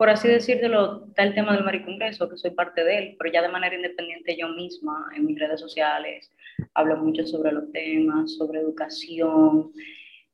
por 0.00 0.08
así 0.08 0.28
decirlo, 0.28 1.04
está 1.08 1.24
el 1.24 1.34
tema 1.34 1.52
del 1.52 1.62
Maricongreso, 1.62 2.26
que 2.26 2.38
soy 2.38 2.52
parte 2.52 2.82
de 2.82 2.96
él, 2.96 3.16
pero 3.18 3.30
ya 3.30 3.42
de 3.42 3.48
manera 3.48 3.76
independiente 3.76 4.34
yo 4.34 4.48
misma 4.48 5.10
en 5.14 5.26
mis 5.26 5.38
redes 5.38 5.60
sociales 5.60 6.32
hablo 6.72 6.96
mucho 6.96 7.26
sobre 7.26 7.52
los 7.52 7.70
temas, 7.70 8.34
sobre 8.34 8.60
educación. 8.60 9.70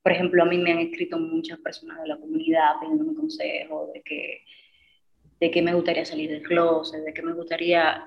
Por 0.05 0.13
ejemplo, 0.13 0.45
a 0.45 0.47
mí 0.47 0.57
me 0.57 0.71
han 0.71 0.79
escrito 0.79 1.19
muchas 1.19 1.59
personas 1.59 2.01
de 2.01 2.07
la 2.07 2.17
comunidad 2.17 2.79
pidiéndome 2.81 3.17
consejo 3.17 3.91
de 3.93 4.03
que 4.03 4.45
de 5.41 5.51
que 5.51 5.63
me 5.63 5.75
gustaría 5.75 6.05
salir 6.05 6.31
del 6.31 6.43
closet, 6.43 7.03
de 7.03 7.13
que 7.13 7.23
me 7.23 7.33
gustaría... 7.33 8.07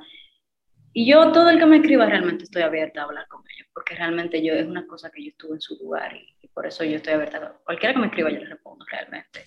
Y 0.93 1.11
yo, 1.11 1.29
todo 1.33 1.49
el 1.49 1.59
que 1.59 1.65
me 1.65 1.75
escriba, 1.79 2.05
realmente 2.05 2.45
estoy 2.45 2.61
abierta 2.61 3.01
a 3.01 3.03
hablar 3.03 3.27
con 3.27 3.43
ellos, 3.53 3.67
porque 3.73 3.95
realmente 3.95 4.41
yo 4.41 4.53
es 4.53 4.65
una 4.65 4.87
cosa 4.87 5.11
que 5.11 5.23
yo 5.25 5.31
estuve 5.31 5.55
en 5.55 5.61
su 5.61 5.75
lugar 5.75 6.15
y, 6.15 6.47
por 6.53 6.65
eso 6.65 6.85
yo 6.85 6.95
estoy 6.95 7.15
abierta. 7.15 7.59
Cualquiera 7.65 7.93
que 7.93 7.99
me 7.99 8.07
escriba, 8.07 8.31
yo 8.31 8.39
le 8.39 8.45
respondo 8.45 8.85
realmente. 8.89 9.41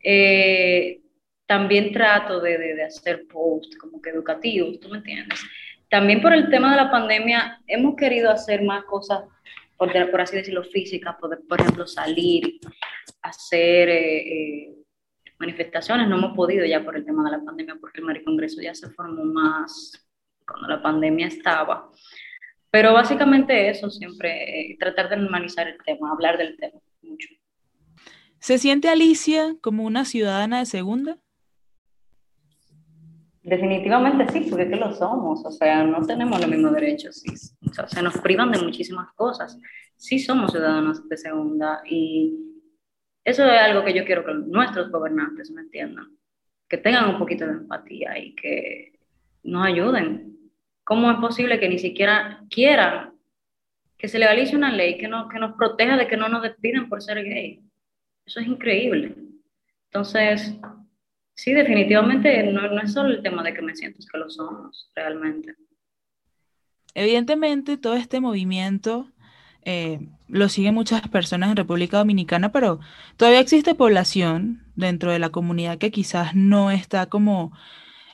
Eh, 0.00 1.03
también 1.46 1.92
trato 1.92 2.40
de, 2.40 2.58
de, 2.58 2.82
hacer 2.82 3.26
posts 3.26 3.76
como 3.76 4.00
que 4.00 4.10
educativos, 4.10 4.80
¿tú 4.80 4.88
me 4.88 4.98
entiendes? 4.98 5.40
También 5.88 6.22
por 6.22 6.32
el 6.32 6.48
tema 6.50 6.70
de 6.70 6.76
la 6.76 6.90
pandemia, 6.90 7.60
hemos 7.66 7.96
querido 7.96 8.30
hacer 8.30 8.62
más 8.62 8.84
cosas, 8.84 9.24
por, 9.76 9.92
por 10.10 10.20
así 10.20 10.36
decirlo, 10.36 10.64
físicas, 10.64 11.16
por, 11.20 11.46
por 11.46 11.60
ejemplo, 11.60 11.86
salir, 11.86 12.60
hacer... 13.22 13.88
Eh, 13.88 14.68
eh, 14.68 14.74
manifestaciones, 15.38 16.08
no 16.08 16.16
hemos 16.16 16.36
podido 16.36 16.64
ya 16.64 16.84
por 16.84 16.96
el 16.96 17.04
tema 17.04 17.24
de 17.24 17.36
la 17.36 17.44
pandemia, 17.44 17.76
porque 17.80 18.00
el 18.00 18.06
Maricongreso 18.06 18.62
ya 18.62 18.74
se 18.74 18.88
formó 18.90 19.24
más 19.24 20.08
cuando 20.46 20.68
la 20.68 20.82
pandemia 20.82 21.26
estaba. 21.26 21.90
Pero 22.70 22.92
básicamente 22.92 23.68
eso, 23.68 23.90
siempre 23.90 24.72
eh, 24.72 24.76
tratar 24.78 25.08
de 25.08 25.16
normalizar 25.16 25.68
el 25.68 25.78
tema, 25.84 26.10
hablar 26.10 26.38
del 26.38 26.56
tema 26.56 26.80
mucho. 27.02 27.28
¿Se 28.38 28.58
siente 28.58 28.88
Alicia 28.88 29.56
como 29.60 29.84
una 29.84 30.04
ciudadana 30.04 30.58
de 30.60 30.66
segunda? 30.66 31.18
Definitivamente 33.44 34.26
sí, 34.32 34.46
porque 34.48 34.70
que 34.70 34.76
lo 34.76 34.90
somos, 34.94 35.44
o 35.44 35.50
sea, 35.50 35.84
no 35.84 36.00
tenemos 36.06 36.40
los 36.40 36.48
mismos 36.48 36.72
derechos, 36.72 37.20
sí, 37.20 37.30
o 37.68 37.74
sea, 37.74 37.86
se 37.86 38.00
nos 38.00 38.16
privan 38.16 38.50
de 38.50 38.58
muchísimas 38.58 39.12
cosas. 39.12 39.60
Sí 39.96 40.18
somos 40.18 40.50
ciudadanos 40.50 41.06
de 41.06 41.16
segunda 41.18 41.82
y 41.84 42.34
eso 43.22 43.44
es 43.44 43.60
algo 43.60 43.84
que 43.84 43.92
yo 43.92 44.06
quiero 44.06 44.24
que 44.24 44.32
nuestros 44.32 44.90
gobernantes 44.90 45.50
me 45.50 45.60
entiendan, 45.60 46.06
que 46.66 46.78
tengan 46.78 47.10
un 47.10 47.18
poquito 47.18 47.46
de 47.46 47.52
empatía 47.52 48.18
y 48.18 48.34
que 48.34 48.98
nos 49.42 49.66
ayuden. 49.66 50.38
¿Cómo 50.82 51.10
es 51.10 51.18
posible 51.18 51.60
que 51.60 51.68
ni 51.68 51.78
siquiera 51.78 52.42
quieran 52.48 53.12
que 53.98 54.08
se 54.08 54.18
legalice 54.18 54.56
una 54.56 54.72
ley 54.72 54.96
que, 54.96 55.06
no, 55.06 55.28
que 55.28 55.38
nos 55.38 55.54
proteja 55.56 55.98
de 55.98 56.08
que 56.08 56.16
no 56.16 56.30
nos 56.30 56.40
despiden 56.40 56.88
por 56.88 57.02
ser 57.02 57.22
gay? 57.22 57.62
Eso 58.24 58.40
es 58.40 58.46
increíble. 58.46 59.14
Entonces, 59.90 60.56
sí, 61.34 61.52
definitivamente 61.52 62.42
no, 62.44 62.68
no 62.68 62.82
es 62.82 62.92
solo 62.92 63.10
el 63.10 63.22
tema 63.22 63.42
de 63.42 63.54
que 63.54 63.62
me 63.62 63.74
siento, 63.74 63.98
es 64.00 64.06
que 64.10 64.18
lo 64.18 64.30
somos 64.30 64.90
realmente. 64.94 65.54
Evidentemente, 66.94 67.76
todo 67.76 67.94
este 67.94 68.20
movimiento 68.20 69.08
eh, 69.64 70.08
lo 70.28 70.48
siguen 70.48 70.74
muchas 70.74 71.08
personas 71.08 71.50
en 71.50 71.56
República 71.56 71.98
Dominicana, 71.98 72.52
pero 72.52 72.80
todavía 73.16 73.40
existe 73.40 73.74
población 73.74 74.62
dentro 74.76 75.10
de 75.10 75.18
la 75.18 75.30
comunidad 75.30 75.78
que 75.78 75.90
quizás 75.90 76.34
no 76.34 76.70
está 76.70 77.06
como 77.06 77.52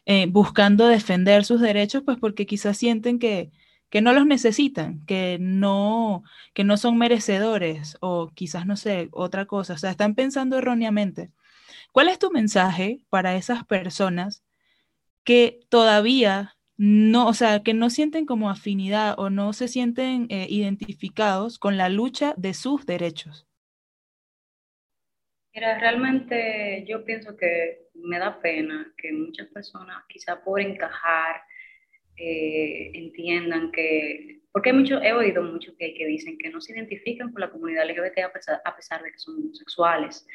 eh, 0.07 0.27
buscando 0.27 0.87
defender 0.87 1.45
sus 1.45 1.61
derechos, 1.61 2.03
pues 2.05 2.19
porque 2.19 2.47
quizás 2.47 2.77
sienten 2.77 3.19
que, 3.19 3.51
que 3.91 4.01
no 4.01 4.13
los 4.13 4.27
necesitan, 4.27 5.05
que 5.07 5.39
no, 5.41 6.23
que 6.55 6.65
no 6.65 6.77
son 6.77 6.97
merecedores 6.99 7.97
o 8.01 8.31
quizás, 8.35 8.67
no 8.67 8.77
sé, 8.77 9.09
otra 9.13 9.47
cosa. 9.47 9.75
O 9.75 9.79
sea, 9.79 9.91
están 9.91 10.15
pensando 10.15 10.57
erróneamente. 10.59 11.31
¿Cuál 11.93 12.09
es 12.09 12.19
tu 12.19 12.31
mensaje 12.31 13.01
para 13.09 13.37
esas 13.37 13.65
personas 13.65 14.45
que 15.25 15.61
todavía 15.69 16.57
no, 16.77 17.29
o 17.29 17.35
sea, 17.35 17.63
que 17.63 17.75
no 17.75 17.91
sienten 17.91 18.25
como 18.25 18.49
afinidad 18.49 19.15
o 19.19 19.29
no 19.29 19.53
se 19.53 19.69
sienten 19.69 20.27
eh, 20.31 20.47
identificados 20.49 21.59
con 21.59 21.77
la 21.77 21.89
lucha 21.89 22.35
de 22.39 22.55
sus 22.55 22.87
derechos? 22.87 23.47
Mira, 25.53 25.79
realmente 25.79 26.85
yo 26.89 27.05
pienso 27.05 27.37
que 27.37 27.89
me 27.95 28.19
da 28.19 28.41
pena 28.41 28.93
que 28.97 29.13
muchas 29.13 29.49
personas, 29.49 30.05
quizá 30.09 30.43
por 30.43 30.61
encajar, 30.61 31.43
eh, 32.17 32.93
entiendan 32.95 33.73
que, 33.73 34.41
porque 34.53 34.73
mucho, 34.73 35.03
he 35.03 35.13
oído 35.13 35.43
mucho 35.43 35.77
que, 35.77 35.93
que 35.95 36.07
dicen 36.07 36.39
que 36.39 36.51
no 36.51 36.61
se 36.61 36.73
identifican 36.73 37.33
con 37.33 37.41
la 37.41 37.51
comunidad 37.51 37.85
LGBT 37.91 38.21
a 38.21 38.33
pesar, 38.33 38.61
a 38.65 38.77
pesar 38.77 39.03
de 39.03 39.11
que 39.11 39.19
son 39.19 39.37
homosexuales. 39.37 40.27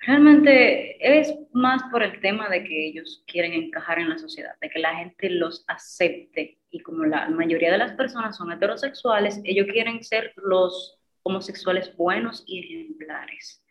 Realmente 0.00 1.18
es 1.18 1.34
más 1.52 1.82
por 1.90 2.02
el 2.02 2.20
tema 2.20 2.48
de 2.48 2.62
que 2.62 2.88
ellos 2.88 3.24
quieren 3.26 3.52
encajar 3.54 3.98
en 3.98 4.10
la 4.10 4.18
sociedad, 4.18 4.52
de 4.60 4.70
que 4.70 4.78
la 4.78 4.94
gente 4.94 5.30
los 5.30 5.64
acepte. 5.66 6.58
Y 6.70 6.80
como 6.80 7.04
la 7.04 7.28
mayoría 7.30 7.72
de 7.72 7.78
las 7.78 7.92
personas 7.92 8.36
son 8.36 8.52
heterosexuales, 8.52 9.40
ellos 9.44 9.66
quieren 9.70 10.02
ser 10.04 10.32
los 10.36 10.98
homosexuales 11.22 11.96
buenos 11.96 12.44
y 12.46 12.60
ejemplares. 12.60 13.64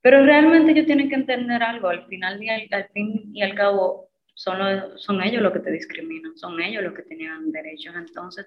Pero 0.00 0.24
realmente 0.24 0.72
ellos 0.72 0.86
tienen 0.86 1.08
que 1.08 1.14
entender 1.14 1.62
algo, 1.62 1.88
al 1.88 2.06
final 2.06 2.42
y 2.42 2.48
al, 2.48 2.88
fin 2.92 3.30
y 3.34 3.42
al 3.42 3.54
cabo 3.54 4.10
son, 4.34 4.58
son 4.98 5.22
ellos 5.22 5.42
los 5.42 5.52
que 5.52 5.60
te 5.60 5.70
discriminan, 5.70 6.36
son 6.36 6.60
ellos 6.60 6.82
los 6.82 6.94
que 6.94 7.02
tenían 7.02 7.50
derechos. 7.50 7.94
Entonces, 7.96 8.46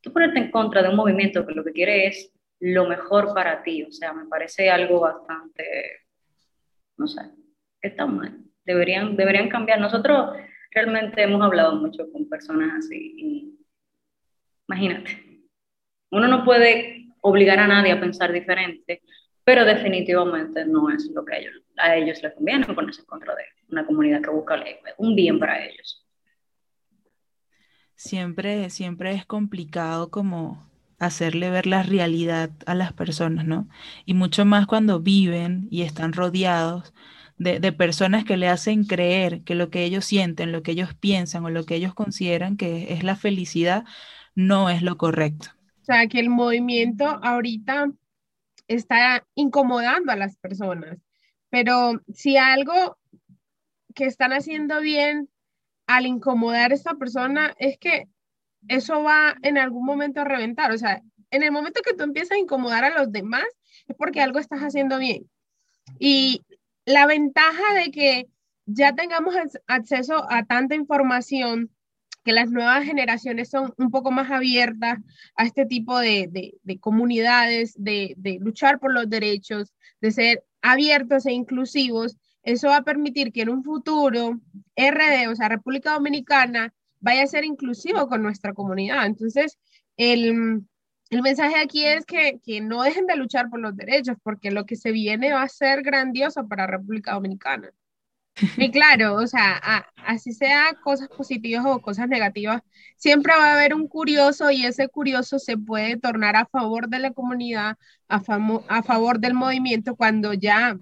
tú 0.00 0.12
ponerte 0.12 0.38
en 0.38 0.50
contra 0.50 0.82
de 0.82 0.90
un 0.90 0.96
movimiento 0.96 1.46
que 1.46 1.54
lo 1.54 1.64
que 1.64 1.72
quiere 1.72 2.06
es 2.06 2.32
lo 2.60 2.86
mejor 2.86 3.34
para 3.34 3.62
ti, 3.62 3.82
o 3.82 3.92
sea, 3.92 4.12
me 4.12 4.26
parece 4.26 4.70
algo 4.70 5.00
bastante 5.00 6.03
no 6.96 7.06
sé, 7.06 7.22
está 7.80 8.06
mal. 8.06 8.40
Deberían, 8.64 9.16
deberían 9.16 9.48
cambiar. 9.48 9.80
Nosotros 9.80 10.36
realmente 10.70 11.22
hemos 11.22 11.42
hablado 11.42 11.76
mucho 11.76 12.10
con 12.12 12.28
personas 12.28 12.72
así 12.78 13.14
y 13.16 13.58
imagínate, 14.68 15.44
uno 16.10 16.28
no 16.28 16.44
puede 16.44 17.08
obligar 17.20 17.58
a 17.58 17.66
nadie 17.66 17.92
a 17.92 18.00
pensar 18.00 18.32
diferente, 18.32 19.02
pero 19.44 19.64
definitivamente 19.64 20.64
no 20.64 20.90
es 20.90 21.10
lo 21.10 21.24
que 21.24 21.34
a 21.34 21.38
ellos, 21.38 21.54
a 21.76 21.96
ellos 21.96 22.22
les 22.22 22.34
conviene 22.34 22.66
ponerse 22.66 23.00
en 23.00 23.06
contra 23.06 23.34
de 23.34 23.42
una 23.68 23.86
comunidad 23.86 24.22
que 24.22 24.30
busca 24.30 24.62
un 24.98 25.14
bien 25.14 25.38
para 25.38 25.64
ellos. 25.64 26.06
Siempre, 27.94 28.70
siempre 28.70 29.12
es 29.12 29.24
complicado 29.24 30.10
como 30.10 30.73
hacerle 30.98 31.50
ver 31.50 31.66
la 31.66 31.82
realidad 31.82 32.50
a 32.66 32.74
las 32.74 32.92
personas, 32.92 33.44
¿no? 33.46 33.68
Y 34.04 34.14
mucho 34.14 34.44
más 34.44 34.66
cuando 34.66 35.00
viven 35.00 35.68
y 35.70 35.82
están 35.82 36.12
rodeados 36.12 36.94
de, 37.38 37.72
personas 37.72 38.24
que 38.24 38.36
le 38.36 38.48
hacen 38.48 38.84
creer 38.84 39.42
que 39.42 39.54
lo 39.54 39.70
que 39.70 39.84
ellos 39.84 40.04
sienten, 40.04 40.52
lo 40.52 40.62
que 40.62 40.72
ellos 40.72 40.94
piensan 40.94 41.44
o 41.44 41.50
lo 41.50 41.64
que 41.64 41.74
ellos 41.74 41.94
consideran 41.94 42.56
que 42.56 42.92
es 42.92 43.02
la 43.02 43.16
felicidad, 43.16 43.84
no 44.34 44.70
es 44.70 44.82
lo 44.82 44.96
correcto. 44.96 45.48
O 45.82 45.84
sea, 45.84 46.06
que 46.06 46.20
el 46.20 46.30
movimiento 46.30 47.04
ahorita 47.22 47.90
está 48.68 49.26
incomodando 49.34 50.12
a 50.12 50.16
las 50.16 50.36
personas, 50.36 50.98
pero 51.50 52.00
si 52.12 52.36
algo 52.36 52.96
que 53.94 54.06
están 54.06 54.32
haciendo 54.32 54.80
bien 54.80 55.28
al 55.86 56.06
incomodar 56.06 56.70
a 56.70 56.74
esta 56.74 56.94
persona 56.94 57.54
es 57.58 57.78
que 57.78 58.08
eso 58.68 59.02
va 59.02 59.36
en 59.42 59.58
algún 59.58 59.84
momento 59.84 60.20
a 60.20 60.24
reventar. 60.24 60.72
O 60.72 60.78
sea, 60.78 61.02
en 61.30 61.42
el 61.42 61.52
momento 61.52 61.82
que 61.82 61.94
tú 61.94 62.04
empiezas 62.04 62.32
a 62.32 62.40
incomodar 62.40 62.84
a 62.84 62.98
los 62.98 63.12
demás, 63.12 63.44
es 63.86 63.96
porque 63.96 64.20
algo 64.20 64.38
estás 64.38 64.60
haciendo 64.60 64.98
bien. 64.98 65.28
Y 65.98 66.42
la 66.84 67.06
ventaja 67.06 67.74
de 67.74 67.90
que 67.90 68.28
ya 68.66 68.94
tengamos 68.94 69.34
acceso 69.66 70.24
a 70.30 70.44
tanta 70.44 70.74
información, 70.74 71.70
que 72.24 72.32
las 72.32 72.50
nuevas 72.50 72.84
generaciones 72.84 73.50
son 73.50 73.74
un 73.76 73.90
poco 73.90 74.10
más 74.10 74.30
abiertas 74.30 74.98
a 75.36 75.44
este 75.44 75.66
tipo 75.66 75.98
de, 75.98 76.54
comunidades, 76.80 77.74
de, 77.76 78.14
de 78.16 78.38
luchar 78.40 78.78
por 78.78 78.94
los 78.94 79.10
derechos, 79.10 79.74
de 80.00 80.10
ser 80.10 80.44
abiertos 80.62 81.26
e 81.26 81.32
inclusivos, 81.32 82.16
eso 82.42 82.68
va 82.68 82.78
a 82.78 82.84
permitir 82.84 83.32
que 83.32 83.42
en 83.42 83.50
un 83.50 83.64
futuro 83.64 84.40
RD, 84.76 85.30
o 85.30 85.34
sea, 85.34 85.48
República 85.48 85.92
Dominicana, 85.92 86.72
vaya 87.04 87.22
a 87.22 87.26
ser 87.26 87.44
inclusivo 87.44 88.08
con 88.08 88.22
nuestra 88.22 88.54
comunidad. 88.54 89.04
Entonces, 89.06 89.58
el, 89.96 90.62
el 91.10 91.22
mensaje 91.22 91.56
aquí 91.60 91.84
es 91.84 92.06
que, 92.06 92.40
que, 92.42 92.60
no 92.62 92.82
dejen 92.82 93.06
de 93.06 93.16
luchar 93.16 93.50
por 93.50 93.60
los 93.60 93.76
derechos, 93.76 94.16
porque 94.22 94.50
lo 94.50 94.64
que 94.64 94.76
se 94.76 94.90
viene 94.90 95.32
va 95.32 95.42
a 95.42 95.48
ser 95.48 95.82
grandioso 95.82 96.48
para 96.48 96.66
República 96.66 97.12
Dominicana. 97.12 97.70
Y 98.56 98.70
claro, 98.72 99.14
o 99.16 99.26
sea, 99.28 99.86
así 100.06 100.32
sea 100.32 100.72
cosas 100.82 101.08
positivas 101.08 101.64
o 101.66 101.80
cosas 101.80 102.08
negativas, 102.08 102.62
siempre 102.96 103.32
va 103.38 103.50
a 103.50 103.54
haber 103.54 103.74
un 103.74 103.86
curioso 103.86 104.50
y 104.50 104.66
ese 104.66 104.88
curioso 104.88 105.38
se 105.38 105.56
puede 105.56 105.98
tornar 105.98 106.34
a 106.34 106.46
favor 106.46 106.88
de 106.88 106.98
la 106.98 107.12
comunidad, 107.12 107.76
a, 108.08 108.22
a 108.68 108.82
favor 108.82 109.20
del 109.20 109.34
movimiento 109.34 109.94
cuando 109.94 110.32
ya 110.32 110.76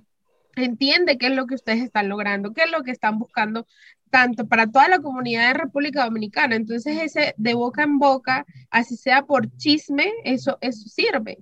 entiende 0.57 1.19
qué 1.19 1.27
es 1.27 1.33
lo 1.33 1.47
que 1.47 1.57
ustedes 1.57 1.83
están 1.83 2.09
logrando, 2.09 2.55
qué 2.55 2.63
es 2.63 2.71
lo 2.71 2.83
que 2.85 2.91
están 2.91 3.19
buscando 3.19 3.67
tanto 4.13 4.47
para 4.47 4.67
toda 4.67 4.89
la 4.89 4.99
comunidad 4.99 5.49
de 5.49 5.59
República 5.65 6.05
Dominicana. 6.05 6.55
Entonces, 6.55 7.01
ese 7.03 7.35
de 7.39 7.55
boca 7.55 7.83
en 7.83 7.99
boca, 7.99 8.45
así 8.71 8.95
sea 8.95 9.23
por 9.23 9.51
chisme, 9.57 10.13
eso, 10.25 10.59
eso 10.61 10.87
sirve. 10.89 11.39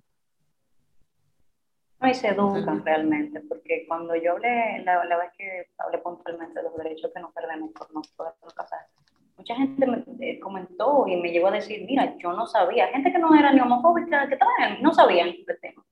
No, 1.98 2.08
y 2.08 2.14
se 2.14 2.28
educan 2.28 2.82
realmente, 2.84 3.40
porque 3.40 3.84
cuando 3.86 4.14
yo 4.14 4.32
hablé, 4.32 4.82
la, 4.84 5.04
la, 5.04 5.18
vez 5.18 5.30
que 5.36 5.66
hablé 5.78 5.98
puntualmente 5.98 6.54
de 6.54 6.62
los 6.62 6.76
derechos 6.76 7.10
que 7.12 7.20
nos 7.20 7.32
perdemos 7.34 7.72
por 7.72 7.92
no 7.92 8.00
poder 8.16 8.32
casar, 8.56 8.86
mucha 9.36 9.54
gente 9.56 9.86
me 9.86 10.04
eh, 10.20 10.38
comentó 10.40 11.06
y 11.08 11.16
me 11.16 11.30
llegó 11.30 11.48
a 11.48 11.50
decir, 11.50 11.84
mira, 11.86 12.16
yo 12.18 12.32
no 12.32 12.46
sabía, 12.46 12.86
gente 12.88 13.12
que 13.12 13.18
no 13.18 13.34
era 13.34 13.52
ni 13.52 13.60
homofóbica, 13.60 14.28
que 14.28 14.38
no 14.80 14.94
sabían 14.94 15.28
el 15.28 15.60
tema. 15.60 15.84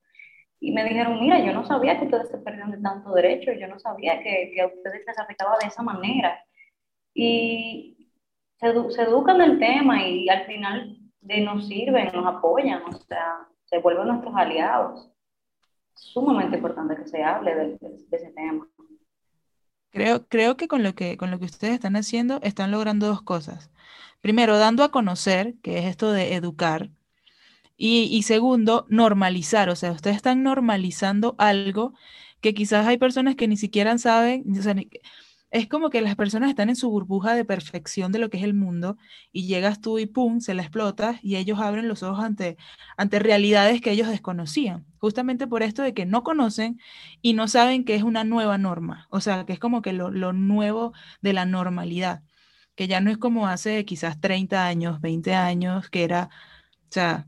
Y 0.60 0.72
me 0.72 0.84
dijeron, 0.84 1.20
mira, 1.20 1.40
yo 1.40 1.52
no 1.52 1.64
sabía 1.64 1.98
que 1.98 2.06
ustedes 2.06 2.30
se 2.30 2.38
perdían 2.38 2.70
de 2.70 2.78
tanto 2.78 3.12
derecho, 3.12 3.52
yo 3.52 3.66
no 3.68 3.78
sabía 3.78 4.22
que, 4.22 4.52
que 4.54 4.62
a 4.62 4.66
ustedes 4.68 5.02
les 5.06 5.18
afectaba 5.18 5.56
de 5.60 5.66
esa 5.66 5.82
manera. 5.82 6.42
Y 7.14 8.08
se, 8.60 8.72
se 8.90 9.02
educan 9.02 9.38
del 9.38 9.58
tema 9.58 10.06
y 10.06 10.28
al 10.28 10.46
final 10.46 10.98
de 11.20 11.40
nos 11.40 11.66
sirven, 11.66 12.10
nos 12.12 12.26
apoyan, 12.26 12.82
o 12.82 12.92
sea, 12.92 13.48
se 13.64 13.78
vuelven 13.78 14.08
nuestros 14.08 14.34
aliados. 14.34 15.10
Sumamente 15.94 16.56
importante 16.56 16.96
que 16.96 17.08
se 17.08 17.22
hable 17.22 17.54
de, 17.54 17.66
de, 17.78 18.16
ese 18.16 18.30
tema. 18.30 18.68
Creo, 19.90 20.26
creo 20.28 20.56
que 20.56 20.68
con 20.68 20.82
lo 20.82 20.94
que 20.94 21.16
con 21.16 21.30
lo 21.30 21.38
que 21.38 21.46
ustedes 21.46 21.74
están 21.74 21.96
haciendo 21.96 22.40
están 22.42 22.70
logrando 22.70 23.06
dos 23.06 23.22
cosas. 23.22 23.70
Primero, 24.20 24.58
dando 24.58 24.84
a 24.84 24.90
conocer, 24.90 25.54
que 25.62 25.78
es 25.78 25.86
esto 25.86 26.12
de 26.12 26.34
educar, 26.34 26.90
y, 27.80 28.22
segundo, 28.24 28.86
normalizar, 28.88 29.68
o 29.70 29.76
sea, 29.76 29.92
ustedes 29.92 30.16
están 30.16 30.42
normalizando 30.42 31.36
algo 31.38 31.94
que 32.40 32.52
quizás 32.52 32.86
hay 32.88 32.98
personas 32.98 33.36
que 33.36 33.46
ni 33.46 33.56
siquiera 33.56 33.96
saben, 33.98 34.44
o 34.58 34.62
sea, 34.62 34.74
es 35.50 35.68
como 35.68 35.90
que 35.90 36.00
las 36.00 36.14
personas 36.16 36.50
están 36.50 36.68
en 36.68 36.76
su 36.76 36.90
burbuja 36.90 37.34
de 37.34 37.44
perfección 37.44 38.12
de 38.12 38.18
lo 38.18 38.30
que 38.30 38.38
es 38.38 38.44
el 38.44 38.54
mundo 38.54 38.98
y 39.32 39.46
llegas 39.46 39.80
tú 39.80 39.98
y 39.98 40.06
pum, 40.06 40.40
se 40.40 40.54
la 40.54 40.62
explotas 40.62 41.18
y 41.22 41.36
ellos 41.36 41.58
abren 41.60 41.88
los 41.88 42.02
ojos 42.02 42.24
ante, 42.24 42.56
ante 42.96 43.18
realidades 43.18 43.80
que 43.80 43.90
ellos 43.90 44.08
desconocían, 44.08 44.86
justamente 44.98 45.46
por 45.46 45.62
esto 45.62 45.82
de 45.82 45.94
que 45.94 46.06
no 46.06 46.22
conocen 46.22 46.78
y 47.22 47.32
no 47.32 47.48
saben 47.48 47.84
que 47.84 47.94
es 47.94 48.02
una 48.02 48.24
nueva 48.24 48.58
norma, 48.58 49.06
o 49.10 49.20
sea, 49.20 49.46
que 49.46 49.54
es 49.54 49.58
como 49.58 49.82
que 49.82 49.92
lo, 49.92 50.10
lo 50.10 50.32
nuevo 50.32 50.92
de 51.22 51.32
la 51.32 51.46
normalidad, 51.46 52.22
que 52.74 52.88
ya 52.88 53.00
no 53.00 53.10
es 53.10 53.18
como 53.18 53.46
hace 53.48 53.84
quizás 53.84 54.20
30 54.20 54.66
años, 54.66 55.00
20 55.00 55.34
años, 55.34 55.88
que 55.90 56.04
era, 56.04 56.30
o 56.90 56.92
sea, 56.92 57.26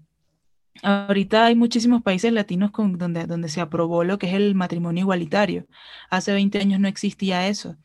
Ahorita 0.83 1.45
hay 1.45 1.55
muchísimos 1.57 2.03
países 2.03 2.33
latinos 2.33 2.71
donde, 2.75 3.27
donde 3.27 3.49
se 3.49 3.61
aprobó 3.61 4.05
lo 4.05 4.19
que 4.19 4.29
es 4.29 4.35
el 4.35 4.55
matrimonio 4.55 5.03
igualitario. 5.03 5.67
Hace 6.11 6.33
20 6.33 6.59
años 6.59 6.81
no 6.81 6.89
existía 6.89 7.49
eso. 7.49 7.77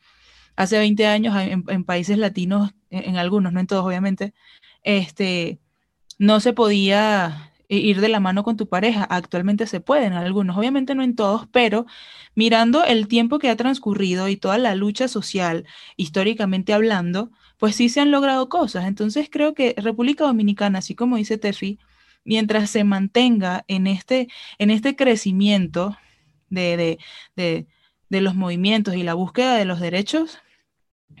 Hace 0.56 0.78
20 0.78 1.06
años 1.06 1.34
en, 1.36 1.84
países 1.84 2.18
latinos, 2.18 2.72
en, 2.90 3.16
algunos, 3.16 3.52
no 3.52 3.60
en 3.60 3.66
todos 3.66 3.84
obviamente, 3.84 4.34
este, 4.82 5.60
no 6.18 6.40
se 6.40 6.52
podía 6.52 7.52
ir 7.68 8.00
de 8.00 8.08
la 8.08 8.20
mano 8.20 8.42
con 8.44 8.56
tu 8.56 8.68
pareja. 8.68 9.04
Actualmente 9.04 9.66
se 9.66 9.80
puede 9.80 10.06
en 10.06 10.14
algunos, 10.14 10.56
obviamente 10.56 10.94
no 10.94 11.02
en 11.02 11.16
todos, 11.16 11.46
pero 11.52 11.86
mirando 12.34 12.84
el 12.84 13.08
tiempo 13.08 13.38
que 13.38 13.50
ha 13.50 13.56
transcurrido 13.56 14.28
y 14.28 14.36
toda 14.36 14.58
la 14.58 14.74
lucha 14.74 15.08
social, 15.08 15.66
históricamente 15.96 16.72
hablando, 16.72 17.30
pues 17.58 17.76
sí 17.76 17.88
se 17.88 18.00
han 18.00 18.10
logrado 18.10 18.48
cosas. 18.48 18.86
Entonces 18.86 19.28
creo 19.30 19.54
que 19.54 19.74
República 19.76 20.24
Dominicana, 20.24 20.78
así 20.80 20.94
como 20.94 21.16
dice 21.16 21.38
Tefi, 21.38 21.78
mientras 22.24 22.70
se 22.70 22.84
mantenga 22.84 23.64
en 23.68 23.86
este, 23.86 24.28
en 24.58 24.70
este 24.70 24.96
crecimiento 24.96 25.96
de, 26.50 26.98
los 28.10 28.34
movimientos 28.34 28.94
y 28.96 29.02
la 29.02 29.14
búsqueda 29.14 29.56
de 29.56 29.64
los 29.64 29.80
derechos, 29.80 30.38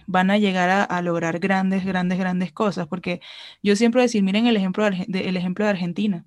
van 0.06 0.30
a 0.30 0.38
llegar 0.38 0.86
a, 0.88 1.02
lograr 1.02 1.38
grandes, 1.38 1.84
grandes, 1.84 2.18
grandes 2.18 2.52
cosas. 2.52 2.86
Porque 2.88 3.20
yo 3.62 3.76
siempre 3.76 4.02
decir, 4.02 4.22
miren 4.22 4.46
el 4.46 4.56
ejemplo 4.56 4.88
de, 4.88 5.28
el 5.28 5.36
ejemplo 5.36 5.64
de 5.64 5.70
Argentina. 5.70 6.24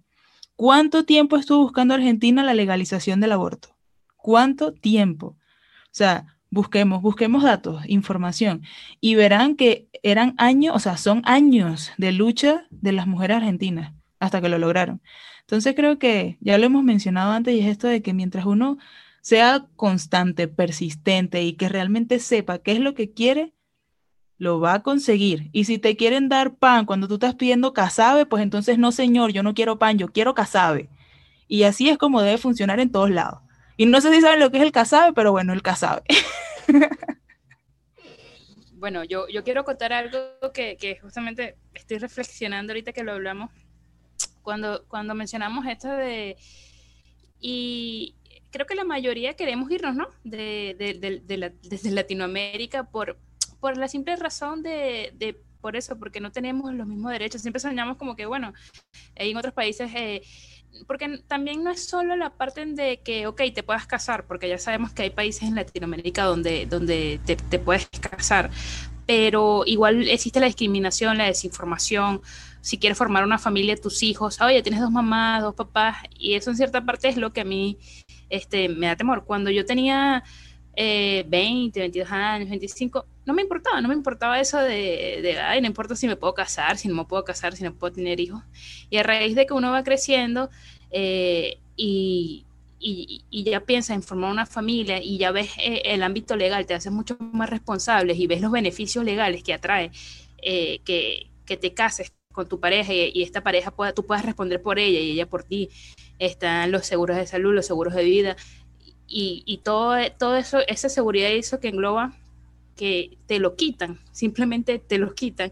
¿Cuánto 0.56 1.06
tiempo 1.06 1.38
estuvo 1.38 1.60
buscando 1.62 1.94
Argentina 1.94 2.44
la 2.44 2.54
legalización 2.54 3.20
del 3.22 3.32
aborto? 3.32 3.78
¿Cuánto 4.18 4.74
tiempo? 4.74 5.28
O 5.28 5.92
sea, 5.92 6.26
busquemos, 6.52 7.02
busquemos 7.02 7.44
datos, 7.44 7.84
información, 7.88 8.64
y 9.00 9.16
verán 9.16 9.56
que 9.56 9.88
eran 10.04 10.36
años, 10.38 10.76
o 10.76 10.80
sea, 10.80 10.98
son 10.98 11.22
años 11.26 11.92
de 11.98 12.12
lucha 12.12 12.66
de 12.70 12.92
las 12.92 13.08
mujeres 13.08 13.38
argentinas 13.38 13.94
hasta 14.20 14.42
que 14.42 14.50
lo 14.50 14.58
lograron. 14.58 15.02
Entonces 15.42 15.76
creo 15.76 15.98
que 15.98 16.38
ya 16.42 16.58
lo 16.58 16.66
hemos 16.66 16.84
mencionado 16.84 17.32
antes 17.32 17.56
y 17.56 17.62
es 17.62 17.68
esto 17.68 17.88
de 17.88 18.02
que 18.02 18.14
mientras 18.14 18.46
uno 18.46 18.78
sea 19.22 19.68
constante, 19.76 20.48
persistente 20.48 21.44
y 21.44 21.54
que 21.54 21.70
realmente 21.70 22.20
sepa 22.20 22.60
qué 22.60 22.74
es 22.74 22.80
lo 22.80 22.94
que 22.94 23.12
quiere, 23.12 23.54
lo 24.38 24.60
va 24.60 24.76
a 24.76 24.84
conseguir. 24.84 25.50
Y 25.52 25.66
si 25.66 25.78
te 25.78 25.96
quieren 25.98 26.30
dar 26.30 26.56
pan 26.56 26.86
cuando 26.86 27.08
tú 27.08 27.16
estás 27.16 27.36
pidiendo 27.36 27.74
casabe, 27.74 28.26
pues 28.26 28.42
entonces 28.42 28.78
no, 28.80 28.92
señor, 28.92 29.32
yo 29.32 29.44
no 29.44 29.54
quiero 29.54 29.78
pan, 29.78 29.98
yo 29.98 30.08
quiero 30.08 30.34
casabe. 30.34 30.90
Y 31.48 31.64
así 31.64 31.90
es 31.90 31.98
como 31.98 32.22
debe 32.22 32.38
funcionar 32.38 32.80
en 32.80 32.92
todos 32.92 33.10
lados. 33.10 33.42
Y 33.76 33.86
no 33.86 34.02
sé 34.02 34.14
si 34.14 34.22
saben 34.22 34.40
lo 34.40 34.52
que 34.52 34.58
es 34.58 34.64
el 34.64 34.72
casabe, 34.72 35.14
pero 35.14 35.32
bueno, 35.32 35.54
el 35.54 35.62
casabe. 35.62 36.04
bueno, 38.74 39.04
yo, 39.04 39.28
yo 39.28 39.44
quiero 39.44 39.66
contar 39.66 39.94
algo 39.94 40.20
que, 40.54 40.78
que 40.78 40.98
justamente 41.00 41.58
estoy 41.74 41.98
reflexionando 41.98 42.72
ahorita 42.72 42.94
que 42.94 43.04
lo 43.04 43.14
hablamos 43.14 43.52
cuando, 44.42 44.86
cuando 44.88 45.16
mencionamos 45.16 45.66
esto 45.66 45.90
de... 45.90 46.38
Y 47.42 48.16
creo 48.52 48.66
que 48.66 48.76
la 48.76 48.84
mayoría 48.84 49.36
queremos 49.36 49.70
irnos, 49.72 49.96
¿no? 49.96 50.08
De, 50.24 50.76
desde 51.64 51.92
Latinoamérica 51.92 52.84
por, 52.84 53.18
por 53.60 53.78
la 53.78 53.88
simple 53.88 54.16
razón 54.16 54.64
de, 54.64 55.38
por 55.62 55.76
eso, 55.76 55.98
porque 56.00 56.20
no 56.20 56.32
tenemos 56.32 56.74
los 56.74 56.88
mismos 56.88 57.12
derechos. 57.12 57.42
Siempre 57.42 57.60
soñamos 57.60 57.98
como 57.98 58.16
que, 58.16 58.26
bueno, 58.26 58.54
en 59.16 59.38
otros 59.38 59.54
países, 59.54 59.92
eh, 59.96 60.22
porque 60.88 61.20
también 61.28 61.64
no 61.64 61.72
es 61.72 61.86
solo 61.86 62.16
la 62.16 62.32
parte 62.32 62.66
de 62.66 63.02
que, 63.02 63.28
ok, 63.28 63.42
te 63.54 63.64
puedas 63.64 63.86
casar, 63.86 64.26
porque 64.26 64.48
ya 64.48 64.58
sabemos 64.58 64.92
que 64.94 65.04
hay 65.04 65.10
países 65.10 65.44
en 65.44 65.56
Latinoamérica 65.56 66.24
donde, 66.24 66.66
donde 66.66 67.20
te, 67.26 67.36
te 67.36 67.60
puedes 67.60 67.90
casar, 67.90 68.50
pero 69.06 69.64
igual 69.66 70.08
existe 70.08 70.40
la 70.40 70.46
discriminación, 70.46 71.18
la 71.18 71.26
desinformación, 71.26 72.22
si 72.62 72.78
quieres 72.78 72.98
formar 72.98 73.24
una 73.24 73.40
familia, 73.40 73.76
tus 73.76 74.04
hijos, 74.04 74.40
oye, 74.42 74.62
tienes 74.62 74.82
dos 74.82 74.92
mamás, 74.92 75.42
dos 75.42 75.56
papás, 75.56 75.98
y 76.18 76.36
eso 76.36 76.52
en 76.52 76.58
cierta 76.58 76.86
parte 76.86 77.08
es 77.08 77.18
lo 77.18 77.34
que 77.34 77.42
a 77.42 77.46
mí 77.46 77.80
este, 78.30 78.70
me 78.70 78.88
da 78.88 78.96
temor. 78.96 79.26
Cuando 79.26 79.50
yo 79.50 79.66
tenía 79.66 80.24
20, 80.76 81.80
22 81.80 82.12
años, 82.12 82.50
25, 82.50 83.06
no 83.26 83.34
me 83.34 83.42
importaba, 83.42 83.82
no 83.82 83.90
me 83.90 83.94
importaba 83.94 84.40
eso 84.40 84.58
de, 84.60 85.20
de, 85.22 85.40
ay, 85.40 85.62
no 85.62 85.68
importa 85.68 85.96
si 85.96 86.08
me 86.08 86.16
puedo 86.16 86.34
casar, 86.34 86.78
si 86.78 86.88
no 86.88 86.96
me 86.96 87.06
puedo 87.06 87.24
casar, 87.24 87.56
si 87.56 87.64
no 87.64 87.74
puedo 87.74 87.94
tener 87.94 88.20
hijos. 88.20 88.42
Y 88.90 88.98
a 88.98 89.04
raíz 89.04 89.36
de 89.36 89.46
que 89.46 89.54
uno 89.54 89.72
va 89.72 89.84
creciendo 89.84 90.50
eh, 90.92 91.60
y, 91.76 92.46
ya 93.32 93.60
piensa 93.62 93.94
en 93.94 94.04
formar 94.04 94.32
una 94.32 94.46
familia 94.46 95.02
y 95.04 95.18
ya 95.18 95.32
ves 95.32 95.52
eh, 95.58 95.82
el 95.86 96.02
ámbito 96.02 96.36
legal, 96.36 96.66
te 96.66 96.74
haces 96.74 96.92
mucho 96.92 97.18
más 97.20 97.50
responsables 97.50 98.18
y 98.18 98.28
ves 98.28 98.42
los 98.42 98.52
beneficios 98.52 99.04
legales 99.04 99.44
que 99.44 99.54
atrae 99.54 99.92
eh, 100.42 100.80
que, 100.86 101.28
que, 101.46 101.58
te 101.58 101.74
cases 101.74 102.14
con 102.32 102.48
tu 102.48 102.60
pareja 102.60 102.94
y, 102.94 103.22
esta 103.22 103.42
pareja 103.42 103.72
pueda, 103.72 103.94
tú 103.94 104.06
puedas 104.06 104.26
responder 104.26 104.62
por 104.62 104.80
ella 104.80 105.00
y 105.00 105.12
ella 105.12 105.28
por 105.28 105.44
ti. 105.44 105.70
Están 106.20 106.72
los 106.72 106.86
seguros 106.86 107.18
de 107.18 107.26
salud, 107.26 107.54
los 107.54 107.66
seguros 107.66 107.94
de 107.94 108.04
vida 108.04 108.36
y, 109.08 109.44
y 109.46 109.58
todo, 109.58 109.96
todo 110.18 110.38
eso, 110.38 110.60
esa 110.68 110.90
seguridad 110.90 111.32
eso 111.32 111.60
que 111.60 111.70
engloba 111.70 112.14
que 112.76 113.18
te 113.26 113.40
lo 113.40 113.56
quitan, 113.56 114.00
simplemente 114.12 114.80
te 114.80 115.00
lo 115.00 115.14
quitan. 115.14 115.52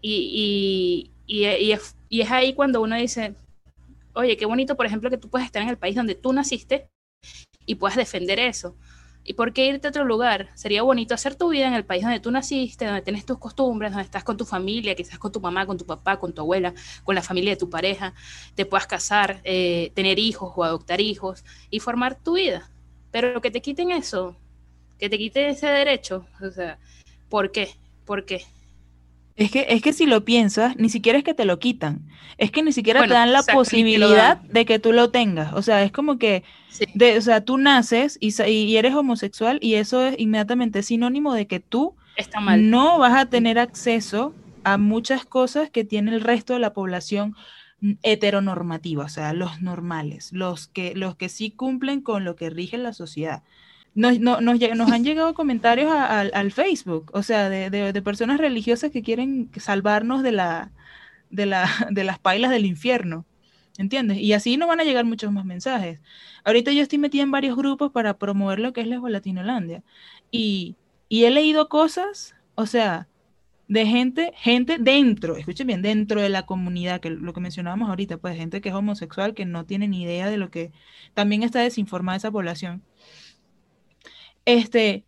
Y, 0.00 1.10
y, 1.26 1.42
y, 1.42 1.72
es, 1.72 1.96
y 2.08 2.20
es 2.20 2.30
ahí 2.30 2.54
cuando 2.54 2.80
uno 2.80 2.96
dice, 2.96 3.34
oye, 4.14 4.36
qué 4.36 4.46
bonito, 4.46 4.76
por 4.76 4.86
ejemplo, 4.86 5.10
que 5.10 5.18
tú 5.18 5.28
puedes 5.28 5.46
estar 5.46 5.62
en 5.62 5.68
el 5.68 5.76
país 5.76 5.96
donde 5.96 6.14
tú 6.14 6.32
naciste 6.32 6.88
y 7.66 7.74
puedas 7.74 7.96
defender 7.96 8.38
eso. 8.38 8.76
¿Y 9.28 9.34
por 9.34 9.52
qué 9.52 9.66
irte 9.66 9.88
a 9.88 9.90
otro 9.90 10.04
lugar? 10.04 10.50
Sería 10.54 10.82
bonito 10.82 11.12
hacer 11.12 11.34
tu 11.34 11.48
vida 11.48 11.66
en 11.66 11.74
el 11.74 11.84
país 11.84 12.04
donde 12.04 12.20
tú 12.20 12.30
naciste, 12.30 12.84
donde 12.84 13.02
tienes 13.02 13.26
tus 13.26 13.38
costumbres, 13.38 13.90
donde 13.90 14.04
estás 14.04 14.22
con 14.22 14.36
tu 14.36 14.44
familia, 14.44 14.94
quizás 14.94 15.18
con 15.18 15.32
tu 15.32 15.40
mamá, 15.40 15.66
con 15.66 15.76
tu 15.76 15.84
papá, 15.84 16.16
con 16.20 16.32
tu 16.32 16.42
abuela, 16.42 16.72
con 17.02 17.16
la 17.16 17.22
familia 17.22 17.50
de 17.50 17.56
tu 17.56 17.68
pareja, 17.68 18.14
te 18.54 18.64
puedas 18.66 18.86
casar, 18.86 19.40
eh, 19.42 19.90
tener 19.94 20.20
hijos 20.20 20.52
o 20.54 20.62
adoptar 20.62 21.00
hijos 21.00 21.44
y 21.70 21.80
formar 21.80 22.14
tu 22.14 22.34
vida. 22.34 22.70
Pero 23.10 23.40
que 23.40 23.50
te 23.50 23.60
quiten 23.60 23.90
eso, 23.90 24.36
que 24.96 25.10
te 25.10 25.18
quiten 25.18 25.50
ese 25.50 25.66
derecho, 25.66 26.24
o 26.40 26.50
sea, 26.52 26.78
¿por 27.28 27.50
qué? 27.50 27.70
¿Por 28.04 28.26
qué? 28.26 28.44
Es 29.36 29.50
que, 29.50 29.66
es 29.68 29.82
que 29.82 29.92
si 29.92 30.06
lo 30.06 30.24
piensas, 30.24 30.76
ni 30.76 30.88
siquiera 30.88 31.18
es 31.18 31.24
que 31.24 31.34
te 31.34 31.44
lo 31.44 31.58
quitan, 31.58 32.08
es 32.38 32.50
que 32.50 32.62
ni 32.62 32.72
siquiera 32.72 33.02
te 33.02 33.12
dan 33.12 33.32
la 33.32 33.42
posibilidad 33.42 34.40
de 34.40 34.64
que 34.64 34.78
tú 34.78 34.92
lo 34.92 35.10
tengas. 35.10 35.52
O 35.52 35.60
sea, 35.60 35.82
es 35.82 35.92
como 35.92 36.18
que, 36.18 36.42
de, 36.94 37.18
o 37.18 37.20
sea, 37.20 37.42
tú 37.42 37.58
naces 37.58 38.16
y, 38.18 38.34
y, 38.42 38.76
eres 38.78 38.94
homosexual 38.94 39.58
y 39.60 39.74
eso 39.74 40.06
es 40.06 40.14
inmediatamente 40.18 40.82
sinónimo 40.82 41.34
de 41.34 41.46
que 41.46 41.60
tú 41.60 41.94
Está 42.16 42.40
mal. 42.40 42.70
no 42.70 42.98
vas 42.98 43.14
a 43.14 43.26
tener 43.26 43.58
acceso 43.58 44.34
a 44.64 44.78
muchas 44.78 45.26
cosas 45.26 45.68
que 45.68 45.84
tiene 45.84 46.14
el 46.14 46.22
resto 46.22 46.54
de 46.54 46.60
la 46.60 46.72
población 46.72 47.36
heteronormativa, 48.02 49.04
o 49.04 49.08
sea, 49.10 49.34
los 49.34 49.60
normales, 49.60 50.32
los 50.32 50.66
que, 50.66 50.94
los 50.94 51.14
que 51.14 51.28
sí 51.28 51.50
cumplen 51.50 52.00
con 52.00 52.24
lo 52.24 52.36
que 52.36 52.48
rige 52.48 52.78
la 52.78 52.94
sociedad 52.94 53.42
nos, 53.96 54.92
han 54.92 55.04
llegado 55.04 55.34
comentarios 55.34 55.90
al 55.90 56.52
Facebook, 56.52 57.10
o 57.14 57.22
sea, 57.22 57.48
de, 57.48 58.02
personas 58.02 58.38
religiosas 58.38 58.90
que 58.90 59.02
quieren 59.02 59.50
salvarnos 59.56 60.22
de, 60.22 60.32
la, 60.32 60.70
la, 61.30 61.68
las 61.90 62.18
pailas 62.18 62.50
del 62.50 62.66
infierno. 62.66 63.26
¿Entiendes? 63.78 64.18
Y 64.18 64.32
así 64.32 64.56
nos 64.56 64.68
van 64.68 64.80
a 64.80 64.84
llegar 64.84 65.04
muchos 65.04 65.30
más 65.32 65.44
mensajes. 65.44 66.00
Ahorita 66.44 66.72
yo 66.72 66.82
estoy 66.82 66.98
metida 66.98 67.22
en 67.22 67.30
varios 67.30 67.56
grupos 67.56 67.92
para 67.92 68.16
promover 68.16 68.58
lo 68.58 68.72
que 68.72 68.80
es 68.80 68.86
Lesbo 68.86 69.10
Latinolandia. 69.10 69.82
Y, 70.30 70.76
y 71.10 71.24
he 71.24 71.30
leído 71.30 71.68
cosas, 71.68 72.34
o 72.54 72.64
sea, 72.64 73.06
de 73.68 73.86
gente, 73.86 74.32
gente 74.36 74.78
dentro, 74.78 75.36
escuchen 75.36 75.66
bien, 75.66 75.82
dentro 75.82 76.22
de 76.22 76.30
la 76.30 76.46
comunidad, 76.46 77.00
que 77.00 77.10
lo 77.10 77.32
que 77.34 77.40
mencionábamos 77.40 77.90
ahorita, 77.90 78.16
pues 78.16 78.36
gente 78.36 78.60
que 78.62 78.70
es 78.70 78.74
homosexual, 78.74 79.34
que 79.34 79.44
no 79.44 79.66
tiene 79.66 79.88
ni 79.88 80.02
idea 80.02 80.30
de 80.30 80.38
lo 80.38 80.50
que 80.50 80.72
también 81.14 81.42
está 81.42 81.60
desinformada 81.60 82.16
esa 82.16 82.30
población 82.30 82.82
este, 84.46 85.04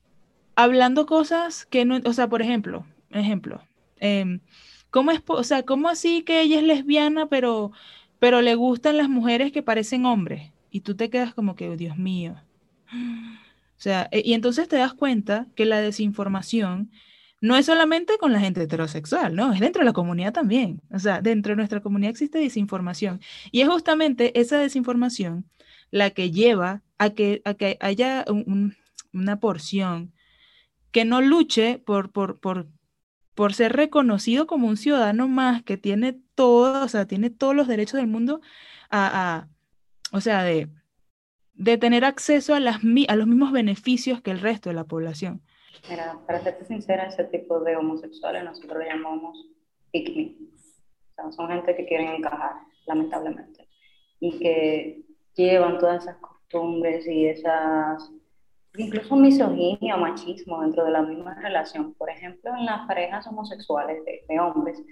hablando 0.55 1.07
cosas 1.07 1.65
que 1.65 1.85
no, 1.85 1.99
o 2.05 2.13
sea, 2.13 2.29
por 2.29 2.43
ejemplo, 2.43 2.85
ejemplo, 3.11 3.63
eh, 4.01 4.41
¿cómo 4.91 5.11
es, 5.11 5.23
o 5.27 5.45
sea, 5.45 5.63
cómo 5.63 5.89
así 5.89 6.23
que 6.23 6.43
ella 6.43 6.59
es 6.59 6.65
lesbiana, 6.65 7.27
pero, 7.27 7.73
pero 8.19 8.43
le 8.43 8.55
gustan 8.55 8.99
las 8.99 9.09
mujeres 9.09 9.53
que 9.53 9.63
parecen 9.63 10.05
hombres? 10.05 10.53
Y 10.71 10.81
tú 10.81 10.95
te 10.95 11.09
quedas 11.09 11.33
como 11.33 11.57
que, 11.57 11.77
Dios 11.77 11.97
mío. 11.97 12.37
O 12.93 13.81
sea, 13.81 14.09
e, 14.11 14.23
y 14.25 14.35
entonces 14.35 14.69
te 14.69 14.77
das 14.77 14.93
cuenta 14.93 15.47
que 15.55 15.65
la 15.65 15.81
desinformación 15.81 16.91
no 17.41 17.57
es 17.57 17.67
solamente 17.67 18.19
con 18.19 18.33
la 18.33 18.41
gente 18.41 18.63
heterosexual, 18.63 19.37
¿no? 19.37 19.53
Es 19.53 19.61
dentro 19.61 19.81
de 19.81 19.87
la 19.87 19.93
comunidad 19.93 20.33
también. 20.33 20.83
O 20.91 20.99
sea, 20.99 21.21
dentro 21.23 21.53
de 21.53 21.57
nuestra 21.57 21.81
comunidad 21.81 22.11
existe 22.11 22.39
desinformación. 22.39 23.21
Y 23.53 23.61
es 23.61 23.69
justamente 23.69 24.39
esa 24.41 24.59
desinformación 24.59 25.47
la 25.91 26.11
que 26.11 26.31
lleva 26.33 26.83
a 26.99 27.11
que, 27.11 27.41
a 27.45 27.55
que 27.55 27.79
haya 27.81 28.25
un, 28.29 28.77
una 29.19 29.41
porción 29.41 30.13
que 30.91 31.05
no 31.05 31.21
luche 31.21 31.79
por, 31.79 32.11
por, 32.13 32.41
por, 32.41 32.69
por 33.35 33.55
ser 33.55 33.75
reconocido 33.75 34.47
como 34.47 34.69
un 34.69 34.77
ciudadano 34.77 35.29
más 35.29 35.63
que 35.63 35.77
tiene 35.77 36.21
todo, 36.35 36.85
o 36.85 36.89
sea, 36.89 37.07
tiene 37.07 37.31
todos 37.31 37.55
los 37.55 37.69
derechos 37.69 37.95
del 37.95 38.07
mundo 38.07 38.41
a, 38.91 39.49
o 40.13 40.21
sea, 40.21 40.43
de, 40.43 40.69
de 41.55 41.79
tener 41.79 42.05
acceso 42.05 42.55
a, 42.55 42.61
las, 42.61 42.79
a 43.09 43.17
los 43.17 43.27
mismos 43.27 43.53
beneficios 43.53 44.23
que 44.23 44.31
el 44.31 44.41
resto 44.41 44.71
de 44.71 44.75
la 44.75 44.85
población. 44.85 45.43
Mira, 45.89 46.19
para 46.27 46.41
serte 46.41 46.65
sincera, 46.65 47.07
ese 47.07 47.25
tipo 47.25 47.61
de 47.61 47.77
homosexuales 47.77 48.45
nosotros 48.45 48.79
lo 48.79 48.85
llamamos 48.85 49.47
pick 49.93 50.09
O 50.09 51.15
sea, 51.15 51.33
son 51.33 51.49
gente 51.49 51.77
que 51.77 51.87
quieren 51.87 52.09
encajar, 52.09 52.55
lamentablemente, 52.87 53.69
y 54.21 54.39
que 54.39 55.03
llevan 55.35 55.79
todas 55.79 56.03
esas 56.03 56.17
costumbres 56.17 57.07
y 57.07 57.27
esas 57.27 58.11
incluso 58.79 59.17
misoginia 59.17 59.97
o 59.97 59.99
machismo 59.99 60.63
dentro 60.63 60.85
de 60.85 60.93
la 60.93 61.03
misma 61.03 61.35
relación. 61.35 61.95
Por 61.95 62.09
ejemplo, 62.11 62.55
en 62.57 62.65
las 62.65 62.87
parejas 62.87 63.27
homosexuales 63.27 64.03
de, 64.05 64.41
hombres, 64.41 64.83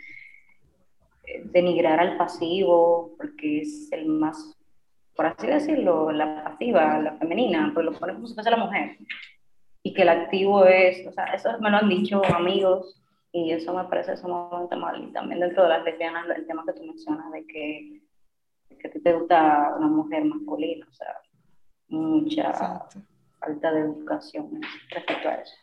eh, 1.26 1.42
denigrar 1.44 2.00
al 2.00 2.16
pasivo, 2.16 3.14
porque 3.16 3.62
es 3.62 3.90
el 3.92 4.06
más, 4.06 4.56
por 5.14 5.26
así 5.26 5.46
decirlo, 5.46 6.10
la 6.10 6.44
pasiva, 6.44 6.98
la 6.98 7.16
femenina, 7.16 7.70
pues 7.72 7.86
lo 7.86 7.92
ponemos 7.92 8.18
como 8.18 8.28
si 8.28 8.34
fuese 8.34 8.50
la 8.50 8.56
mujer. 8.56 8.98
Y 9.82 9.94
que 9.94 10.02
el 10.02 10.08
activo 10.08 10.64
es, 10.64 11.06
o 11.06 11.12
sea, 11.12 11.26
eso 11.26 11.50
me 11.60 11.70
lo 11.70 11.76
han 11.76 11.88
dicho 11.88 12.20
amigos 12.34 13.00
y 13.30 13.52
eso 13.52 13.72
me 13.72 13.84
parece 13.84 14.16
sumamente 14.16 14.74
mal. 14.74 15.02
Y 15.02 15.12
también 15.12 15.40
dentro 15.40 15.62
de 15.62 15.68
las 15.68 15.84
lesbianas, 15.84 16.26
el 16.36 16.46
tema 16.46 16.64
que 16.66 16.72
tú 16.72 16.84
mencionas 16.84 17.30
de 17.30 17.46
que, 17.46 18.02
que 18.80 18.88
te 18.88 19.12
gusta 19.12 19.74
una 19.78 19.86
mujer 19.86 20.24
masculina, 20.24 20.86
o 20.90 20.94
sea, 20.94 21.14
mucha 21.88 22.52
falta 23.46 23.72
de 23.72 23.80
educación 23.80 24.60
respecto 24.90 25.28
a 25.28 25.34
eso. 25.34 25.54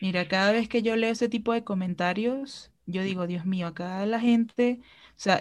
Mira, 0.00 0.26
cada 0.28 0.52
vez 0.52 0.68
que 0.68 0.82
yo 0.82 0.96
leo 0.96 1.12
ese 1.12 1.28
tipo 1.28 1.52
de 1.52 1.64
comentarios, 1.64 2.72
yo 2.86 3.02
digo, 3.02 3.26
Dios 3.26 3.46
mío, 3.46 3.66
acá 3.66 4.04
la 4.06 4.20
gente, 4.20 4.80
o 5.10 5.12
sea, 5.16 5.40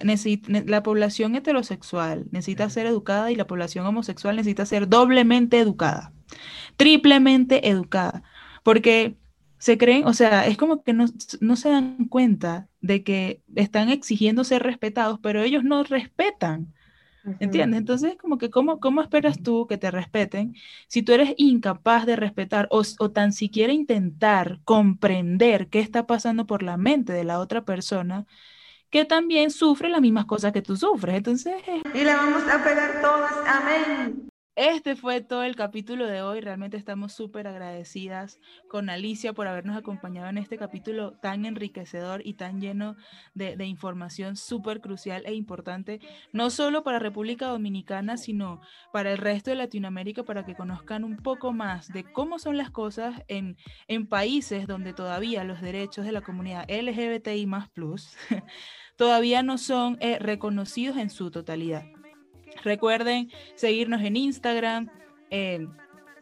la 0.65 0.83
población 0.83 1.35
heterosexual 1.35 2.25
necesita 2.31 2.69
ser 2.69 2.85
educada 2.85 3.31
y 3.31 3.35
la 3.35 3.47
población 3.47 3.85
homosexual 3.85 4.35
necesita 4.35 4.65
ser 4.65 4.87
doblemente 4.87 5.59
educada, 5.59 6.13
triplemente 6.77 7.69
educada, 7.69 8.23
porque 8.63 9.17
se 9.57 9.77
creen, 9.77 10.05
o 10.07 10.13
sea, 10.13 10.45
es 10.45 10.57
como 10.57 10.83
que 10.83 10.93
no, 10.93 11.05
no 11.41 11.55
se 11.55 11.69
dan 11.69 12.07
cuenta 12.09 12.67
de 12.81 13.03
que 13.03 13.41
están 13.55 13.89
exigiendo 13.89 14.43
ser 14.43 14.63
respetados, 14.63 15.19
pero 15.21 15.41
ellos 15.41 15.63
no 15.63 15.83
respetan. 15.83 16.73
¿Entiendes? 17.39 17.79
Entonces, 17.79 18.15
como 18.17 18.37
que, 18.37 18.49
¿cómo, 18.49 18.79
¿cómo 18.79 19.01
esperas 19.01 19.41
tú 19.41 19.65
que 19.67 19.77
te 19.77 19.91
respeten 19.91 20.55
si 20.87 21.03
tú 21.03 21.13
eres 21.13 21.33
incapaz 21.37 22.05
de 22.05 22.15
respetar 22.15 22.67
o, 22.69 22.81
o, 22.99 23.11
tan 23.11 23.31
siquiera 23.31 23.71
intentar 23.71 24.59
comprender 24.65 25.69
qué 25.69 25.79
está 25.79 26.05
pasando 26.05 26.45
por 26.45 26.63
la 26.63 26.77
mente 26.77 27.13
de 27.13 27.23
la 27.23 27.39
otra 27.39 27.63
persona 27.63 28.25
que 28.89 29.05
también 29.05 29.51
sufre 29.51 29.89
las 29.89 30.01
mismas 30.01 30.25
cosas 30.25 30.51
que 30.51 30.61
tú 30.61 30.75
sufres? 30.75 31.15
Entonces... 31.15 31.55
Y 31.93 32.03
la 32.03 32.17
vamos 32.17 32.43
a 32.43 32.63
pegar 32.63 33.01
todas, 33.01 33.33
amén. 33.47 34.32
Este 34.55 34.95
fue 34.95 35.21
todo 35.21 35.41
el 35.41 35.55
capítulo 35.55 36.05
de 36.05 36.21
hoy. 36.21 36.39
Realmente 36.39 36.77
estamos 36.77 37.13
súper 37.13 37.47
agradecidas 37.47 38.39
con 38.69 38.91
Alicia 38.91 39.33
por 39.33 39.47
habernos 39.47 39.75
acompañado 39.75 40.29
en 40.29 40.37
este 40.37 40.57
capítulo 40.57 41.13
tan 41.13 41.45
enriquecedor 41.45 42.21
y 42.23 42.35
tan 42.35 42.61
lleno 42.61 42.95
de, 43.33 43.65
información 43.65 44.37
súper 44.37 44.79
crucial 44.79 45.23
e 45.25 45.33
importante, 45.33 46.01
no 46.33 46.51
solo 46.51 46.83
para 46.83 46.99
República 46.99 47.47
Dominicana, 47.47 48.15
sino 48.17 48.61
para 48.91 49.11
el 49.11 49.17
resto 49.17 49.49
de 49.49 49.55
Latinoamérica, 49.55 50.21
para 50.21 50.45
que 50.45 50.53
conozcan 50.53 51.03
un 51.03 51.17
poco 51.17 51.51
más 51.51 51.91
de 51.91 52.03
cómo 52.03 52.37
son 52.37 52.55
las 52.55 52.69
cosas 52.69 53.23
en, 53.27 53.57
en 53.87 54.05
países 54.05 54.67
donde 54.67 54.93
todavía 54.93 55.43
los 55.43 55.61
derechos 55.61 56.05
de 56.05 56.11
la 56.11 56.21
comunidad 56.21 56.69
LGBTI 56.69 57.47
más 57.47 57.69
plus 57.69 58.15
todavía 58.97 59.41
no 59.41 59.57
son 59.57 59.97
eh, 59.99 60.19
reconocidos 60.19 60.97
en 60.97 61.09
su 61.09 61.31
totalidad. 61.31 61.85
Recuerden 62.63 63.31
seguirnos 63.55 64.01
en 64.01 64.15
Instagram, 64.15 64.89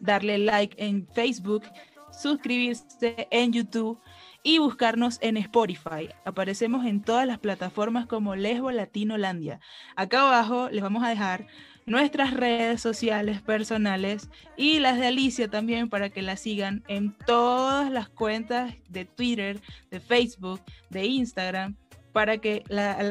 darle 0.00 0.38
like 0.38 0.74
en 0.82 1.06
Facebook, 1.08 1.64
suscribirse 2.12 3.28
en 3.30 3.52
YouTube 3.52 3.98
y 4.42 4.58
buscarnos 4.58 5.18
en 5.22 5.36
Spotify. 5.36 6.08
Aparecemos 6.24 6.84
en 6.86 7.02
todas 7.02 7.26
las 7.26 7.38
plataformas 7.38 8.06
como 8.06 8.34
Lesbo 8.34 8.70
Latinolandia. 8.70 9.60
Acá 9.96 10.22
abajo 10.22 10.68
les 10.70 10.82
vamos 10.82 11.04
a 11.04 11.08
dejar 11.08 11.46
nuestras 11.86 12.32
redes 12.32 12.80
sociales 12.80 13.42
personales 13.42 14.30
y 14.56 14.78
las 14.78 14.98
de 14.98 15.06
Alicia 15.06 15.48
también 15.48 15.88
para 15.88 16.10
que 16.10 16.22
la 16.22 16.36
sigan 16.36 16.84
en 16.88 17.16
todas 17.26 17.90
las 17.90 18.08
cuentas 18.08 18.74
de 18.88 19.04
Twitter, 19.04 19.60
de 19.90 20.00
Facebook, 20.00 20.60
de 20.90 21.06
Instagram 21.06 21.76
para 22.12 22.38
que, 22.38 22.64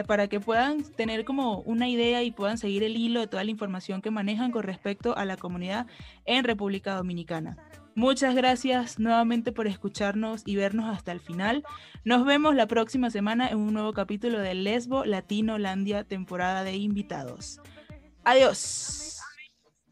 para 0.08 0.28
que 0.28 0.40
puedan 0.40 0.84
tener 0.84 1.26
como 1.26 1.60
una 1.62 1.88
idea 1.88 2.24
y 2.24 2.32
puedan 2.32 2.58
seguir 2.58 2.84
el 2.84 2.96
hilo 2.96 3.20
de 3.20 3.28
toda 3.28 3.44
la 3.44 3.52
información 3.52 4.02
que 4.02 4.12
manejan 4.12 4.52
con 4.52 4.64
respecto 4.64 5.18
a 5.18 5.26
la 5.26 5.38
comunidad 5.38 5.88
en 6.26 6.44
República 6.44 6.96
Dominicana. 6.96 7.58
Muchas 7.94 8.36
gracias 8.36 9.00
nuevamente 9.00 9.52
por 9.52 9.68
escucharnos 9.68 10.44
y 10.46 10.56
vernos 10.56 10.90
hasta 10.90 11.12
el 11.12 11.20
final. 11.20 11.64
Nos 12.06 12.26
vemos 12.26 12.56
la 12.56 12.68
próxima 12.68 13.10
semana 13.10 13.50
en 13.50 13.58
un 13.58 13.74
nuevo 13.74 13.92
capítulo 13.92 14.40
de 14.40 14.54
Lesbo 14.54 15.04
Latinolandia, 15.04 16.06
temporada 16.06 16.64
de 16.64 16.78
invitados. 16.78 17.60
Adiós. 18.24 19.11